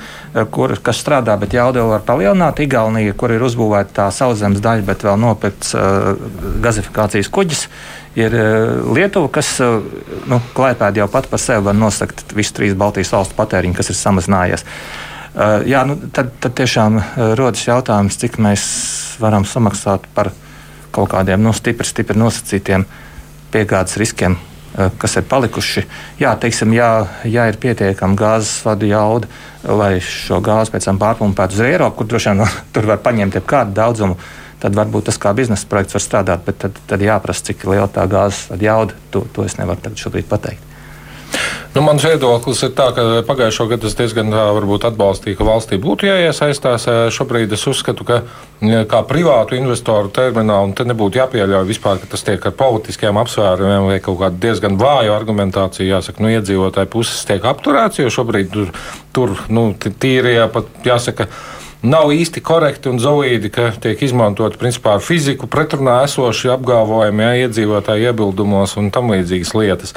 kur, 0.54 0.76
kas 0.84 1.02
strādā, 1.02 1.36
bet 1.40 1.56
jauda 1.56 1.86
var 1.88 2.06
palielināt, 2.06 2.62
Igaunija, 2.62 3.16
kur 3.18 3.34
ir 3.34 3.44
uzbūvēta 3.46 3.96
tā 4.02 4.08
sauszemes 4.14 4.62
daļa, 4.62 4.86
bet 4.86 5.06
vēl 5.06 5.18
nopirkts 5.20 5.74
uh, 5.74 6.12
gazifikācijas 6.62 7.32
kuģis. 7.32 7.66
Ir 8.18 8.34
Lietuva, 8.90 9.28
kas 9.30 9.52
nu, 9.62 10.40
klēpēdi 10.56 10.98
jau 10.98 11.06
pat 11.12 11.28
par 11.30 11.38
sevi 11.38 11.62
var 11.68 11.76
nosakt 11.78 12.34
visu 12.34 12.56
trīs 12.56 12.74
Baltijas 12.74 13.12
valstu 13.14 13.36
patēriņu, 13.38 13.76
kas 13.78 13.92
ir 13.92 13.98
samazinājies. 14.00 14.66
Uh, 14.66 15.10
jā, 15.66 15.84
nu, 15.86 15.94
tad, 16.10 16.32
tad 16.42 16.56
tiešām 16.58 16.98
uh, 16.98 17.18
rodas 17.38 17.62
jautājums, 17.66 18.18
cik 18.18 18.40
mēs 18.42 18.64
varam 19.22 19.46
samaksāt 19.46 20.08
par 20.14 20.32
kaut 20.90 21.12
kādiem 21.12 21.42
nu, 21.42 21.52
stipri, 21.54 21.86
stipri 21.86 22.18
nosacītiem 22.18 22.86
piegādes 23.52 23.94
riskiem, 24.00 24.34
uh, 24.34 24.88
kas 24.98 25.14
ir 25.20 25.28
palikuši. 25.30 25.84
Jā, 26.22 26.34
teiksim, 26.40 26.74
jā, 26.74 26.90
jā 27.30 27.46
ir 27.50 27.60
pietiekama 27.62 28.18
gāzes 28.18 28.58
vadu 28.66 28.90
jauda, 28.90 29.30
lai 29.66 29.98
šo 30.02 30.40
gāzi 30.42 30.74
pēc 30.74 30.88
tam 30.90 30.98
pārpumpētu 30.98 31.58
uz 31.58 31.64
Eiropu, 31.68 32.00
kur 32.00 32.10
droši 32.10 32.32
vien 32.32 32.56
tur 32.74 32.90
var 32.90 33.02
paņemt 33.04 33.38
jebkādu 33.38 33.76
daudzumu. 33.76 34.18
Tad 34.60 34.74
varbūt 34.76 35.06
tas 35.08 35.16
kā 35.16 35.30
biznesa 35.32 35.64
projekts 35.70 35.96
var 35.96 36.02
strādāt, 36.04 36.42
bet 36.44 36.58
tad, 36.60 36.82
tad 36.90 37.00
jāprasa, 37.00 37.46
cik 37.48 37.64
liela 37.70 37.88
tā 37.88 38.04
gāzes 38.10 38.50
jauda. 38.60 38.98
To, 39.14 39.24
to 39.32 39.46
es 39.46 39.56
nevaru 39.56 39.94
šobrīd 39.96 40.28
pateikt. 40.28 40.69
Nu, 41.70 41.84
mans 41.86 42.02
viedoklis 42.02 42.64
ir 42.66 42.72
tāds, 42.74 42.96
ka 42.96 43.20
pagājušo 43.28 43.68
gadu 43.70 43.86
es 43.86 43.94
diezgan 43.94 44.32
atbalstīju, 44.34 45.36
ka 45.38 45.46
valstī 45.46 45.76
būtu 45.78 46.08
jāiesaistās. 46.08 46.88
Šobrīd 47.14 47.52
es 47.54 47.66
uzskatu, 47.70 48.02
ka 48.08 48.16
kā 48.90 49.02
privātu 49.06 49.54
investoru 49.54 50.10
terminālu 50.10 50.74
te 50.74 50.84
nebūtu 50.88 51.20
jāpieļauj 51.20 51.68
vispār, 51.68 52.00
ka 52.02 52.10
tas 52.10 52.26
tiek 52.26 52.42
ar 52.42 52.56
politiskiem 52.58 53.22
apsvērumiem 53.22 53.86
vai 53.86 54.00
kaut 54.02 54.18
kādu 54.24 54.42
diezgan 54.42 54.80
vāju 54.80 55.14
argumentāciju. 55.14 55.92
Jāsaka, 55.92 56.24
nu, 56.24 56.34
iedzīvotāju 56.34 56.90
puses 56.90 57.22
tiek 57.28 57.46
apturēts, 57.46 58.02
jo 58.02 58.10
šobrīd 58.18 58.50
tur, 58.56 58.74
tur 59.14 59.38
nu, 59.54 59.70
tīri 59.78 60.40
jāpat 60.40 60.90
jāsaka 60.90 61.30
nav 61.82 62.12
īsti 62.14 62.42
korekti 62.44 62.90
un 62.90 63.00
zoīdi, 63.02 63.50
ka 63.52 63.70
tiek 63.80 64.02
izmantot 64.04 64.58
principā 64.60 64.96
ar 64.98 65.04
fiziku 65.04 65.48
pretrunā 65.50 66.00
esoši 66.06 66.52
apgalvojumi, 66.54 67.24
ja, 67.24 67.46
iedzīvotāju 67.46 68.10
iebildumos 68.10 68.76
un 68.80 68.90
tam 68.94 69.12
līdzīgas 69.14 69.54
lietas. 69.56 69.94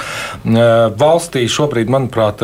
Valstī 0.99 1.45
šobrīd, 1.51 1.91
manuprāt, 1.93 2.43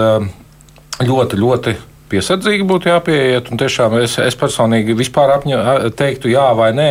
ļoti, 0.99 1.39
ļoti 1.39 1.77
piesardzīgi 2.11 2.67
būtu 2.69 2.91
jāpieiet. 2.91 3.51
Tiešām 3.59 3.99
es, 4.01 4.17
es 4.21 4.37
personīgi 4.39 4.97
vispār 4.97 5.35
apņa, 5.37 5.61
teiktu 5.99 6.31
jā 6.31 6.47
vai 6.57 6.71
nē, 6.75 6.89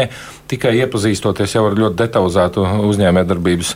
tikai 0.48 0.74
iepazīstoties 0.80 1.56
jau 1.56 1.66
ar 1.68 1.76
ļoti 1.76 1.98
detalizētu 1.98 2.64
uzņēmējdarbības 2.88 3.74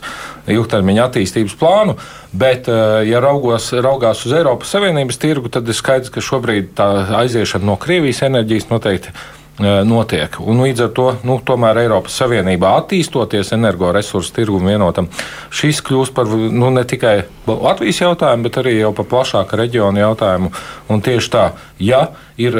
ilgtermiņa 0.55 1.05
attīstības 1.07 1.55
plānu. 1.59 1.97
Bet, 2.33 2.67
ja 3.07 3.21
raugos, 3.21 3.69
raugās 3.85 4.25
uz 4.25 4.33
Eiropas 4.39 4.73
Savienības 4.73 5.21
tirgu, 5.21 5.51
tad 5.53 5.69
ir 5.69 5.77
skaidrs, 5.77 6.11
ka 6.13 6.23
šobrīd 6.23 6.73
tā 6.79 6.89
aiziešana 7.21 7.69
no 7.69 7.77
Krievijas 7.81 8.23
enerģijas 8.25 8.71
noteikti 8.71 9.13
notiek. 9.59 10.39
Un 10.41 10.63
līdz 10.63 10.87
ar 10.87 10.91
to 10.97 11.07
nu, 11.27 11.37
tomēr 11.45 11.83
Eiropas 11.83 12.15
Savienībā 12.17 12.73
attīstoties 12.79 13.53
energoresursu 13.53 14.33
tirgumu 14.33 14.71
vienotam, 14.71 15.09
šis 15.53 15.81
kļūst 15.85 16.13
par 16.13 16.25
nu, 16.27 16.71
ne 16.73 16.83
tikai 16.83 17.23
Latvijas 17.45 18.01
jautājumu, 18.01 18.47
bet 18.47 18.57
arī 18.63 18.77
jau 18.79 18.93
par 18.97 19.05
plašāku 19.11 19.59
reģionu 19.59 20.01
jautājumu. 20.01 20.53
Un 20.89 21.03
tieši 21.05 21.29
tā, 21.29 21.45
ja 21.77 22.07
ir, 22.41 22.57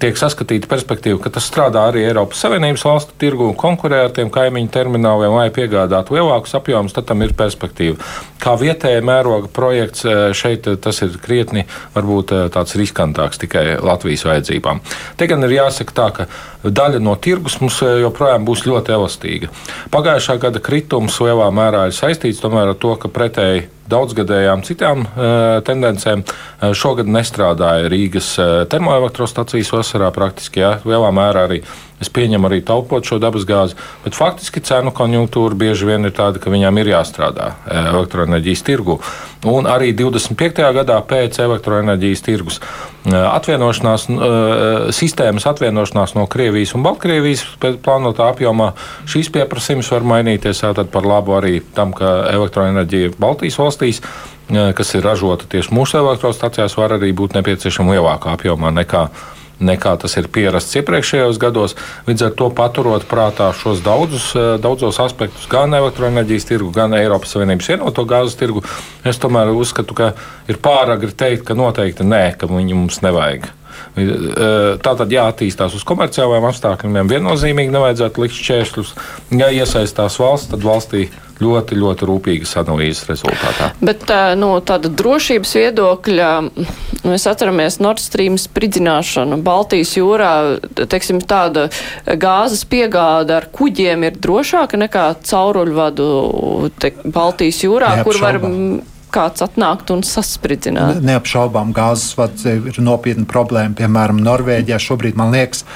tiek 0.00 0.18
saskatīta 0.18 0.68
perspektīva, 0.70 1.20
ka 1.22 1.32
tas 1.32 1.46
strādā 1.48 1.86
arī 1.88 2.04
Eiropas 2.06 2.42
Savienības 2.44 2.84
valstu 2.86 3.16
tirgu 3.20 3.48
un 3.50 3.56
konkurē 3.58 4.02
ar 4.06 4.14
tiem 4.16 4.30
kaimiņu 4.32 4.72
termināliem, 4.72 5.34
lai 5.36 5.48
piegādātu 5.54 6.18
lielākus 6.18 6.54
apjomus, 6.58 6.94
tad 6.96 7.08
tam 7.08 7.24
ir 7.24 7.34
perspektīva. 7.38 7.96
Kā 8.42 8.54
vietēja 8.60 9.04
mēroga 9.06 9.48
projekts 9.52 10.04
šeit 10.36 10.68
tas 10.82 11.02
ir 11.04 11.16
krietni 11.22 11.64
varbūt 11.94 12.34
tāds 12.52 12.76
riskantāks 12.78 13.40
tikai 13.42 13.78
Latvijas 13.80 14.26
vajadzībām. 14.28 14.82
Te 15.16 15.28
gan 15.30 15.46
ir 15.46 15.56
jāsaka 15.56 15.96
tā, 15.96 16.08
ka 16.16 16.28
daļa 16.62 17.00
no 17.02 17.14
tirgus 17.16 17.58
mums 17.62 17.80
joprojām 17.82 18.44
būs 18.46 18.66
ļoti 18.68 18.96
elastīga. 18.96 19.52
Pagājušā 19.94 20.38
gada 20.42 20.62
kritums 20.62 21.20
lielā 21.22 21.48
mērā 21.54 21.88
ir 21.88 21.96
saistīts 21.96 22.42
tomēr 22.42 22.74
ar 22.74 22.78
to, 22.78 22.96
ka 23.00 23.10
pretēji 23.12 23.68
daudzgadējām 23.90 24.62
citām 24.66 25.06
uh, 25.06 25.60
tendencēm. 25.66 26.22
Uh, 26.24 26.72
šogad 26.76 27.10
nestrādāja 27.10 27.90
Rīgas 27.92 28.34
uh, 28.40 28.62
termoelektrostacijas 28.70 29.72
vasarā 29.74 30.12
praktiski, 30.14 30.62
jā, 30.62 30.76
lielā 30.86 31.10
mērā 31.14 31.46
arī. 31.48 31.62
Es 32.02 32.10
pieņemu 32.10 32.48
arī 32.48 32.60
taupot 32.66 33.06
šo 33.06 33.20
dabasgāzi, 33.22 33.76
bet 34.02 34.16
faktiski 34.18 34.62
cenu 34.66 34.90
konjunktūra 34.96 35.54
bieži 35.58 35.86
vien 35.86 36.08
ir 36.08 36.14
tāda, 36.16 36.42
ka 36.42 36.50
viņām 36.50 36.80
ir 36.82 36.90
jāstrādā 36.96 37.52
elektroenerģijas 37.70 38.64
tirgu. 38.66 38.98
Un 39.48 39.66
arī 39.70 39.92
25. 39.98 40.62
gadā 40.74 40.98
pēc 41.06 41.38
elektroenerģijas 41.42 42.24
tirgus 42.26 42.60
atvienošanās, 43.06 44.06
sistēmas 44.94 45.46
atvienošanās 45.50 46.14
no 46.18 46.28
Krievijas 46.30 46.74
un 46.78 46.84
Baltkrievijas 46.86 47.44
plānotā 47.82 48.28
apjomā 48.30 48.72
šīs 49.10 49.32
pieprasījums 49.34 49.90
var 49.94 50.06
mainīties 50.14 50.62
par 50.92 51.06
labu 51.06 51.34
arī 51.38 51.60
tam, 51.74 51.94
ka 51.94 52.14
elektroenerģija 52.30 53.16
Baltijas 53.22 53.58
valstīs 53.58 54.02
kas 54.76 54.94
ir 54.94 55.04
ražota 55.06 55.46
tieši 55.48 55.72
mūsu 55.74 55.98
elektrostacijās, 56.00 56.76
var 56.76 56.96
arī 56.98 57.12
būt 57.16 57.36
nepieciešama 57.38 57.96
lielākā 57.96 58.34
apjomā 58.36 58.72
nekā 58.74 59.06
nekā 59.60 59.94
tas 60.00 60.16
ir 60.16 60.28
pierasts 60.32 60.76
iepriekšējos 60.80 61.40
gados. 61.42 61.76
Līdz 62.08 62.26
ar 62.28 62.36
to 62.38 62.50
paturot 62.56 63.06
prātā 63.10 63.50
šos 63.56 63.82
daudzus, 63.84 64.32
eh, 64.36 64.58
daudzos 64.62 65.00
aspektus, 65.02 65.48
gan 65.48 65.74
elektroenerģijas 65.74 66.48
tirgu, 66.48 66.72
gan 66.72 66.94
Eiropas 66.94 67.34
Savienības 67.34 67.68
vienoto 67.74 68.04
gāzes 68.04 68.38
tirgu, 68.38 68.64
es 69.04 69.18
tomēr 69.18 69.54
uzskatu, 69.54 69.94
ka 69.94 70.12
ir 70.48 70.56
pāragri 70.56 71.12
teikt, 71.12 71.44
ka 71.44 71.54
noteikti 71.54 72.06
nē, 72.06 72.38
ka 72.38 72.46
viņi 72.46 72.74
mums 72.74 73.02
nevajag. 73.02 73.50
Eh, 73.92 74.78
tā 74.80 74.94
tad 74.96 75.12
jāattīstās 75.12 75.74
uz 75.76 75.84
komerciālajiem 75.88 76.46
apstākļiem. 76.48 77.10
Viennozīmīgi 77.10 77.74
nevajadzētu 77.74 78.24
likt 78.24 78.38
šķēršļus. 78.38 78.94
Ja 79.36 79.50
iesaistās 79.52 80.16
valsts, 80.22 80.52
tad 80.54 80.64
valstī 80.64 81.08
ļoti, 81.42 81.76
ļoti 81.76 82.06
rūpīgas 82.08 82.54
analīzes 82.60 83.08
rezultātā. 83.10 83.72
Bet 83.84 84.06
no 84.38 84.54
tāda 84.64 84.90
drošības 84.92 85.54
viedokļa 85.58 86.30
mēs 87.08 87.26
atceramies 87.28 87.80
Nord 87.82 88.02
Stream 88.02 88.38
spridzināšanu 88.40 89.40
Baltijas 89.44 89.96
jūrā. 89.98 90.32
Teiksim, 90.82 91.22
tāda 91.28 91.68
gāzes 92.06 92.64
piegāda 92.68 93.40
ar 93.40 93.48
kuģiem 93.54 94.06
ir 94.08 94.20
drošāka 94.22 94.80
nekā 94.84 95.08
cauruļvadu 95.28 96.08
te, 96.78 96.94
Baltijas 97.04 97.62
jūrā, 97.66 97.96
kur 98.06 98.22
var 98.22 98.40
kāds 99.12 99.44
atnākt 99.44 99.92
un 99.94 100.04
saspridzināt. 100.06 101.02
Neapšaubām 101.04 101.74
gāzes 101.76 102.16
vads 102.18 102.46
ir 102.48 102.82
nopietna 102.82 103.28
problēma. 103.28 103.76
Piemēram, 103.78 104.20
Norvēģijā 104.24 104.80
šobrīd, 104.82 105.18
man 105.18 105.34
liekas, 105.34 105.66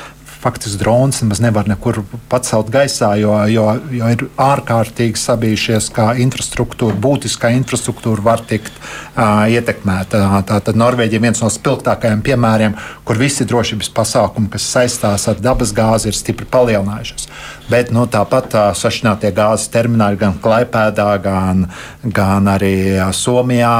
faktiski 0.46 0.78
drons 0.78 1.20
nemaz 1.22 1.40
nevar 1.42 1.66
nekur 1.66 2.02
pacelt 2.30 2.68
gaisā, 2.70 3.08
jo, 3.18 3.32
jo, 3.50 3.64
jo 3.90 4.10
ir 4.14 4.24
ārkārtīgi 4.38 5.18
sabijušies, 5.18 5.88
kā 5.96 6.12
infrastruktūra, 6.22 6.94
būtiskā 7.02 7.50
infrastruktūra 7.56 8.22
var 8.22 8.44
tikt 8.46 8.70
uh, 8.76 9.46
ietekmēta. 9.50 10.22
Tātad 10.46 10.78
Norvēģija 10.78 11.18
ir 11.18 11.24
viens 11.26 11.42
no 11.42 11.50
spilgtākajiem 11.50 12.22
piemēriem, 12.26 12.76
kur 13.08 13.18
visi 13.18 13.48
drošības 13.48 13.90
pasākumi, 13.96 14.52
kas 14.52 14.68
saistās 14.76 15.26
ar 15.32 15.42
dabas 15.42 15.74
gāzi, 15.74 16.12
ir 16.12 16.18
stipri 16.18 16.46
palielinājušies. 16.52 17.26
Bet 17.70 17.90
nu, 17.94 18.04
tāpat 18.10 18.54
uh, 18.54 18.68
sašķinātie 18.78 19.32
gāzes 19.34 19.70
termināli 19.74 20.18
gan 20.20 20.36
Klaipēdā, 20.42 21.08
gan, 21.22 21.64
gan 22.04 22.50
arī 22.50 22.74
Somijā, 23.16 23.74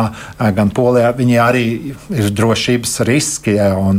gan 0.57 0.73
Polijā, 0.75 1.13
viņi 1.17 1.39
arī 1.43 1.65
ir 2.15 2.31
drošības 2.35 2.97
riski. 3.07 3.57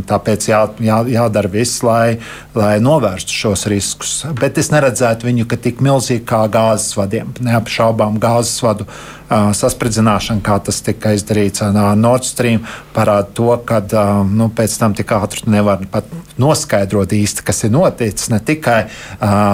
Tāpēc 0.08 0.50
jā, 0.52 0.62
jā, 0.84 1.00
jādara 1.14 1.52
viss, 1.52 1.84
lai, 1.88 2.18
lai 2.58 2.76
novērstu 2.84 3.36
šos 3.42 3.68
riskus. 3.72 4.18
Bet 4.40 4.60
es 4.60 4.72
neredzētu 4.74 5.30
viņu 5.30 5.48
tik 5.56 5.80
milzīgi 5.84 6.26
kā 6.28 6.44
gāzes 6.52 6.98
vadiem. 6.98 7.32
Neapšaubām 7.48 8.20
gāzes 8.22 8.60
vadu 8.66 8.88
saspridzināšana, 9.30 10.42
kā 10.46 10.58
tas 10.64 10.80
tika 10.86 11.12
izdarīts 11.18 11.64
ar 11.66 11.76
Nord 12.00 12.24
Stream, 12.28 12.64
parāda 12.96 13.28
to, 13.36 13.50
ka 13.68 13.82
nu, 14.28 14.48
pēc 14.56 14.78
tam 14.80 14.96
tik 14.98 15.12
ātri 15.16 15.50
nevar 15.52 15.84
pat 15.92 16.08
noskaidrot 16.40 17.12
īsti, 17.18 17.44
kas 17.44 17.64
ir 17.66 17.74
noticis. 17.74 18.30
Ne 18.32 18.40
tikai 18.44 18.86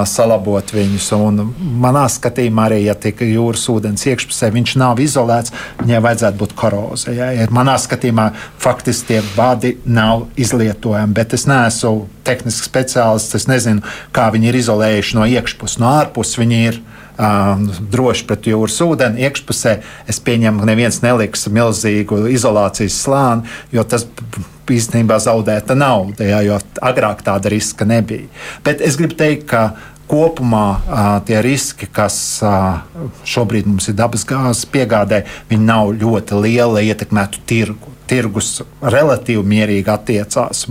salabot 0.09 0.73
viņus, 0.75 1.09
un 1.17 1.41
manā 1.81 2.05
skatījumā 2.11 2.67
arī, 2.69 2.83
ja 2.85 2.95
tika 2.95 3.25
jūras 3.27 3.65
ūdens 3.71 4.05
iekšpusē, 4.11 4.51
viņš 4.53 4.75
nav 4.81 5.01
izolēts, 5.03 5.53
viņai 5.81 6.03
vajadzētu 6.05 6.41
būt 6.43 6.55
korozijai. 6.59 7.47
Manā 7.53 7.79
skatījumā 7.81 8.29
faktiski 8.61 9.13
tie 9.13 9.21
vadi 9.35 9.77
nav 9.85 10.27
izlietojami, 10.39 11.15
bet 11.17 11.33
es 11.33 11.47
neesmu 11.49 12.07
tehnisks 12.23 12.69
speciālists. 12.69 13.35
Es 13.35 13.49
nezinu, 13.49 13.83
kā 14.15 14.29
viņi 14.33 14.51
ir 14.51 14.59
izolējuši 14.61 15.17
no 15.17 15.27
iekšpuses, 15.27 15.79
no 15.81 15.89
ārpuses 15.97 16.39
viņi 16.39 16.59
ir 16.69 16.83
um, 17.17 17.67
droši 17.93 18.27
pret 18.29 18.49
jūras 18.49 18.79
ūdeni. 18.85 19.23
Iekšpusē 19.27 19.77
es 20.09 20.19
pieņemu, 20.23 20.61
ka 20.61 20.69
neviens 20.69 21.01
neliks 21.03 21.47
milzīgu 21.53 22.25
izolācijas 22.33 22.99
slāni, 23.05 23.49
jo 23.73 23.85
tas 23.87 24.07
īstenībā 24.71 25.19
zaudēta 25.19 25.75
nauda, 25.75 26.25
jā, 26.27 26.43
jo 26.47 26.59
agrāk 26.81 27.23
tāda 27.25 27.51
riska 27.51 27.87
nebija. 27.87 28.29
Bet 28.65 28.81
es 28.81 28.97
gribu 28.99 29.17
teikt, 29.19 29.47
ka 29.51 29.73
kopumā 30.09 30.67
uh, 30.77 31.01
tie 31.27 31.39
riski, 31.43 31.87
kas 31.91 32.17
uh, 32.45 32.83
šobrīd 33.27 33.69
mums 33.69 33.89
ir 33.89 33.97
dabasgāzes 33.97 34.67
piegādē, 34.71 35.23
viņi 35.49 35.67
nav 35.67 35.95
ļoti 35.97 36.43
lieli, 36.43 36.71
lai 36.77 36.87
ietekmētu 36.91 37.43
tirgu 37.49 37.92
tirgus 38.09 38.61
relatīvi 38.81 39.43
mierīgi 39.47 39.91
attiecās 39.93 40.65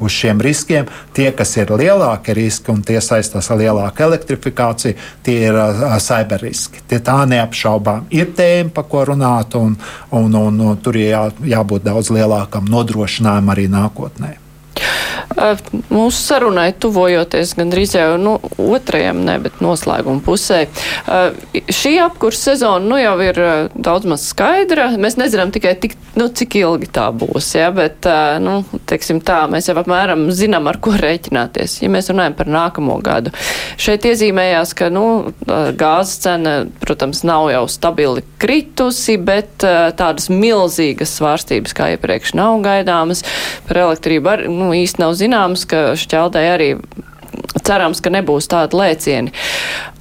uz 0.00 0.12
šiem 0.12 0.42
riskiem. 0.44 0.88
Tie, 1.14 1.30
kas 1.36 1.56
ir 1.56 1.72
lielāki 1.74 2.34
riski 2.36 2.72
un 2.74 2.82
tie 2.86 3.00
saistās 3.04 3.50
ar 3.50 3.60
lielāku 3.62 4.06
elektrifikāciju, 4.08 4.98
tie 5.24 5.38
ir 5.48 5.58
cyberriski. 6.04 6.84
Tie 6.88 7.00
tā 7.04 7.20
neapšaubām 7.30 8.08
ir 8.14 8.32
tēma, 8.36 8.72
par 8.74 8.88
ko 8.90 9.04
runāt, 9.12 9.56
un, 9.58 9.76
un, 10.12 10.40
un, 10.40 10.62
un 10.70 10.80
tur 10.84 11.00
ir 11.00 11.12
jā, 11.12 11.26
jābūt 11.56 11.86
daudz 11.88 12.12
lielākam 12.14 12.68
nodrošinājumam 12.70 13.54
arī 13.54 13.68
nākotnē. 13.72 14.43
Mūsu 15.92 16.18
sarunai 16.18 16.70
tuvojoties 16.80 17.54
gandrīz 17.58 17.94
jau 17.96 18.14
nu, 18.20 18.36
otrajam, 18.60 19.20
ne, 19.26 19.36
bet 19.42 19.60
noslēguma 19.64 20.22
pusē. 20.24 20.64
Šī 21.68 21.94
apkursa 22.04 22.52
sezona 22.52 22.84
nu, 22.84 22.96
jau 23.00 23.14
ir 23.24 23.40
daudz 23.74 24.08
maz 24.08 24.24
skaidra. 24.30 24.88
Mēs 25.00 25.18
nezinām 25.20 25.52
tikai 25.54 25.74
tik, 25.80 25.96
nu, 26.18 26.28
cik 26.32 26.56
ilgi 26.60 26.88
tā 26.94 27.08
būs, 27.14 27.50
ja, 27.58 27.68
bet, 27.74 28.08
nu, 28.44 28.56
teiksim 28.88 29.20
tā, 29.24 29.44
mēs 29.50 29.68
jau 29.68 29.76
apmēram 29.80 30.26
zinām, 30.34 30.68
ar 30.70 30.80
ko 30.82 30.94
rēķināties. 30.98 31.80
Ja 31.84 31.92
mēs 31.92 32.10
runājam 32.12 32.38
par 32.38 32.50
nākamo 32.50 32.98
gadu. 33.04 33.34
Šeit 33.80 34.06
iezīmējās, 34.08 34.74
ka, 34.78 34.90
nu, 34.94 35.34
gāzes 35.44 36.22
cena, 36.24 36.56
protams, 36.82 37.24
nav 37.26 37.50
jau 37.52 37.64
stabili 37.70 38.24
kritusi, 38.40 39.18
bet 39.20 39.60
tādas 39.60 40.30
milzīgas 40.32 41.14
svārstības 41.18 41.76
kā 41.76 41.92
iepriekš 41.94 42.34
nav 42.38 42.58
gaidāmas. 42.64 43.24
Par 43.68 43.82
elektrību 43.86 44.32
arī, 44.32 44.50
nu, 44.52 44.72
īsti 44.76 45.02
nav 45.02 45.12
zināms, 45.18 45.33
ka 45.68 45.90
šķeldē 45.98 46.46
arī 46.54 46.70
cerams, 47.64 48.00
ka 48.04 48.12
nebūs 48.12 48.48
tādi 48.50 48.78
lēcieni. 48.78 49.34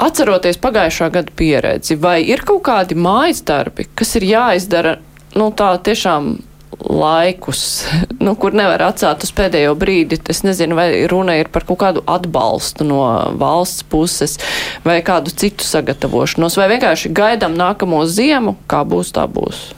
Atceroties 0.04 0.60
pagājušā 0.64 1.10
gada 1.14 1.36
pieredzi, 1.38 1.98
vai 2.00 2.20
ir 2.26 2.44
kaut 2.46 2.64
kādi 2.68 2.98
mājas 3.00 3.44
darbi, 3.46 3.88
kas 3.96 4.16
ir 4.20 4.28
jāizdara, 4.28 4.98
nu 5.38 5.52
tā 5.58 5.74
tiešām 5.86 6.36
laikus, 6.84 7.86
nu, 8.26 8.36
kur 8.40 8.56
nevar 8.58 8.82
atstāt 8.90 9.24
uz 9.26 9.34
pēdējo 9.36 9.76
brīdi. 9.80 10.20
Es 10.30 10.44
nezinu, 10.46 10.78
vai 10.80 10.90
runa 11.10 11.38
ir 11.40 11.52
par 11.54 11.68
kaut 11.70 11.82
kādu 11.84 12.04
atbalstu 12.10 12.88
no 12.88 13.04
valsts 13.40 13.86
puses 13.90 14.40
vai 14.86 15.00
kādu 15.06 15.34
citu 15.34 15.66
sagatavošanos, 15.68 16.58
vai 16.60 16.72
vienkārši 16.76 17.14
gaidām 17.16 17.58
nākamo 17.60 18.04
ziemu, 18.10 18.58
kā 18.68 18.84
būs, 18.88 19.14
tā 19.16 19.28
būs. 19.30 19.70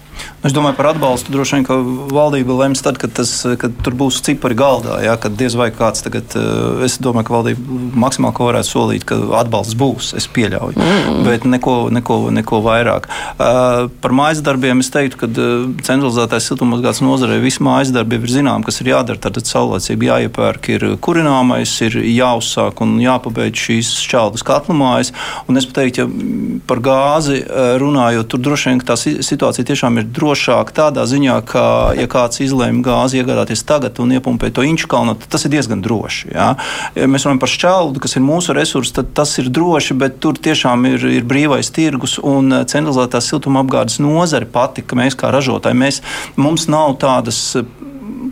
Es 0.46 0.54
domāju 0.54 0.78
par 0.78 0.92
atbalstu. 0.92 1.34
Droši 1.34 1.58
vien, 1.58 1.64
ka 1.66 1.76
valdība 2.14 2.54
lems 2.60 2.84
tad, 2.86 3.00
kad, 3.02 3.10
tas, 3.18 3.32
kad 3.58 3.74
tur 3.82 3.96
būs 3.98 4.20
cipari 4.26 4.54
galdā. 4.58 5.00
Ja, 5.02 5.16
kad 5.18 5.34
diez 5.40 5.56
vai 5.58 5.72
kāds 5.74 6.06
tagad, 6.06 6.36
eh, 6.38 6.84
es 6.86 7.00
domāju, 7.02 7.26
ka 7.26 7.34
valdība 7.34 7.78
maksimāli 8.04 8.46
varētu 8.46 8.70
solīt, 8.70 9.08
ka 9.10 9.18
atbalsts 9.40 9.78
būs. 9.80 10.12
Es 10.20 10.28
pieļauju, 10.30 10.78
mm. 10.78 11.24
bet 11.26 11.48
neko, 11.50 11.90
neko, 11.90 12.20
neko 12.36 12.60
vairāk. 12.66 13.08
Uh, 13.36 13.88
par 14.04 14.14
mājas 14.14 14.44
darbiem 14.46 14.84
es 14.84 14.92
teiktu, 14.94 15.18
ka 15.24 15.30
uh, 15.32 15.66
centralizētais 15.88 16.46
siltumapgādes 16.52 17.02
nozarē 17.02 17.40
visi 17.42 17.66
mājas 17.66 17.94
darbi 17.96 18.20
ir 18.22 18.30
zinām, 18.30 18.66
kas 18.68 18.78
ir 18.84 18.92
jādara. 18.94 19.18
Tad 19.26 19.42
saulēcīgi 19.50 20.12
jāiepērk, 20.12 20.70
ir 20.76 20.88
kurināmais, 21.02 21.74
ir 21.88 21.98
jāuzsāk 22.04 22.86
un 22.86 23.00
jāpabeidz 23.02 23.66
šīs 23.66 23.96
šķeldas 24.06 24.46
katlu 24.46 24.78
mājas. 24.78 25.10
Un 25.50 25.58
es 25.58 25.66
teiktu, 25.66 26.06
ja 26.06 26.62
par 26.70 26.84
gāzi 26.86 27.42
runājot, 27.82 28.30
tur 28.30 28.46
droši 28.46 28.72
vien 28.72 28.86
tā 28.86 29.00
situācija 29.02 29.66
tiešām 29.74 29.98
ir 30.02 30.14
drošāka 30.36 30.76
tādā 30.76 31.06
ziņā, 31.08 31.40
ka, 31.48 31.94
ja 31.96 32.08
kāds 32.12 32.42
izlēma 32.44 32.84
gāzi 32.84 33.22
iegādāties 33.22 33.64
tagad 33.66 34.00
un 34.04 34.12
iepumpēt 34.16 34.56
to 34.56 34.66
inču 34.68 34.90
kalnu, 34.92 35.16
tad 35.16 35.32
tas 35.32 35.46
ir 35.46 35.54
diezgan 35.56 35.82
droši. 35.82 36.34
Ja? 36.36 36.56
Ja 36.96 37.08
mēs 37.08 37.26
runājam 37.26 37.42
par 37.42 37.52
šķeldu, 37.52 38.04
kas 38.04 38.18
ir 38.18 38.26
mūsu 38.26 38.56
resurs, 38.56 38.92
tad 38.96 39.14
tas 39.16 39.38
ir 39.40 39.50
droši, 39.50 39.96
bet 39.96 40.20
tur 40.24 40.36
tiešām 40.36 40.86
ir, 40.92 41.08
ir 41.22 41.28
brīvais 41.28 41.72
tirgus 41.72 42.18
un 42.20 42.52
centralizētās 42.68 43.32
siltumapgādes 43.32 44.02
nozare 44.04 44.50
pati, 44.50 44.84
ka 44.84 45.00
mēs 45.00 45.16
kā 45.20 45.32
ražotāji, 45.34 45.80
mēs, 45.80 46.02
mums 46.36 46.68
nav 46.72 46.98
tādas 47.02 47.56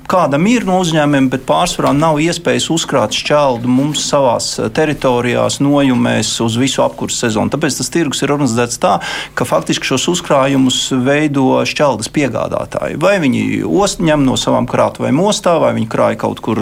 kādam 0.10 0.45
ir 0.49 0.66
no 0.68 0.80
uzņēmumiem, 0.84 1.30
bet 1.34 1.45
pārsvarā 1.47 1.93
nav 1.95 2.20
iespējas 2.24 2.70
uzkrāt 2.74 3.16
šķeldu 3.16 3.70
mums 3.72 4.04
savās 4.10 4.49
eh, 4.60 4.70
teritorijās, 4.74 5.60
nojumēs 5.64 6.36
uz 6.43 6.58
visu 6.60 6.84
apkursu 6.86 7.26
sezonu. 7.26 7.51
Tāpēc 7.54 7.80
tas 7.80 7.91
tirgus 7.93 8.24
ir 8.24 8.34
organizēts 8.36 8.82
tā, 8.84 8.97
ka 9.38 9.47
faktiski 9.47 9.88
šos 9.88 10.08
uzkrājumus 10.14 10.80
veido 11.06 11.62
šķeldas 11.68 12.12
piegādātāji. 12.14 12.99
Vai 13.01 13.16
viņi 13.24 13.64
ņem 14.04 14.26
no 14.26 14.38
savām 14.39 14.68
krātuvēm 14.70 15.20
ostā, 15.24 15.56
vai 15.62 15.74
viņi 15.78 15.89
krāja 15.91 16.20
kaut 16.26 16.41
kur 16.43 16.60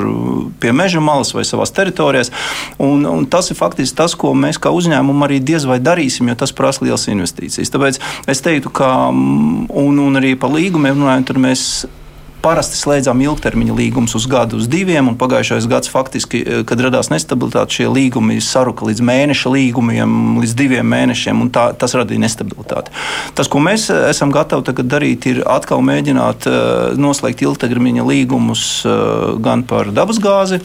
pie 0.62 0.74
meža 0.76 1.02
malas 1.04 1.34
vai 1.36 1.46
savās 1.48 1.74
teritorijās. 1.76 2.32
Un, 2.82 3.06
un 3.10 3.26
tas 3.32 3.52
ir 3.52 3.60
faktiski 3.60 3.98
tas, 3.98 4.16
ko 4.18 4.34
mēs 4.38 4.60
kā 4.62 4.74
uzņēmumi 4.74 5.28
arī 5.28 5.40
diez 5.44 5.66
vai 5.70 5.80
darīsim, 5.84 6.30
jo 6.32 6.38
tas 6.40 6.54
prasa 6.56 6.86
liels 6.86 7.08
investīcijas. 7.12 7.72
Tāpēc 7.74 8.02
es 8.32 8.44
teiktu, 8.46 8.74
ka 8.74 8.92
mm, 9.10 9.72
un, 9.82 10.06
un 10.06 10.22
arī 10.22 10.36
par 10.40 10.54
līgumiem 10.54 10.98
runājot, 10.98 11.32
tad 11.32 11.42
mēs 11.42 11.66
Parasti 12.42 12.80
slēdzām 12.80 13.20
ilgtermiņa 13.22 13.76
līgumus 13.78 14.16
uz 14.18 14.26
gadu, 14.30 14.58
uz 14.58 14.68
diviem, 14.72 15.12
un 15.12 15.18
pagājušais 15.20 15.68
gads 15.70 15.92
faktiski, 15.94 16.42
eh, 16.42 16.64
kad 16.66 16.82
radās 16.82 17.12
nestabilitāte, 17.14 17.78
šie 17.78 17.88
līgumi 17.92 18.40
saruka 18.42 18.88
līdz 18.90 19.04
mēneša 19.06 19.52
līgumiem, 19.54 20.16
līdz 20.42 20.56
diviem 20.58 20.88
mēnešiem, 20.90 21.42
un 21.42 21.52
tā, 21.54 21.70
tas 21.78 21.94
radīja 21.94 22.24
nestabilitāti. 22.26 22.90
Tas, 23.38 23.48
ko 23.48 23.62
mēs 23.62 23.90
eh, 23.94 24.10
esam 24.10 24.34
gatavi 24.34 24.66
tagad 24.72 24.90
darīt, 24.90 25.30
ir 25.30 25.44
atkal 25.46 25.82
mēģināt 25.86 26.48
uh, 26.50 26.98
noslēgt 26.98 27.42
ilgtermiņa 27.46 28.04
līgumus 28.06 28.64
gan 29.42 29.64
par 29.68 29.92
dabasgāzi, 29.94 30.62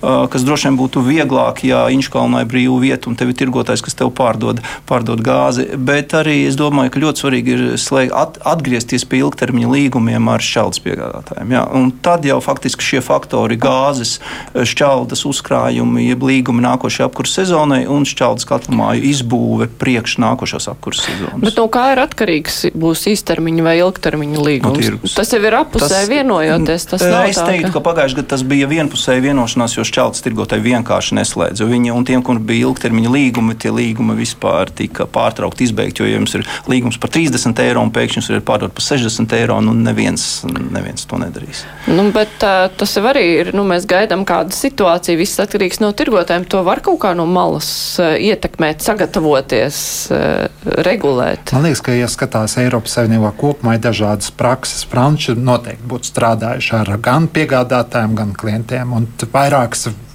kas 0.00 0.44
droši 0.46 0.68
vien 0.68 0.78
būtu 0.78 1.02
vieglāk, 1.02 1.64
ja 1.66 1.86
Inčkalnā 1.92 2.44
ir 2.44 2.50
brīva 2.50 2.78
vieta 2.82 3.10
un 3.10 3.16
tev 3.18 3.32
ir 3.32 3.38
tirgotājs, 3.38 3.82
kas 3.84 3.96
tev 3.98 4.12
pārdod, 4.14 4.62
pārdod 4.88 5.22
gāzi. 5.24 5.66
Bet 5.74 6.14
arī 6.16 6.44
es 6.46 6.58
domāju, 6.58 6.92
ka 6.94 7.02
ļoti 7.02 7.24
svarīgi 7.24 7.54
ir 7.54 7.64
slēgt, 7.80 8.14
at, 8.14 8.38
atgriezties 8.46 9.06
pie 9.08 9.22
ilgtermiņa 9.24 9.72
līgumiem 9.72 10.30
ar 10.30 10.44
šķeldes 10.44 10.82
piegādātājiem. 10.84 11.54
Ja? 11.56 11.64
Un 11.74 11.90
tad 12.04 12.26
jau 12.28 12.38
faktiski 12.44 12.84
šie 12.84 13.02
faktori- 13.04 13.58
gāzes, 13.68 14.18
šķeldes 14.54 15.24
uzkrājumi, 15.28 16.08
jeb 16.12 16.22
līgumi 16.22 16.62
nākošajai 16.66 17.08
apkursu 17.08 17.42
sezonai 17.42 17.82
un 17.90 18.06
šķeldes 18.06 18.46
katlamāju 18.48 19.02
izbūve 19.02 19.68
priekš 19.80 20.18
nākošās 20.22 20.70
apkursu 20.70 21.08
sezonas. 21.08 21.42
Bet 21.42 21.58
no 21.58 21.66
kā 21.68 21.92
ir 21.94 22.02
atkarīgs 22.04 22.70
būs 22.76 23.06
īstermiņa 23.10 23.66
vai 23.66 23.76
ilgtermiņa 23.82 24.46
līgums? 24.46 24.90
No 25.02 25.12
tas 25.16 25.32
jau 25.34 25.42
ir 25.42 25.58
apusē 25.58 26.04
vienojoties. 26.08 26.86
Tas 26.92 27.02
es 27.02 27.42
teiktu, 27.42 27.72
ka 27.72 27.82
pagājušajā 27.82 28.22
gadā 28.22 28.28
tas 28.34 28.42
bija 28.46 28.68
vienpusēja 28.70 29.24
vienošanās, 29.24 29.76
jo 29.76 29.87
šķeltas 29.88 30.24
tirgotāji 30.24 30.66
vienkārši 30.66 31.18
neslēdza. 31.18 31.68
Viņi, 31.68 31.92
un 31.94 32.06
tiem, 32.08 32.22
kuriem 32.26 32.44
bija 32.48 32.68
ilgtermiņa 32.68 33.12
līgumi, 33.14 33.56
tie 33.58 33.72
līgumi 33.74 34.16
vispār 34.18 34.72
tika 34.74 35.08
pārtraukti, 35.10 35.66
izbeigti. 35.68 36.04
Jo, 36.04 36.10
ja 36.10 36.18
jums 36.20 36.36
ir 36.38 36.46
līgums 36.70 37.00
par 37.00 37.12
30 37.14 37.62
eiro 37.64 37.82
un 37.84 37.92
pēkšņi 37.94 38.20
jūs 38.20 38.30
varat 38.32 38.46
pārdot 38.48 38.74
par 38.76 38.84
60 38.84 39.34
eiro, 39.38 39.58
nu 39.64 39.74
neviens, 39.76 40.26
neviens 40.46 41.06
to 41.08 41.18
nedarīs. 41.20 41.64
Nu, 41.88 42.08
bet 42.14 42.42
uh, 42.46 42.66
tas 42.78 42.96
jau 42.96 43.04
arī 43.10 43.24
ir, 43.40 43.52
nu, 43.56 43.64
mēs 43.68 43.86
gaidām 43.88 44.24
kādu 44.28 44.54
situāciju, 44.56 45.20
viss 45.20 45.40
atkarīgs 45.42 45.80
no 45.82 45.92
tirgotājiem. 45.96 46.46
To 46.52 46.62
var 46.66 46.82
kaut 46.84 47.00
kā 47.04 47.14
no 47.18 47.26
malas 47.28 47.70
uh, 48.02 48.14
ietekmēt, 48.18 48.84
sagatavoties, 48.84 49.80
uh, 50.12 50.48
regulēt. 50.86 51.54
Man 51.54 51.68
liekas, 51.68 51.82
ka, 51.84 51.96
ja 51.96 52.08
skatās 52.10 52.58
Eiropas 52.60 52.98
Savienībā 52.98 53.32
kopumā, 53.38 53.76
ir 53.76 53.84
dažādas 53.84 54.32
prakses. 54.34 54.84
Franči 54.88 55.36
noteikti 55.38 55.88
būtu 55.88 56.10
strādājuši 56.12 56.74
ar 56.80 56.92
gan 57.02 57.28
piegādātājiem, 57.32 58.16
gan 58.18 58.34
klientiem. 58.38 58.94
Un 58.96 59.08
vairākas 59.86 60.08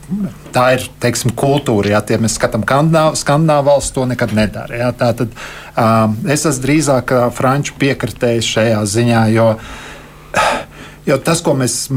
tā 0.54 0.66
ir 0.76 0.86
teiksim, 1.02 1.34
kultūra. 1.38 1.96
Ja, 1.96 2.02
ja 2.10 2.20
mēs 2.22 2.38
skatāmies 2.38 3.20
Skandināvu 3.22 3.70
valsts, 3.70 3.94
to 3.96 4.06
nekad 4.10 4.34
nedara. 4.36 4.78
Ja, 4.78 4.92
tā 4.96 5.12
tad 5.18 5.34
um, 5.34 6.18
es 6.30 6.46
esmu 6.46 6.66
drīzāk 6.68 7.16
franču 7.38 7.78
piekritējis 7.82 8.54
šajā 8.58 8.86
ziņā. 8.98 9.26
Jo, 9.38 9.50
Jo 11.04 11.18
tas, 11.20 11.42
ko 11.44 11.52
mēs 11.52 11.90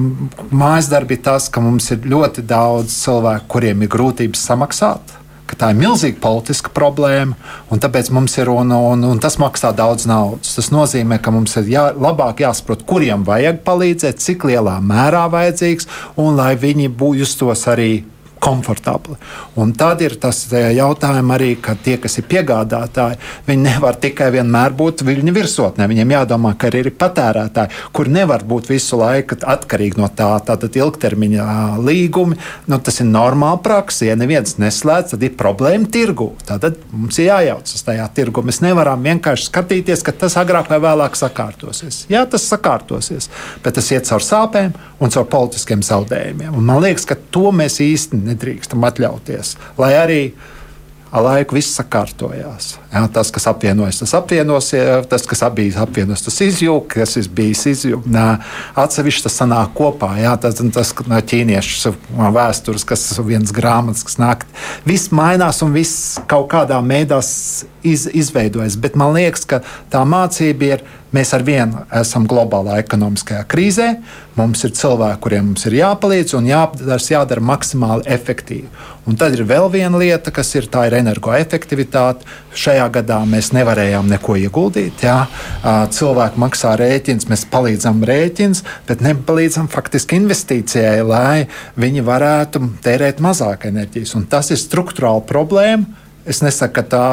mājas 0.50 0.88
darbā, 0.90 1.14
ir 1.14 1.20
tas, 1.22 1.44
ka 1.46 1.60
mums 1.62 1.84
ir 1.94 2.08
ļoti 2.10 2.42
daudz 2.42 2.90
cilvēku, 3.04 3.46
kuriem 3.54 3.84
ir 3.86 3.90
grūtības 3.92 4.40
samaksāt 4.48 5.12
ka 5.46 5.58
tā 5.60 5.70
ir 5.72 5.78
milzīga 5.80 6.20
politiska 6.22 6.72
problēma, 6.76 7.36
un 7.70 7.82
tāpēc 7.82 8.10
mums 8.14 8.34
ir, 8.40 8.50
un, 8.50 8.72
un, 8.74 9.04
un 9.06 9.22
tas 9.22 9.38
maksā 9.42 9.72
daudz 9.76 10.08
naudas. 10.10 10.56
Tas 10.58 10.72
nozīmē, 10.74 11.20
ka 11.22 11.34
mums 11.34 11.56
ir 11.60 11.70
jā, 11.70 11.86
labāk 11.94 12.42
jāsaprot, 12.44 12.84
kuriem 12.88 13.24
vajag 13.26 13.62
palīdzēt, 13.66 14.22
cik 14.22 14.48
lielā 14.50 14.78
mērā 14.82 15.26
vajadzīgs, 15.32 15.88
un 16.22 16.36
lai 16.40 16.54
viņi 16.60 16.90
justos 17.20 17.66
arī 17.70 18.04
komfortabli. 18.40 19.16
Un 19.56 19.72
tad 19.76 20.02
ir 20.04 20.16
tas 20.20 20.42
jautājums 20.52 21.34
arī, 21.36 21.54
ka 21.62 21.74
tie, 21.82 21.96
kas 22.00 22.18
ir 22.20 22.26
piegādātāji, 22.30 23.18
viņi 23.46 23.64
nevar 23.64 23.96
tikai 24.00 24.28
vienmēr 24.34 24.74
būt 24.76 25.04
viļņu 25.06 25.34
virsotnē. 25.36 25.88
Viņiem 25.90 26.14
jādomā, 26.16 26.52
ka 26.58 26.68
arī 26.70 26.84
ir 26.84 26.90
patērētāji, 26.98 27.72
kur 27.96 28.10
nevar 28.12 28.44
būt 28.46 28.70
visu 28.70 29.00
laiku 29.00 29.38
atkarīgi 29.40 30.00
no 30.00 30.10
tā. 30.12 30.28
Tātad 30.46 30.76
ilgtermiņa 30.76 31.46
līgumi, 31.82 32.36
nu, 32.70 32.78
tas 32.84 33.00
ir 33.00 33.08
normāli 33.08 33.62
praksa. 33.64 34.10
Ja 34.10 34.18
neviens 34.20 34.58
neslēdz, 34.60 35.14
tad 35.14 35.24
ir 35.26 35.34
problēma 35.38 35.88
tirgu. 35.92 36.28
Tad 36.46 36.78
mums 36.92 37.18
ir 37.18 37.30
jājaucas 37.30 37.86
tajā 37.88 38.06
tirgu. 38.14 38.44
Mēs 38.46 38.60
nevaram 38.64 39.02
vienkārši 39.06 39.48
skatīties, 39.48 40.04
ka 40.06 40.14
tas 40.14 40.36
agrāk 40.40 40.70
vai 40.70 40.80
vēlāk 40.84 41.16
sakārtosies. 41.18 42.04
Jā, 42.12 42.26
tas 42.30 42.46
sakārtosies, 42.52 43.30
bet 43.64 43.78
tas 43.80 43.90
iet 43.94 44.06
caur 44.10 44.22
sāpēm 44.22 44.76
un 45.00 45.12
caur 45.12 45.26
politiskiem 45.32 45.82
zaudējumiem. 45.86 46.54
Un 46.56 46.68
man 46.68 46.82
liekas, 46.84 47.08
ka 47.08 47.18
to 47.32 47.50
mēs 47.54 47.80
īstenībā 47.84 48.35
nedrīkstam 48.36 48.86
atļauties. 48.86 49.56
Lai 49.80 49.96
arī 49.98 50.20
ar 51.16 51.22
laiku 51.22 51.56
viss 51.56 51.76
sakārtojās. 51.78 52.74
Ja, 52.92 53.04
tas, 53.12 53.30
kas 53.34 53.46
apvienojas, 53.48 54.00
tas 54.02 54.14
apvienos, 54.18 54.70
tas, 55.10 55.24
kas 55.28 55.42
bija 55.54 55.84
apvienos, 55.84 56.24
tas 56.26 56.38
izjūg, 56.44 56.88
kas 56.96 57.16
ir 57.20 57.28
bijis 57.36 57.62
izjūg. 57.70 58.08
Atsevišķi 58.78 59.26
tas 59.26 59.38
sanāk 59.40 59.72
kopā. 59.78 60.12
Ja, 60.20 60.34
tas 60.40 60.58
tas 60.74 60.92
ķīniešu 61.30 61.94
vēstures, 62.36 62.86
kas 62.88 63.06
ir 63.14 63.26
viens 63.28 63.54
grāmatas, 63.54 64.04
kas 64.06 64.20
nāk. 64.20 64.46
Viss 64.88 65.12
mainās 65.14 65.62
un 65.64 65.74
viss 65.76 66.18
kaut 66.30 66.50
kādā 66.52 66.82
veidā 66.84 67.20
iz, 67.86 68.06
izveidojas. 68.10 68.78
Bet 68.80 68.98
man 68.98 69.16
liekas, 69.16 69.46
ka 69.48 69.62
tā 69.92 70.04
mācība 70.08 70.74
ir 70.74 70.86
Mēs 71.16 71.30
ar 71.32 71.44
vienu 71.46 71.86
esam 71.96 72.26
globālā 72.28 72.76
ekonomiskajā 72.82 73.46
krīzē. 73.48 73.86
Mums 74.36 74.66
ir 74.66 74.74
cilvēki, 74.76 75.20
kuriem 75.24 75.46
mums 75.48 75.64
ir 75.64 75.78
jāpalīdz 75.78 76.34
un 76.36 76.48
jādara, 76.50 76.98
jādara 77.00 77.40
maksimāli 77.40 78.04
efektīvi. 78.12 78.68
Un 79.08 79.16
tad 79.16 79.32
ir 79.32 79.46
vēl 79.48 79.70
viena 79.72 79.96
lieta, 79.96 80.32
kas 80.34 80.50
ir 80.58 80.68
tā 80.68 80.84
ir 80.90 80.98
energoefektivitāte. 80.98 82.26
Šajā 82.52 82.90
gadā 82.98 83.22
mēs 83.28 83.52
nevarējām 83.56 84.10
neko 84.12 84.36
ieguldīt. 84.42 85.06
Jā. 85.06 85.22
Cilvēki 85.96 86.42
maksā 86.42 86.74
rēķins, 86.82 87.30
mēs 87.32 87.46
palīdzam 87.52 88.04
rēķins, 88.04 88.64
bet 88.88 89.04
nepalīdzam 89.06 89.70
faktiski 89.72 90.20
investīcijai, 90.20 90.98
lai 91.06 91.46
viņi 91.80 92.04
varētu 92.04 92.66
tērēt 92.84 93.24
mazāk 93.24 93.70
enerģijas. 93.70 94.18
Un 94.20 94.28
tas 94.28 94.52
ir 94.52 94.60
struktūrāli 94.60 95.24
problēma 95.30 96.04
Es 96.26 96.40
nesaku, 96.42 96.74
ka 96.74 96.82
tā 96.90 97.04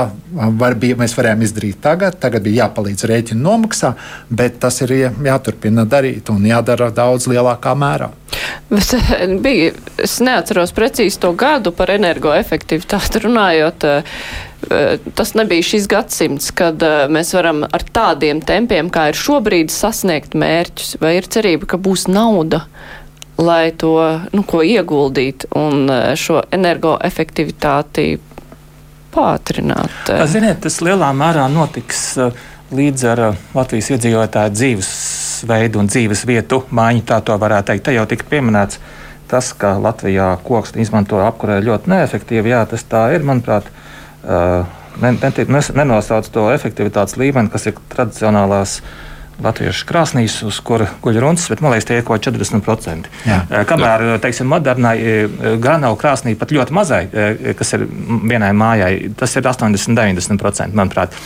var, 0.58 0.74
bija, 0.82 0.98
mēs 0.98 1.14
varējām 1.14 1.44
izdarīt 1.46 1.78
tagad. 1.84 2.18
Tagad 2.22 2.42
bija 2.46 2.64
jāpalīdz 2.64 3.06
rēķinu 3.12 3.46
nomaksā, 3.46 3.94
bet 4.34 4.58
tas 4.64 4.82
ir 4.82 4.96
jāturpina 4.98 5.86
darīt 5.86 6.32
un 6.34 6.42
jādara 6.50 6.90
daudz 6.94 7.30
lielākā 7.30 7.76
mērā. 7.78 8.10
Bet 8.74 8.96
eh, 8.98 9.28
bija, 9.44 9.76
es 10.02 10.18
neatceros 10.24 10.74
precīzi 10.74 11.22
to 11.22 11.30
gadu 11.38 11.74
par 11.76 11.94
energoefektivitāti 11.94 13.22
runājot. 13.28 13.86
Eh, 13.86 14.98
tas 15.14 15.36
nebija 15.38 15.70
šis 15.70 15.86
gadsimts, 15.92 16.50
kad 16.58 16.82
eh, 16.82 17.06
mēs 17.14 17.36
varam 17.38 17.64
ar 17.70 17.86
tādiem 17.94 18.42
tempiem, 18.42 18.90
kā 18.90 19.12
ir 19.12 19.20
šobrīd, 19.20 19.70
sasniegt 19.74 20.34
mērķus. 20.34 20.98
Vai 21.04 21.20
ir 21.20 21.30
cerība, 21.30 21.70
ka 21.70 21.78
būs 21.78 22.08
nauda, 22.10 22.66
lai 23.38 23.70
to 23.78 23.96
nu, 24.34 24.46
ieguldīt 24.66 25.52
un 25.58 25.86
šo 26.18 26.42
energoefektivitāti 26.54 28.16
pātrināt? 29.14 30.12
Ziniet, 30.30 30.60
tas 30.66 30.82
lielā 30.86 31.12
mērā 31.16 31.46
notiks 31.52 32.18
līdz 32.74 33.06
ar 33.12 33.24
Latvijas 33.54 33.92
iedzīvotāju 33.94 34.54
dzīvesveidu 34.58 35.82
un 35.82 35.90
dzīves 35.92 36.26
vietu 36.30 36.64
maiņu, 36.74 37.06
tā 37.10 37.22
to 37.26 37.38
varētu 37.40 37.72
teikt. 37.72 37.86
Te 37.88 37.96
jau 37.98 38.06
tika 38.10 38.28
pieminēts 38.32 38.80
tas, 39.30 39.54
ka 39.58 39.76
Latvijā 39.82 40.34
koks 40.46 40.76
izmanto 40.82 41.22
apkurē 41.24 41.60
ļoti 41.64 41.92
neefektīvi. 41.94 42.54
Jā, 42.54 42.64
tas 42.70 42.86
tā 42.90 43.08
ir, 43.16 43.26
manuprāt. 43.26 43.70
Uh, 44.24 44.64
nenosauc 45.74 46.28
to 46.30 46.48
efektivitātes 46.54 47.18
līmeni, 47.18 47.50
kas 47.50 47.66
ir 47.70 47.80
tradicionālās 47.90 48.78
latviešu 49.44 49.88
krāsnīs, 49.90 50.38
uz 50.48 50.60
kura 50.66 50.90
guļ 51.04 51.20
runas, 51.24 51.48
bet 51.52 51.64
man 51.64 51.74
liekas, 51.74 51.88
tie 51.90 52.00
ir 52.00 52.06
kaut 52.08 52.22
kādi 52.26 52.44
40%. 52.44 53.10
Jā. 53.28 53.40
Kamēr, 53.70 54.06
teiksim, 54.24 54.50
modernai 54.52 54.96
grāmatu 55.64 56.00
krāsnī 56.04 56.36
pat 56.40 56.54
ļoti 56.54 56.76
mazai, 56.76 57.04
kas 57.58 57.76
ir 57.78 57.88
vienai 58.30 58.54
mājai, 58.58 58.94
tas 59.18 59.36
ir 59.40 59.50
80-90%, 59.50 60.74
manuprāt. 60.78 61.18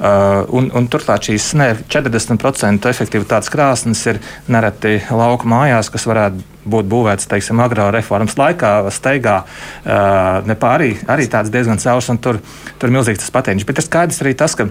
Uh, 0.00 0.46
un, 0.56 0.70
un 0.72 0.86
turklāt 0.88 1.26
šīs 1.28 1.50
ne, 1.60 1.66
40% 1.92 2.88
efektivitātes 2.88 3.50
krāsnes 3.52 4.00
ir 4.08 4.16
nereti 4.48 4.94
lauka 5.12 5.44
mājās, 5.44 5.90
kas 5.92 6.06
varētu 6.08 6.40
būt 6.72 6.88
būvēts 6.88 7.28
teiksim, 7.28 7.60
agrā 7.60 7.90
reformas 7.92 8.38
laikā, 8.40 8.70
steigā. 8.96 9.42
Uh, 9.84 10.54
arī, 10.70 10.94
arī 11.04 11.28
tāds 11.28 11.52
diezgan 11.52 11.82
caurs, 11.84 12.08
un 12.08 12.16
tur, 12.16 12.40
tur 12.80 12.94
milzīgs 12.96 13.20
tas 13.20 13.34
patēriņš. 13.34 13.66
Bet 13.68 13.82
ir 13.82 13.88
skaidrs 13.90 14.24
arī 14.24 14.32
tas, 14.40 14.56
ka 14.56 14.70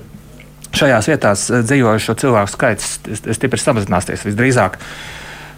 šajās 0.80 1.12
vietās 1.12 1.46
dzīvojušo 1.52 2.18
cilvēku 2.24 2.54
skaits 2.56 2.98
stipri 3.36 3.62
samazināsies 3.62 4.26
visdrīzāk. 4.28 4.80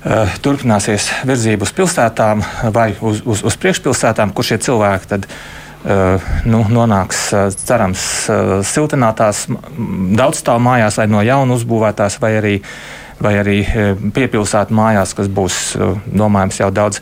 Uh, 0.01 0.37
turpināsies 0.41 1.11
virzība 1.29 1.67
uz 1.67 1.73
pilsētām 1.77 2.41
vai 2.73 2.91
uz, 3.05 3.21
uz, 3.21 3.43
uz 3.45 3.57
priekšpilsētām, 3.61 4.31
kur 4.33 4.47
šie 4.47 4.57
cilvēki 4.65 5.11
tad, 5.11 5.27
uh, 5.29 5.61
Eh, 5.81 6.21
nu, 6.45 6.61
nonāks, 6.69 7.31
eh, 7.33 7.49
cerams, 7.49 8.29
eh, 8.29 8.61
siltinātās 8.61 9.47
daudzstāvu 9.49 10.61
mājās, 10.61 10.97
vai 10.97 11.07
no 11.09 11.23
jauna 11.25 11.57
uzbūvētās, 11.57 12.19
vai 12.21 12.31
arī, 12.37 12.61
vai 13.21 13.33
arī 13.41 13.65
piepilsētu 14.13 14.69
mājās, 14.69 15.15
kas 15.15 15.27
būs, 15.27 15.57
domājams, 16.05 16.59
jau 16.59 16.69
daudz 16.71 17.01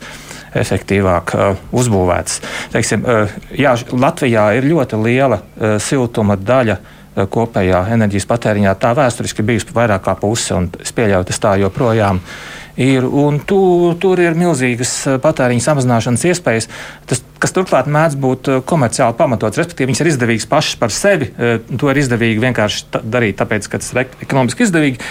efektīvāk 0.54 1.32
uzbūvētas. 1.72 2.40
Teiksim, 2.72 3.04
jā, 3.52 3.76
Latvijā 3.92 4.56
ir 4.56 4.64
ļoti 4.64 4.98
liela 5.00 5.38
siltuma 5.78 6.36
daļa 6.36 6.76
kopējā 7.14 7.84
enerģijas 7.96 8.28
patēriņā. 8.30 8.76
Tā 8.80 8.94
vēsturiski 8.98 9.44
bijusi 9.46 9.74
vairāk 9.74 10.04
kā 10.06 10.14
puse, 10.20 10.54
un 10.56 10.70
es 10.80 10.94
pieļauju, 10.94 11.28
tas 11.30 11.42
tā 11.42 11.56
joprojām 11.62 12.22
ir 12.22 12.60
ir. 12.80 13.06
Tu, 13.46 13.58
tur 14.00 14.20
ir 14.22 14.36
milzīgas 14.38 14.92
eh, 15.08 15.18
patēriņa 15.22 15.64
samazināšanas 15.64 16.24
iespējas, 16.30 16.68
tas, 17.10 17.22
kas 17.42 17.54
turklāt 17.56 17.90
mēdz 17.90 18.18
būt 18.20 18.50
eh, 18.50 18.62
komerciāli 18.66 19.16
pamatots. 19.18 19.60
Respektīvi, 19.60 19.90
viņas 19.90 20.04
ir 20.04 20.12
izdevīgas 20.14 20.48
pašas 20.50 20.80
par 20.80 20.94
sevi. 20.94 21.30
Eh, 21.36 21.58
to 21.70 21.90
ir 21.92 22.00
izdevīgi 22.02 22.42
vienkārši 22.46 23.02
darīt, 23.02 23.38
tāpēc, 23.40 23.68
ka 23.70 23.82
tas 23.82 23.92
ir 23.94 24.04
ekonomiski 24.26 24.66
izdevīgi. 24.66 25.02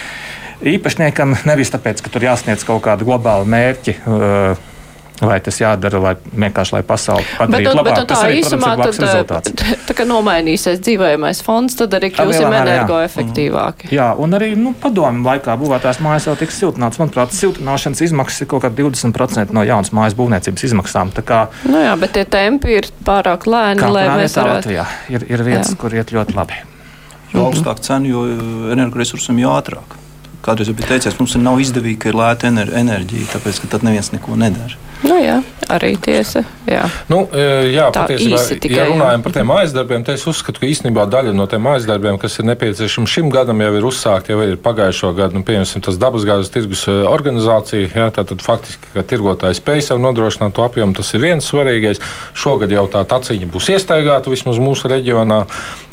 Īpašniekam 0.69 1.37
nevis 1.47 1.71
tāpēc, 1.71 2.01
ka 2.03 2.11
tur 2.11 2.25
jāsniedz 2.25 2.65
kaut 2.67 2.83
kāda 2.83 3.05
globāla 3.07 3.47
mērķa. 3.47 3.93
Uh, 4.03 4.65
Vai 5.19 5.35
tas 5.43 5.57
jādara, 5.59 5.99
lai 5.99 6.13
vienkārši 6.15 6.73
lai 6.77 6.79
pasauli 6.87 7.25
padarītu 7.35 7.67
bet, 7.67 7.75
labāk? 7.75 7.97
Bet, 7.97 8.05
tā 8.07 8.19
arī, 8.23 8.37
īsumā 8.39 8.69
tad, 9.27 9.49
tā 9.89 9.95
kā 9.97 10.05
nomainīsies 10.07 10.79
dzīvojamais 10.85 11.41
fonds, 11.43 11.75
tad 11.81 11.97
arī 11.97 12.11
kļūsim 12.15 12.55
energoefektīvāki. 12.61 13.89
Jā. 13.91 13.97
jā, 13.97 14.07
un 14.23 14.37
arī 14.37 14.53
nu, 14.59 14.71
padomu 14.79 15.27
laikā 15.27 15.57
būvētās 15.59 15.99
mājas 16.05 16.29
jau 16.29 16.37
tiks 16.39 16.61
siltināts. 16.61 17.01
Manuprāt, 17.03 17.35
siltināšanas 17.35 18.05
izmaksas 18.07 18.45
ir 18.45 18.51
kaut 18.53 18.63
kā 18.63 18.71
20% 18.79 19.55
no 19.55 19.67
jaunas 19.67 19.91
mājas 19.95 20.15
būvniecības 20.19 20.67
izmaksām. 20.71 21.11
Kā, 21.27 21.45
nu 21.67 21.83
jā, 21.83 21.93
bet 21.99 22.15
tie 22.15 22.23
tempi 22.29 22.79
ir 22.79 22.87
pārāk 23.03 23.49
lēni, 23.49 23.91
lai 23.91 24.07
mēs 24.15 24.39
varētu. 24.39 24.69
Latvijā 24.69 24.87
ir, 25.11 25.27
ir 25.27 25.47
vietas, 25.51 25.73
jā. 25.75 25.79
kur 25.83 25.99
iet 25.99 26.15
ļoti 26.15 26.39
labi. 26.39 26.63
Jo 27.33 27.49
augstāk 27.49 27.83
cena, 27.85 28.07
jo 28.07 28.23
energoresursam 28.73 29.37
jo 29.41 29.51
ātrāk. 29.53 29.99
Kādreiz 30.45 30.71
jau 30.71 30.77
bija 30.77 30.95
teicies, 30.95 31.17
mums 31.19 31.35
nav 31.37 31.59
izdevīgi, 31.59 31.99
ka 31.99 32.13
ir 32.13 32.17
lēta 32.17 32.49
enerģija, 32.49 33.33
tāpēc 33.35 33.59
ka 33.65 33.75
tad 33.75 33.83
neviens 33.85 34.13
neko 34.15 34.39
nedara. 34.39 34.79
Nu, 34.99 35.15
jā, 35.23 35.37
arī 35.71 35.93
tiesa. 36.01 36.41
Jā, 36.69 36.83
nu, 37.09 37.23
e, 37.33 37.71
jā 37.71 37.87
patiesībā, 37.95 38.39
ja 38.69 38.83
runājam 38.89 39.21
jā. 39.21 39.23
par 39.25 39.33
tiem 39.33 39.51
aizdarbiem, 39.55 40.03
tad 40.05 40.19
es 40.19 40.25
uzskatu, 40.29 40.61
ka 40.61 40.67
īstenībā 40.67 41.05
daļa 41.09 41.31
no 41.33 41.45
tiem 41.49 41.65
aizdarbiem, 41.71 42.19
kas 42.21 42.35
ir 42.41 42.45
nepieciešami 42.49 43.09
šim 43.09 43.29
gadam, 43.33 43.63
jau 43.63 43.71
ir 43.79 43.87
uzsākti, 43.89 44.33
jau 44.35 44.43
ir 44.43 44.59
pagājušo 44.61 45.13
gadu, 45.17 45.39
nu, 45.39 45.45
piemēram, 45.47 45.83
tas 45.85 45.97
dabasgāzes 46.01 46.51
tirgus 46.53 46.83
e, 46.91 46.97
organizācija. 47.09 47.89
Jā, 47.95 48.09
tātad 48.13 48.43
faktiski, 48.45 48.91
ka 48.93 49.05
tirgotāji 49.07 49.57
spēj 49.57 49.85
sev 49.87 50.01
nodrošināt 50.03 50.53
to 50.57 50.67
apjomu, 50.67 50.93
tas 50.99 51.09
ir 51.15 51.23
viens 51.23 51.47
svarīgais. 51.47 52.03
Šogad 52.37 52.75
jau 52.75 52.85
tā 52.91 53.01
taciņa 53.09 53.49
būs 53.49 53.71
iestaigāta 53.73 54.29
vismaz 54.29 54.59
mūsu 54.61 54.91
reģionā. 54.91 55.39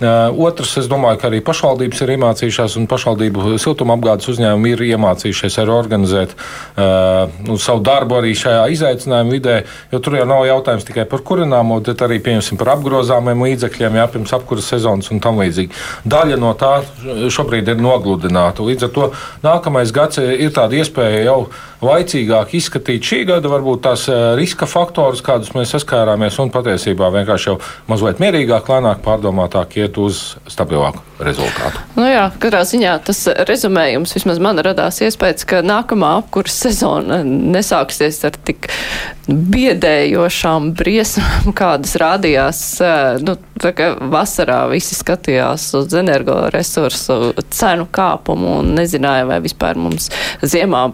E, 0.03 0.13
otrs, 0.35 0.77
es 0.83 0.91
domāju, 0.93 1.23
ka 1.23 1.31
arī 1.31 1.41
pašvaldības 1.47 2.05
ir 2.05 2.15
iemācījušās 2.19 2.77
un 2.83 2.91
pašvaldību 2.91 3.57
siltumapgādes 3.63 4.35
uzņēmumi 4.35 4.75
ir 4.75 4.85
iemācījušies 4.91 5.63
arī 5.63 5.73
organizēt 5.77 6.35
uh, 6.37 7.33
nu, 7.47 7.57
savu 7.61 7.83
darbu 7.87 8.19
arī 8.21 8.35
šajā 8.37 8.67
izaicinājumā 8.75 8.96
izaicinājumu 8.97 9.35
vidē, 9.37 9.57
jo 9.93 10.01
tur 10.01 10.17
jau 10.19 10.27
nav 10.29 10.45
jautājums 10.49 10.87
tikai 10.87 11.07
par 11.09 11.23
kurināmo, 11.27 11.81
bet 11.85 12.03
arī 12.03 12.21
par 12.59 12.73
apgrozāmiem 12.77 13.45
līdzekļiem, 13.47 13.99
jā, 14.01 14.07
pirms 14.13 14.33
apkuras 14.37 14.69
sezonas 14.71 15.11
un 15.11 15.21
tam 15.21 15.41
līdzīgi. 15.41 15.73
Daļa 16.05 16.39
no 16.41 16.53
tā 16.59 16.83
šobrīd 17.31 17.69
ir 17.69 17.81
nogludināta. 17.83 18.65
Līdz 18.67 18.89
ar 18.89 18.93
to 18.95 19.09
nākamais 19.45 19.93
gads 19.93 20.19
ir 20.19 20.53
tāda 20.55 20.81
iespēja 20.81 21.25
jau 21.27 21.39
laicīgāk 21.85 22.55
izskatīt 22.57 23.05
šī 23.05 23.23
gada 23.29 23.51
varbūt 23.53 23.85
tās 23.85 24.07
eh, 24.09 24.33
riska 24.39 24.69
faktorus, 24.71 25.25
kādus 25.25 25.53
mēs 25.57 25.75
saskārāmies, 25.77 26.39
un 26.41 26.53
patiesībā 26.55 27.11
vienkārši 27.21 27.51
jau 27.53 27.59
mazliet 27.91 28.23
mierīgāk, 28.23 28.73
lēnāk, 28.73 29.05
pārdomātāk 29.05 29.77
iet 29.83 30.01
uz 30.01 30.37
stabilāku 30.49 31.05
rezultātu. 31.23 31.81
Nu 31.97 32.07
jā, 32.09 32.27
katrā 32.41 32.63
ziņā 32.69 32.97
tas 33.07 33.23
rezumējums 33.49 34.15
vismaz 34.17 34.41
man 34.43 34.61
radās 34.65 35.01
iespējas, 35.05 35.47
ka 35.49 35.63
nākamā 35.65 36.17
apkuras 36.21 36.57
sezona 36.67 37.23
nesāksies 37.27 38.21
ar 38.29 38.37
tik 38.47 38.69
biedējošām 39.27 40.71
briesmām, 40.77 41.53
kādas 41.61 41.97
rādījās. 42.01 42.63
Eh, 42.85 43.25
nu, 43.25 43.39
vasarā 44.13 44.61
visi 44.69 44.99
skatījās 44.99 45.71
uz 45.79 45.97
energoresursu 45.97 47.33
cenu 47.49 47.89
kāpumu 47.89 48.61
un 48.61 48.75
nezināja, 48.77 49.27
vai 49.31 49.41
vispār 49.45 49.81
mums 49.81 50.11
ziemā 50.45 50.91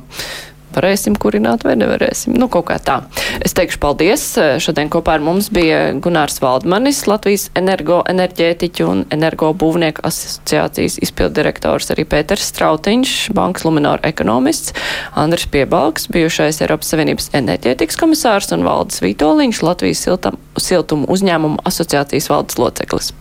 varēsim 0.77 1.17
kurināt 1.21 1.67
vai 1.67 1.77
nevarēsim. 1.81 2.37
Nu, 2.39 2.49
kaut 2.53 2.69
kā 2.71 2.79
tā. 2.83 3.01
Es 3.45 3.57
teikšu 3.57 3.81
paldies. 3.83 4.25
Šodien 4.63 4.91
kopā 4.93 5.17
ar 5.19 5.25
mums 5.25 5.51
bija 5.53 5.93
Gunārs 6.03 6.41
Valdmanis, 6.43 7.05
Latvijas 7.11 7.49
energoenerģētiķu 7.59 8.89
un 8.89 9.05
energobūvnieku 9.15 10.05
asociācijas 10.09 10.99
izpildirektors, 11.05 11.91
arī 11.95 12.07
Pēters 12.09 12.49
Strautiņš, 12.53 13.17
Bankas 13.37 13.67
Luminora 13.67 14.03
ekonomists, 14.09 14.75
Andris 15.19 15.49
Piebalgs, 15.53 16.09
bijušais 16.13 16.63
Eiropas 16.65 16.93
Savienības 16.93 17.31
enerģētikas 17.37 17.99
komisārs 18.01 18.53
un 18.57 18.67
Valdis 18.67 19.03
Vītoliņš, 19.05 19.63
Latvijas 19.67 20.05
siltam, 20.07 20.39
siltumu 20.61 21.09
uzņēmumu 21.13 21.63
asociācijas 21.69 22.29
valdes 22.33 22.59
loceklis. 22.61 23.13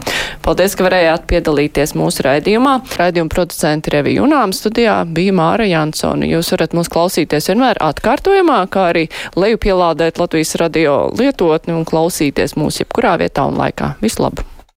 Paldies, 0.46 0.76
ka 0.78 0.86
varējāt 0.88 1.28
piedalīties 1.30 1.96
mūsu 1.98 2.26
raidījumā. 2.26 2.78
Raidījuma 3.00 3.32
producenti 3.32 3.94
Revija 3.94 4.22
Junām 4.22 4.54
studijā 4.56 5.02
bija 5.08 5.34
Māra 5.36 5.68
Jansona. 5.70 6.28
Jūs 6.30 6.52
varat 6.56 6.76
mūs 6.78 6.90
klausīties 6.92 7.41
klausīties 7.42 7.50
vienmēr 7.50 7.80
atkārtojumā, 7.82 8.62
kā 8.70 8.92
arī 8.92 9.08
lejupielādēt 9.36 10.20
Latvijas 10.22 10.56
radio 10.62 11.10
lietotni 11.18 11.74
un 11.74 11.86
klausīties 11.86 12.56
mūs 12.56 12.82
jebkurā 12.84 13.18
vietā 13.18 13.48
un 13.50 13.58
laikā. 13.58 13.96
Vislabāk! 14.02 14.51